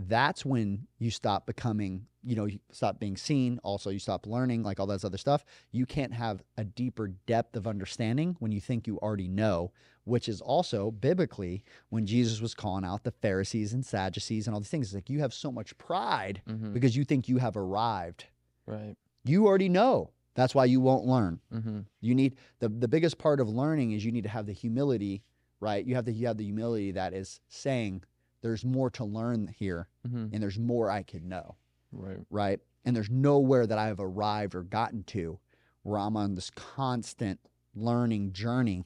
[0.08, 3.58] that's when you stop becoming, you know, you stop being seen.
[3.62, 5.44] Also, you stop learning, like all that other stuff.
[5.72, 9.72] You can't have a deeper depth of understanding when you think you already know,
[10.04, 14.60] which is also biblically when Jesus was calling out the Pharisees and Sadducees and all
[14.60, 14.86] these things.
[14.88, 16.72] It's like you have so much pride Mm-hmm.
[16.72, 18.26] because you think you have arrived.
[18.66, 18.96] Right.
[19.24, 20.10] You already know.
[20.34, 21.40] That's why you won't learn.
[21.52, 21.80] Mm-hmm.
[22.00, 25.22] You need the the biggest part of learning is you need to have the humility,
[25.58, 25.84] right?
[25.84, 28.04] You have the you have the humility that is saying
[28.42, 30.26] there's more to learn here Mm-hmm.
[30.32, 31.56] and there's more I could know,
[31.92, 32.18] Right.
[32.30, 32.60] right?
[32.84, 35.38] And there's nowhere that I have arrived or gotten to,
[35.82, 37.38] where I'm on this constant
[37.74, 38.84] learning journey,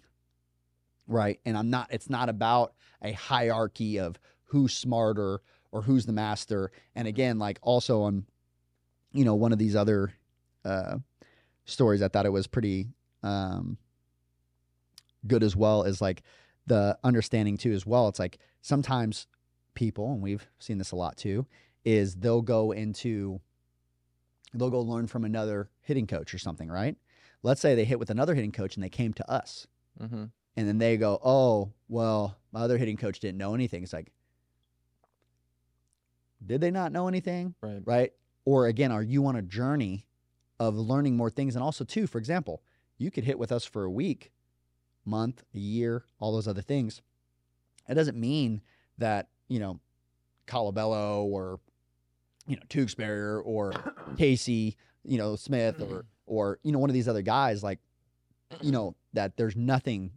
[1.07, 1.39] right?
[1.45, 5.41] And I'm not, it's not about a hierarchy of who's smarter
[5.71, 6.71] or who's the master.
[6.95, 8.27] And again, like also on,
[9.13, 10.13] you know, one of these other
[10.65, 10.99] uh,
[11.65, 12.89] stories, I thought it was pretty
[13.23, 13.79] um,
[15.27, 16.23] good as well is like
[16.67, 18.09] the understanding too as well.
[18.09, 19.27] It's like sometimes
[19.75, 21.47] people, and we've seen this a lot too,
[21.85, 23.41] is they'll go into
[24.55, 26.97] they'll go learn from another hitting coach or something, right?
[27.43, 29.67] Let's say they hit with another hitting coach and they came to us.
[30.01, 30.25] Mm-hmm.
[30.57, 34.13] And then they go, "Oh, well, my other hitting coach didn't know anything." It's like
[36.47, 37.55] did they not know anything?
[37.61, 37.81] Right.
[37.85, 38.13] Right?
[38.45, 40.07] Or again, are you on a journey
[40.61, 42.63] of learning more things and also too, for example,
[42.99, 44.31] you could hit with us for a week,
[45.05, 47.03] month, a year, all those other things.
[47.89, 48.63] It doesn't mean
[48.99, 49.79] that, you know,
[50.49, 51.61] Colabello or
[52.47, 53.73] you know, Tewksbury or
[54.19, 57.79] Casey, you know, Smith or or you know, one of these other guys like
[58.61, 60.11] you know, that there's nothing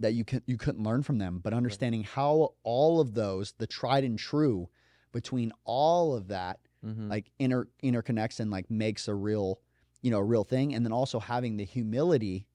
[0.00, 3.66] that you can you couldn't learn from them, but understanding how all of those, the
[3.66, 4.68] tried and true
[5.12, 7.08] between all of that Mm-hmm.
[7.10, 9.58] like inter interconnects and like makes a real
[10.02, 10.72] you know a real thing.
[10.74, 12.46] And then also having the humility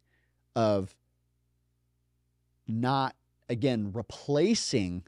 [0.56, 0.96] of
[2.68, 3.16] not
[3.50, 5.04] again replacing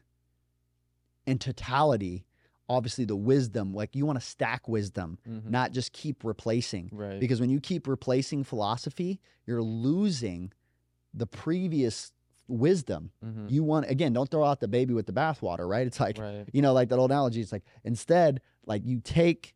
[1.25, 2.25] in totality
[2.69, 5.49] obviously the wisdom like you want to stack wisdom Mhm.
[5.49, 7.19] not just keep replacing right.
[7.19, 10.51] because when you keep replacing philosophy you're losing
[11.13, 12.11] the previous
[12.47, 13.51] wisdom Mhm.
[13.51, 16.47] you want again don't throw out the baby with the bathwater right it's like right.
[16.53, 17.41] you know, like that old analogy.
[17.41, 19.53] It's like instead, like you take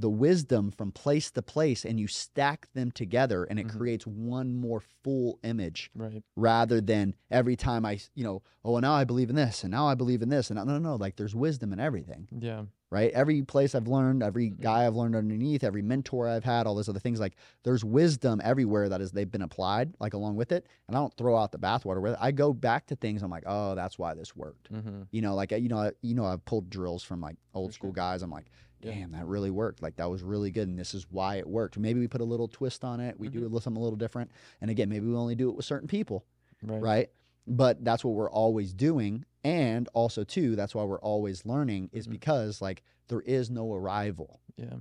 [0.00, 3.76] the wisdom from place to place and you stack them together and it Mhm.
[3.76, 6.22] creates one more full image Right.
[6.36, 9.72] rather than every time I, you know, oh, well, now I believe in this and
[9.72, 10.50] now I believe in this.
[10.50, 12.66] And no, no, no, like there's wisdom in everything, Yeah.
[12.90, 13.10] right?
[13.12, 14.60] Every place I've learned, every Mhm.
[14.60, 17.34] guy I've learned underneath, every mentor I've had, all those other things, like
[17.64, 20.64] there's wisdom everywhere that is they've been applied, like along with it.
[20.86, 22.18] And I don't throw out the bathwater with it.
[22.20, 23.22] I go back to things.
[23.24, 25.02] I'm like, oh, that's why this worked Mm-hmm.
[25.10, 27.74] you know like you know I- you know i've pulled drills from like old For
[27.74, 27.94] school sure.
[27.94, 28.46] guys i'm like.
[28.80, 29.82] Damn that really worked.
[29.82, 31.78] Like that was really good and this is why it worked.
[31.78, 33.18] Maybe we put a little twist on it.
[33.18, 34.30] We do a little something a little different.
[34.60, 36.24] And again maybe we only do it with certain people
[36.62, 36.82] Right.
[36.82, 37.10] right?
[37.46, 39.24] But that's what we're always doing.
[39.44, 42.12] And also too that's why we're always learning is Mhm.
[42.12, 44.40] because like there is no arrival.
[44.56, 44.76] Yeah.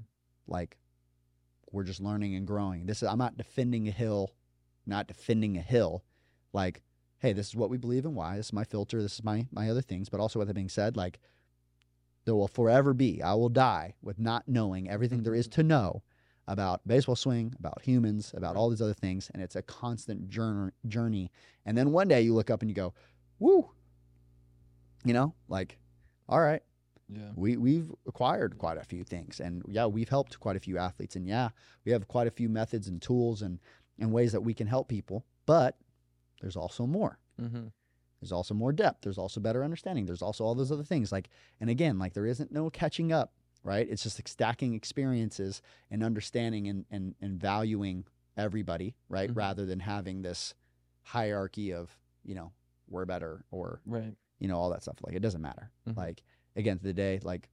[0.48, 0.78] like
[1.72, 2.86] we're just learning and growing.
[2.86, 4.32] This is i'm not defending a hill
[4.86, 6.04] not defending a hill.
[6.54, 6.82] Like
[7.20, 8.38] hey this is what we believe and why.
[8.38, 9.02] This is my filter.
[9.02, 10.08] This is my my other things.
[10.10, 11.20] But also with that being said like
[12.28, 16.04] there will forever be i will die with not knowing everything there is to know
[16.50, 21.32] about baseball swing about humans about all these other things and it's a constant journey
[21.66, 22.94] and then one day you look up and you go
[23.40, 23.70] woo
[25.06, 25.78] you know like
[26.28, 26.62] all right
[27.10, 27.32] Yeah.
[27.36, 31.16] we we've acquired quite a few things and yeah we've helped quite a few athletes
[31.16, 31.50] and yeah
[31.86, 33.60] we have quite a few methods and tools and
[34.00, 35.78] and ways that we can help people but
[36.42, 37.68] there's also more Mm-hmm.
[38.20, 39.02] There's also more depth.
[39.04, 40.06] There's also better understanding.
[40.06, 41.12] There's also all those other things.
[41.12, 41.30] Like
[41.60, 43.34] and again like there isn't no catching up
[43.64, 43.88] right?
[43.90, 45.62] It's just like stacking experiences
[45.92, 48.06] and understanding and and, and valuing
[48.38, 49.30] everybody right?
[49.32, 49.36] Mhm.
[49.38, 50.54] rather than having this
[51.04, 52.52] hierarchy of you know
[52.90, 54.16] we're better or Right.
[54.40, 54.98] you know all that stuff.
[55.02, 55.72] Like it doesn't matter.
[55.88, 55.98] Mhm.
[55.98, 56.24] like
[56.56, 57.50] again to the day like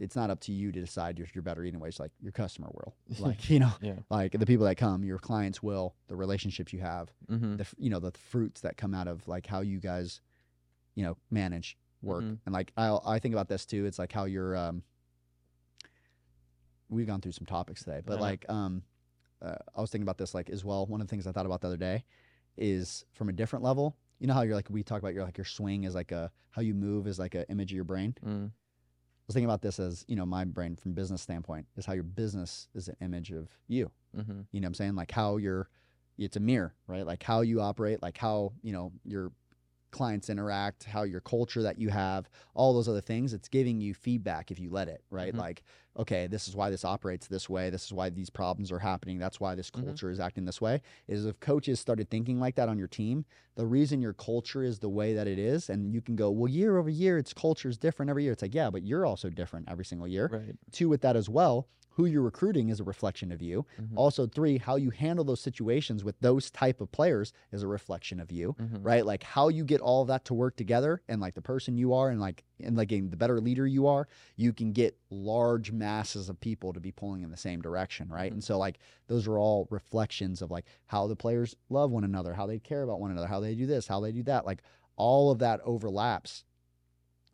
[0.00, 2.94] it's not up to you to decide you're, you're better anyways like your customer will
[3.20, 3.96] like you know Yeah.
[4.10, 7.56] like the people that come your clients will the relationships you have Mm-hmm.
[7.56, 10.20] the you know the fruits that come out of like how you guys
[10.96, 12.38] you know manage work Mhm.
[12.46, 14.82] and like I I think about this too it's like how you're um
[16.88, 18.20] we've gone through some topics today but Yeah.
[18.22, 18.82] like um
[19.42, 21.46] uh, I was thinking about this like as well one of the things I thought
[21.46, 22.04] about the other day
[22.56, 25.38] is from a different level you know how you're like we talk about your like
[25.38, 28.14] your swing is like a how you move is like an image of your brain
[28.26, 28.50] Mm.
[29.30, 31.92] I was thinking about this as you know my brain from business standpoint is how
[31.92, 34.40] your business is an image of you Mm-hmm.
[34.50, 34.96] you know what I'm saying?
[34.96, 35.68] Like how you're,
[36.18, 37.06] it's a mirror, right?
[37.06, 39.30] Like how you operate, like how, you know, your
[39.90, 43.32] clients interact, how your culture that you have, all those other things.
[43.34, 45.34] It's giving you feedback if you let it, right?
[45.34, 45.38] Mhm.
[45.38, 45.62] Like,
[45.96, 47.68] okay, this is why this operates this way.
[47.70, 49.18] This is why these problems are happening.
[49.18, 49.84] That's why this Mhm.
[49.84, 50.82] culture is acting this way.
[51.08, 53.24] Is if coaches started thinking like that on your team,
[53.56, 56.48] the reason your culture is the way that it is, and you can go, well,
[56.48, 58.32] year over year, its culture is different every year.
[58.32, 60.28] It's like, yeah, but you're also different every single year.
[60.32, 60.56] Right.
[60.70, 63.66] Two, with that as well, who you're recruiting is a reflection of you.
[63.80, 63.92] Mhm.
[63.96, 68.20] Also, three, how you handle those situations with those type of players is a reflection
[68.20, 68.78] of you, Mhm.
[68.84, 69.04] right?
[69.04, 71.92] Like how you get all of that to work together, and like the person you
[71.92, 74.06] are, and like and like the better leader you are,
[74.36, 78.30] you can get large masses of people to be pulling in the same direction, right?
[78.30, 78.34] Mhm.
[78.34, 82.34] And so like those are all reflections of like how the players love one another,
[82.34, 84.62] how they care about one another, how they do this, how they do that, like
[84.96, 86.44] all of that overlaps.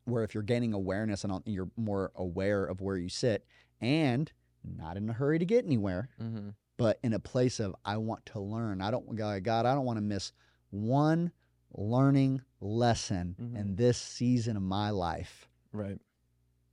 [0.04, 3.44] Where if you're gaining awareness and you're more aware of where you sit,
[3.80, 4.32] and
[4.76, 6.54] not in a hurry to get anywhere, Mhm.
[6.76, 8.80] but in a place of I want to learn.
[8.80, 10.32] I don't God, God I don't want to miss
[10.70, 11.32] one
[11.72, 13.56] learning lesson Mhm.
[13.56, 15.48] in this season of my life.
[15.72, 16.00] Right.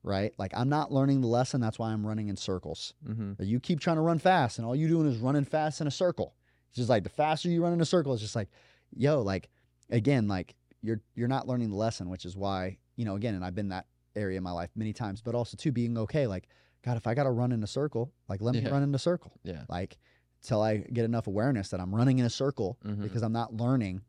[0.01, 0.33] Right?
[0.37, 2.93] Like I'm not learning the lesson, that's why I'm running in circles.
[3.05, 3.41] Mm-hmm.
[3.43, 5.91] You keep trying to run fast and all you're doing is running fast in a
[5.91, 6.35] circle.
[6.69, 8.49] It's just like the faster you run in a circle, it's just like,
[8.95, 9.49] yo, like
[9.89, 13.45] again, like you're you're not learning the lesson, which is why, you know, again, and
[13.45, 16.47] I've been that area in my life many times, but also too being okay, like,
[16.84, 19.34] God, if I gotta run in a circle, like let me run in a circle.
[19.43, 19.64] Yeah.
[19.69, 19.97] Like
[20.41, 23.01] till I get enough awareness that I'm running in a circle Mhm.
[23.01, 24.01] because I'm not learning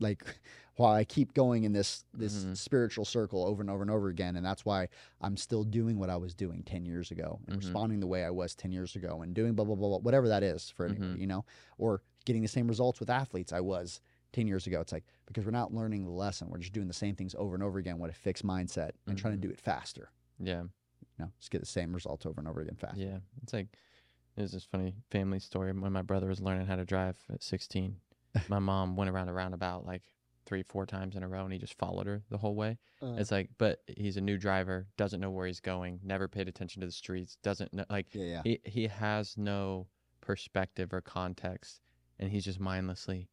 [0.00, 0.22] like
[0.76, 2.56] while I keep going in this this Mhm.
[2.56, 4.88] spiritual circle over and over and over again and that's why
[5.20, 7.60] I'm still doing what I was doing 10 years ago and Mhm.
[7.64, 10.28] responding the way I was 10 years ago and doing blah blah blah, blah whatever
[10.28, 11.20] that is for anybody, Mhm.
[11.20, 11.44] you know
[11.78, 14.00] or getting the same results with athletes I was
[14.32, 16.92] 10 years ago it's like because we're not learning the lesson we're just doing the
[16.94, 19.42] same things over and over again with a fixed mindset and trying Mhm.
[19.42, 20.64] to do it faster Yeah.
[21.18, 22.96] You know just get the same results over and over again fast.
[22.96, 23.18] Yeah.
[23.42, 23.68] It's like
[24.36, 25.72] there's this funny family story.
[25.72, 27.96] When my brother was learning how to drive at 16,
[28.48, 30.02] my mom went around a roundabout like
[30.46, 32.78] three, four times in a row, and he just followed her the whole way.
[33.02, 36.48] Uh, It's like, but he's a new driver, doesn't know where he's going, never paid
[36.48, 39.86] attention to the streets, doesn't know, like yeah yeah he he has no
[40.20, 41.80] perspective or context,
[42.18, 43.28] and he's just mindlessly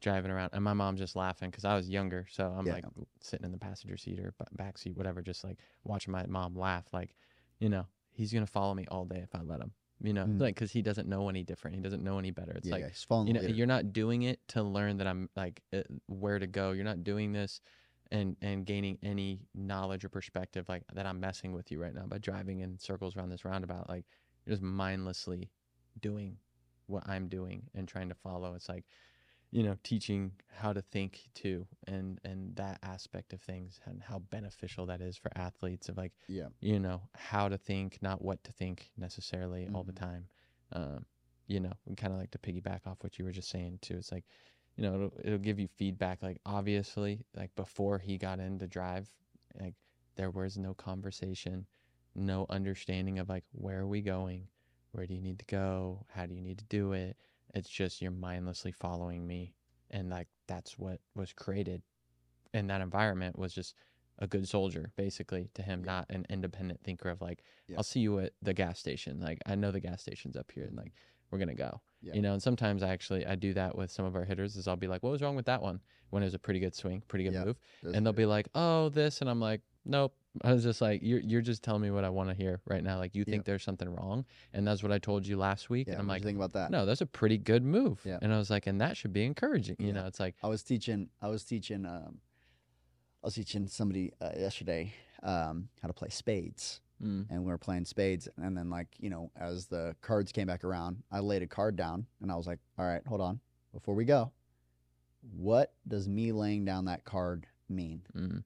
[0.00, 0.50] driving around.
[0.52, 2.72] And my mom's just laughing because I was younger, so I'm Yeah.
[2.74, 2.84] like
[3.20, 6.86] sitting in the passenger seat or back seat, whatever, just like watching my mom laugh.
[6.92, 7.14] Like,
[7.58, 9.72] you know, he's gonna follow me all day if I let him.
[10.02, 10.40] You know, Mm.
[10.40, 11.76] like because he doesn't know any different.
[11.76, 12.52] He doesn't know any better.
[12.52, 13.54] It's yeah, like yeah, he's you know leader.
[13.54, 17.02] you're not doing it to learn that i'm like uh, where to go you're not
[17.02, 17.60] doing this
[18.12, 22.04] and and gaining any knowledge or perspective like that i'm messing with you right now
[22.06, 24.04] by driving in circles around this roundabout like
[24.44, 25.50] you're just mindlessly
[26.00, 26.36] doing
[26.86, 28.84] what i'm doing and trying to follow it's like
[29.50, 34.18] you know teaching how to think too and and that aspect of things and how
[34.18, 36.48] beneficial that is for athletes of like yeah.
[36.60, 39.96] you know how to think not what to think necessarily all the Mhm.
[40.00, 40.28] time.
[40.72, 41.06] Um
[41.46, 43.96] you know we kind of like to piggyback off what you were just saying too
[43.96, 44.24] it's like
[44.76, 49.08] you know it'll, it'll give you feedback like obviously like before he got into drive
[49.60, 49.74] like
[50.16, 51.66] there was no conversation
[52.14, 54.48] no understanding of like where are we going?
[54.92, 56.06] Where do you need to go?
[56.08, 57.18] How do you need to do it
[57.56, 59.54] it's just you're mindlessly following me
[59.90, 61.82] and like that's what was created
[62.54, 63.74] in that environment was just
[64.18, 65.92] a good soldier basically to him Yeah.
[65.92, 67.76] not an independent thinker of like Yeah.
[67.78, 70.64] i'll see you at the gas station like i know the gas station's up here
[70.64, 70.92] and like
[71.30, 72.14] we're gonna go Yeah.
[72.14, 74.68] you know and sometimes i actually i do that with some of our hitters is
[74.68, 75.80] i'll be like what was wrong with that one
[76.10, 77.58] when it was a pretty good swing pretty good move
[77.94, 81.20] and they'll be like oh this and i'm like nope i was just like you're,
[81.20, 83.62] you're just telling me what i want to hear right now like you think there's
[83.62, 86.36] something wrong and that's what i told you last week yeah and i'm like think
[86.36, 88.18] about that no that's a pretty good move Yeah.
[88.22, 90.62] and i was like and that should be encouraging you know it's like I was
[90.62, 91.08] teaching.
[91.20, 91.86] I was teaching.
[91.86, 92.18] Um,
[93.22, 94.92] I was teaching somebody uh, yesterday
[95.22, 98.28] um, how to play spades, mm, and we were playing spades.
[98.36, 101.74] And then, like you know, as the cards came back around, I laid a card
[101.76, 103.40] down, and I was like, "All right, hold on,
[103.72, 104.30] before we go,
[105.36, 108.44] what does me laying down that card mean?" mm,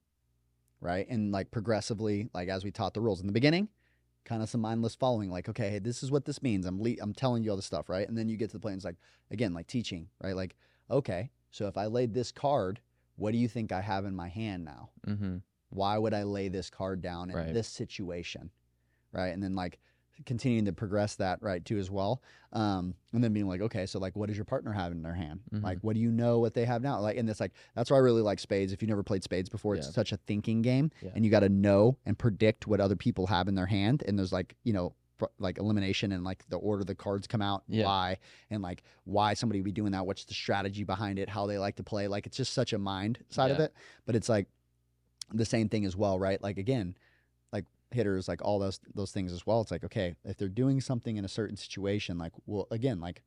[0.81, 3.69] Right, and like progressively, like as we taught the rules in the beginning,
[4.24, 5.31] kind of some mindless following.
[5.31, 6.65] Like, okay, hey, this is what this means.
[6.65, 8.09] I'm le- I'm telling you all this stuff, right?
[8.09, 8.77] And then you get to the point.
[8.77, 8.97] It's like
[9.31, 10.35] again, like teaching, right?
[10.35, 10.57] Like,
[10.90, 12.81] okay, so if I laid this card,
[13.16, 14.90] what do you think I have in my hand now?
[15.07, 15.36] mm-hmm,
[15.69, 17.52] why would I lay this card down in Right.
[17.55, 18.51] this situation?
[19.12, 19.28] Right.
[19.35, 19.78] And then like
[20.26, 22.22] continuing to progress that right too as well.
[22.52, 25.14] Um, and then being like, okay, so like what does your partner have in their
[25.14, 25.40] hand?
[25.52, 25.62] Mhm.
[25.62, 27.01] Like what do you know what they have now?
[27.01, 28.72] Like and it's like that's why I really like spades.
[28.72, 29.92] If you never played spades before, it's Yeah.
[29.92, 31.10] such a thinking game Yeah.
[31.14, 34.02] and you gotta know and predict what other people have in their hand.
[34.06, 34.94] And there's like, you know,
[35.38, 37.84] like elimination and like the order the cards come out, Yeah.
[37.84, 38.16] why,
[38.51, 41.59] and like why somebody would be doing that, what's the strategy behind it, how they
[41.59, 42.09] like to play.
[42.09, 43.74] Like it's just such a mind side of it.
[44.06, 44.47] But it's like
[45.32, 46.42] the same thing as well, right?
[46.42, 46.97] Like again,
[47.92, 49.60] hitters, like all those those things as well.
[49.60, 53.22] It's like okay, if they're doing something in a certain situation, like well, again, like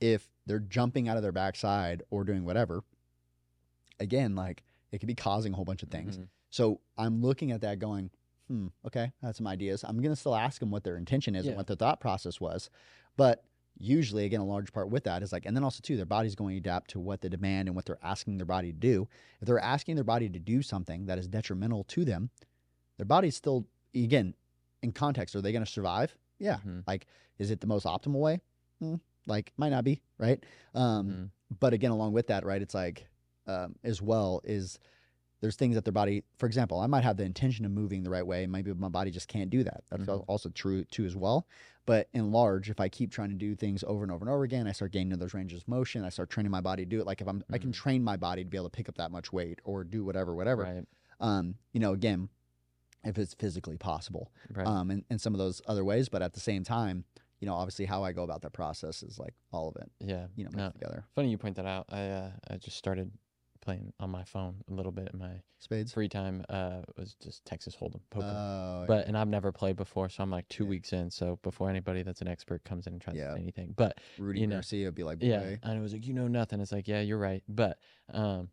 [0.00, 2.82] if they're jumping out of their backside or doing whatever,
[4.00, 6.18] again, like it could be causing a whole bunch of things.
[6.18, 8.10] mhm, So I'm looking at that going,
[8.48, 9.84] hmm, okay, I have some ideas.
[9.84, 11.50] I'm gonna still ask them what their intention is Yeah.
[11.52, 12.68] and what their thought process was,
[13.16, 13.44] but
[13.78, 16.34] usually again a large part with that is like and then also too their body's
[16.34, 19.08] going to adapt to what the demand and what they're asking their body to do
[19.40, 22.28] if they're asking their body to do something that is detrimental to them
[23.02, 23.66] their body's still
[23.96, 24.32] again
[24.82, 26.16] in context are they going to survive?
[26.38, 26.58] Yeah.
[26.64, 27.06] Mhm, like
[27.38, 28.40] is it the most optimal way?
[28.78, 28.94] Hmm,
[29.26, 30.42] like might not be right?
[30.74, 31.30] Um mhm.
[31.58, 33.06] but again along with that right it's like
[33.48, 34.78] um, as well is
[35.40, 38.10] there's things that their body for example i might have the intention of moving the
[38.10, 39.82] right way and maybe my body just can't do that.
[39.90, 40.24] That's Mhm.
[40.28, 41.44] also true too as well.
[41.86, 44.44] But in large if i keep trying to do things over and over and over
[44.44, 47.00] again i start gaining those ranges of motion i start training my body to do
[47.00, 47.06] it.
[47.06, 47.74] Like if i'm i can Mhm.
[47.82, 50.32] train my body to be able to pick up that much weight or do whatever
[50.36, 50.62] whatever.
[50.62, 50.86] Right.
[51.18, 52.28] Um you know again
[53.04, 56.08] if it's physically possible right um, in, in some of those other ways.
[56.08, 57.04] But at the same time,
[57.40, 60.26] you know, obviously how I go about that process is like all of it, Yeah.
[60.36, 61.04] you know, no, together.
[61.14, 61.86] funny you point that out.
[61.90, 63.10] I uh, I just started
[63.60, 65.92] playing on my phone a little bit in my Spades.
[65.92, 66.44] free time.
[66.48, 68.26] Uh, was just Texas Hold'em poker.
[68.26, 70.70] Oh, but and I've never played before, so I'm like two Yeah.
[70.70, 71.10] weeks in.
[71.10, 73.34] So before anybody that's an expert comes in and tries Yeah.
[73.36, 76.12] anything, but Rudy you know, Garcia would be like, yeah, and it was like you
[76.14, 76.60] know nothing.
[76.60, 77.78] It's like yeah, you're right, but
[78.12, 78.48] um,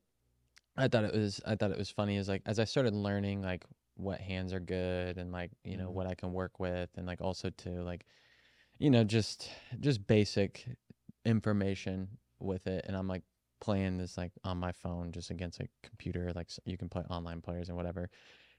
[0.77, 2.15] I thought it was I thought it was funny.
[2.17, 3.65] Is like as I started learning like
[3.99, 5.91] what hands are good and like you know Mhm.
[5.91, 8.05] what I can work with and like also to like
[8.79, 10.65] you know just just basic
[11.25, 12.09] information
[12.39, 13.23] with it, and I'm like
[13.61, 17.41] playing this like on my phone just against a computer like you can play online
[17.41, 18.09] players and whatever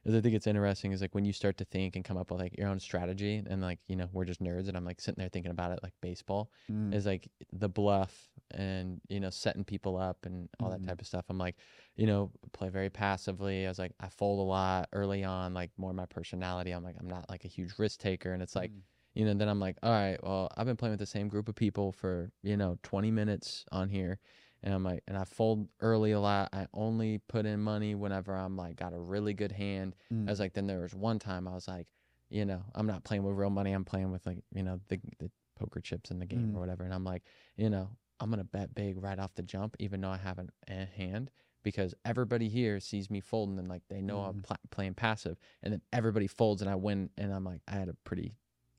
[0.04, 2.30] is I think it's interesting is like when you start to think and come up
[2.30, 5.00] with like your own strategy and like you know we're just nerds and I'm like
[5.00, 6.92] sitting there thinking about it like baseball Mm.
[6.92, 10.70] is like the bluff and you know setting people up and all Mhm.
[10.70, 11.26] that type of stuff.
[11.28, 11.56] I'm like,
[11.96, 13.66] you know, play very passively.
[13.66, 16.72] I was like, I fold a lot early on, like more my personality.
[16.72, 18.82] I'm like, I'm not like a huge risk taker, and it's like, Mm.
[19.14, 21.48] you know, then I'm like, all right, well, I've been playing with the same group
[21.48, 24.18] of people for you know 20 minutes on here.
[24.62, 26.50] And I'm like, and I fold early a lot.
[26.52, 29.96] I only put in money whenever I'm like got a really good hand.
[30.12, 30.28] Mm.
[30.28, 31.86] I was like, then there was one time I was like,
[32.28, 33.72] you know, I'm not playing with real money.
[33.72, 36.56] I'm playing with like, you know, the the poker chips in the game Mm.
[36.56, 36.84] or whatever.
[36.84, 37.22] And I'm like,
[37.56, 40.50] you know, I'm gonna bet big right off the jump, even though I have an,
[40.68, 41.30] a hand,
[41.62, 44.42] because everybody here sees me folding and like they know I'm Mhm.
[44.44, 47.88] pla- playing passive, and then everybody folds and I win, and I'm like, I had
[47.88, 48.36] a pretty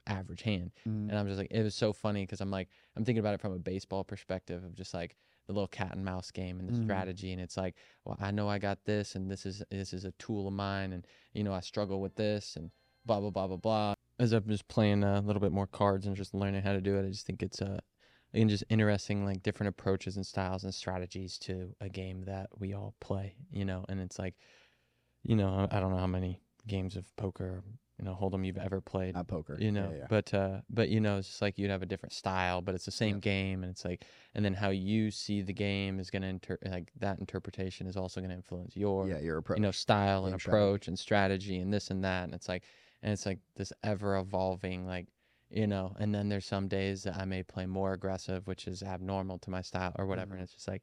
[0.08, 1.10] average hand, Mm.
[1.10, 3.41] and I'm just like, it was so funny because I'm like, I'm thinking about it
[3.41, 5.16] from a baseball perspective of just like
[5.47, 6.84] the little cat and mouse game and the Mhm.
[6.84, 10.05] strategy, and it's like, well, I know I got this, and this is this is
[10.05, 12.72] a tool of mine, and you know I struggle with this, and
[13.05, 13.93] blah blah blah blah blah.
[14.19, 16.97] As I'm just playing a little bit more cards and just learning how to do
[16.97, 17.80] it, I just think it's uh,
[18.34, 22.73] again just interesting like different approaches and styles and strategies to a game that we
[22.73, 24.35] all play, you know, and it's like,
[25.23, 27.63] you know, I don't know how many games of poker,
[28.02, 29.56] you know, hold'em you've ever played, Not poker.
[29.60, 30.06] you know Yeah, yeah.
[30.10, 32.86] but uh but you know it's just like you'd have a different style but it's
[32.86, 33.22] the same Yep.
[33.22, 36.57] game and it's like and then how you see the game is going to inter
[36.65, 39.57] like that interpretation is also going to influence your yeah, your approach.
[39.60, 42.64] you know style and approach and strategy and this and that and it's like
[43.03, 45.07] and it's like this ever evolving like
[45.52, 48.82] you know and then there's some days that i may play more aggressive which is
[48.82, 50.36] abnormal to my style or whatever Mhm.
[50.36, 50.82] and it's just like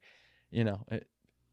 [0.53, 1.09] you know it,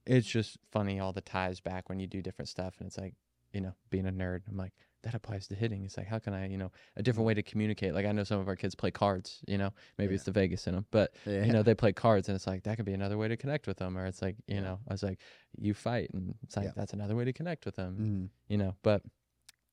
[0.05, 3.15] it's just funny all the ties back when you do different stuff and it's like
[3.53, 4.73] you know being a nerd i'm like
[5.05, 7.43] that applies to hitting it's like how can i you know a different way to
[7.43, 10.15] communicate like i know some of our kids play cards you know maybe Yeah.
[10.15, 12.63] it's the vegas in them but yeah, you know they play cards and it's like
[12.63, 14.61] that could be another way to connect with them or it's like you Yeah.
[14.61, 15.19] know i was like
[15.57, 18.29] you fight and it's like that's another way to connect with them Mhm.
[18.49, 19.03] you know but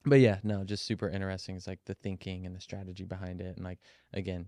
[0.04, 3.56] but yeah no just super interesting it's like the thinking and the strategy behind it
[3.56, 3.78] and like
[4.12, 4.46] again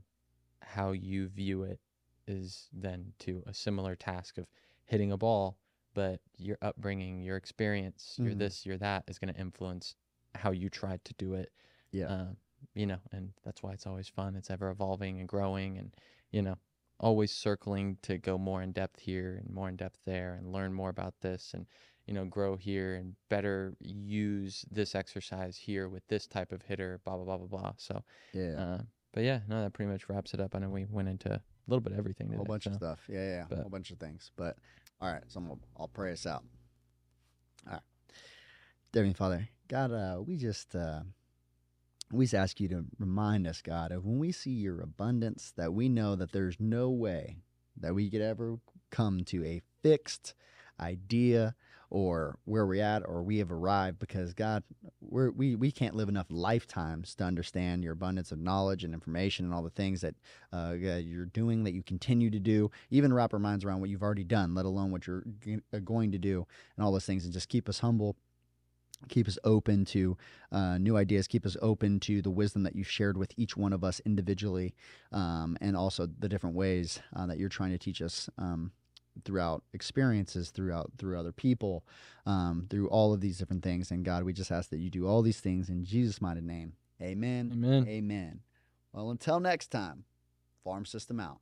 [0.62, 1.81] how you view it
[2.27, 4.47] is then to a similar task of
[4.85, 5.59] hitting a ball
[5.94, 8.39] but your upbringing your experience your Mhm.
[8.39, 9.94] this your that is going to influence
[10.35, 11.52] how you tried to do it
[11.93, 12.06] Yeah.
[12.06, 12.36] um,
[12.74, 15.94] you know and that's why it's always fun it's ever evolving and growing and
[16.31, 16.56] you know
[17.01, 20.73] always circling to go more in depth here and more in depth there and learn
[20.73, 21.66] more about this and
[22.06, 27.01] you know grow here and better use this exercise here with this type of hitter
[27.05, 28.02] blah blah blah blah blah so
[28.32, 28.52] yeah.
[28.61, 28.78] uh,
[29.12, 31.40] but yeah no that pretty much wraps it up i know we went into a
[31.66, 33.01] little bit of everything a whole bunch of stuff.
[33.09, 33.44] Yeah, yeah, yeah.
[33.48, 34.31] but- a whole bunch of things.
[34.36, 34.59] But
[35.01, 36.44] all right, so I'm, I'll pray us out.
[38.95, 41.01] Heavenly Father, God, uh, we just uh,
[42.12, 45.75] we just ask you to remind us, God, of when we see your abundance, that
[45.75, 47.39] we know that there's no way
[47.77, 48.59] that we could ever
[48.91, 50.35] come to a fixed
[50.79, 51.57] idea
[51.91, 54.62] or where we're at or we have arrived because God,
[55.01, 59.53] we we can't live enough lifetimes to understand your abundance of knowledge and information and
[59.53, 60.15] all the things that
[60.53, 64.05] uh, you're doing, that you continue to do, even wrap our minds around what you've
[64.05, 65.25] already done, let alone what you're
[65.73, 66.47] uh, going to do,
[66.77, 68.15] and all those things, and just keep us humble,
[69.09, 70.16] keep us open to
[70.53, 73.73] uh, new ideas, keep us open to the wisdom that you've shared with each one
[73.73, 74.75] of us individually,
[75.12, 78.29] um, and also the different ways uh, that you're trying to teach us.
[78.39, 78.73] Um,
[79.25, 81.85] throughout experiences throughout through other people
[82.27, 85.07] um, through all of these different things and god we just ask that you do
[85.07, 88.41] all these things in jesus mighty name amen amen Amen.
[88.93, 90.05] Well, until next time,
[90.62, 91.41] Farm System out.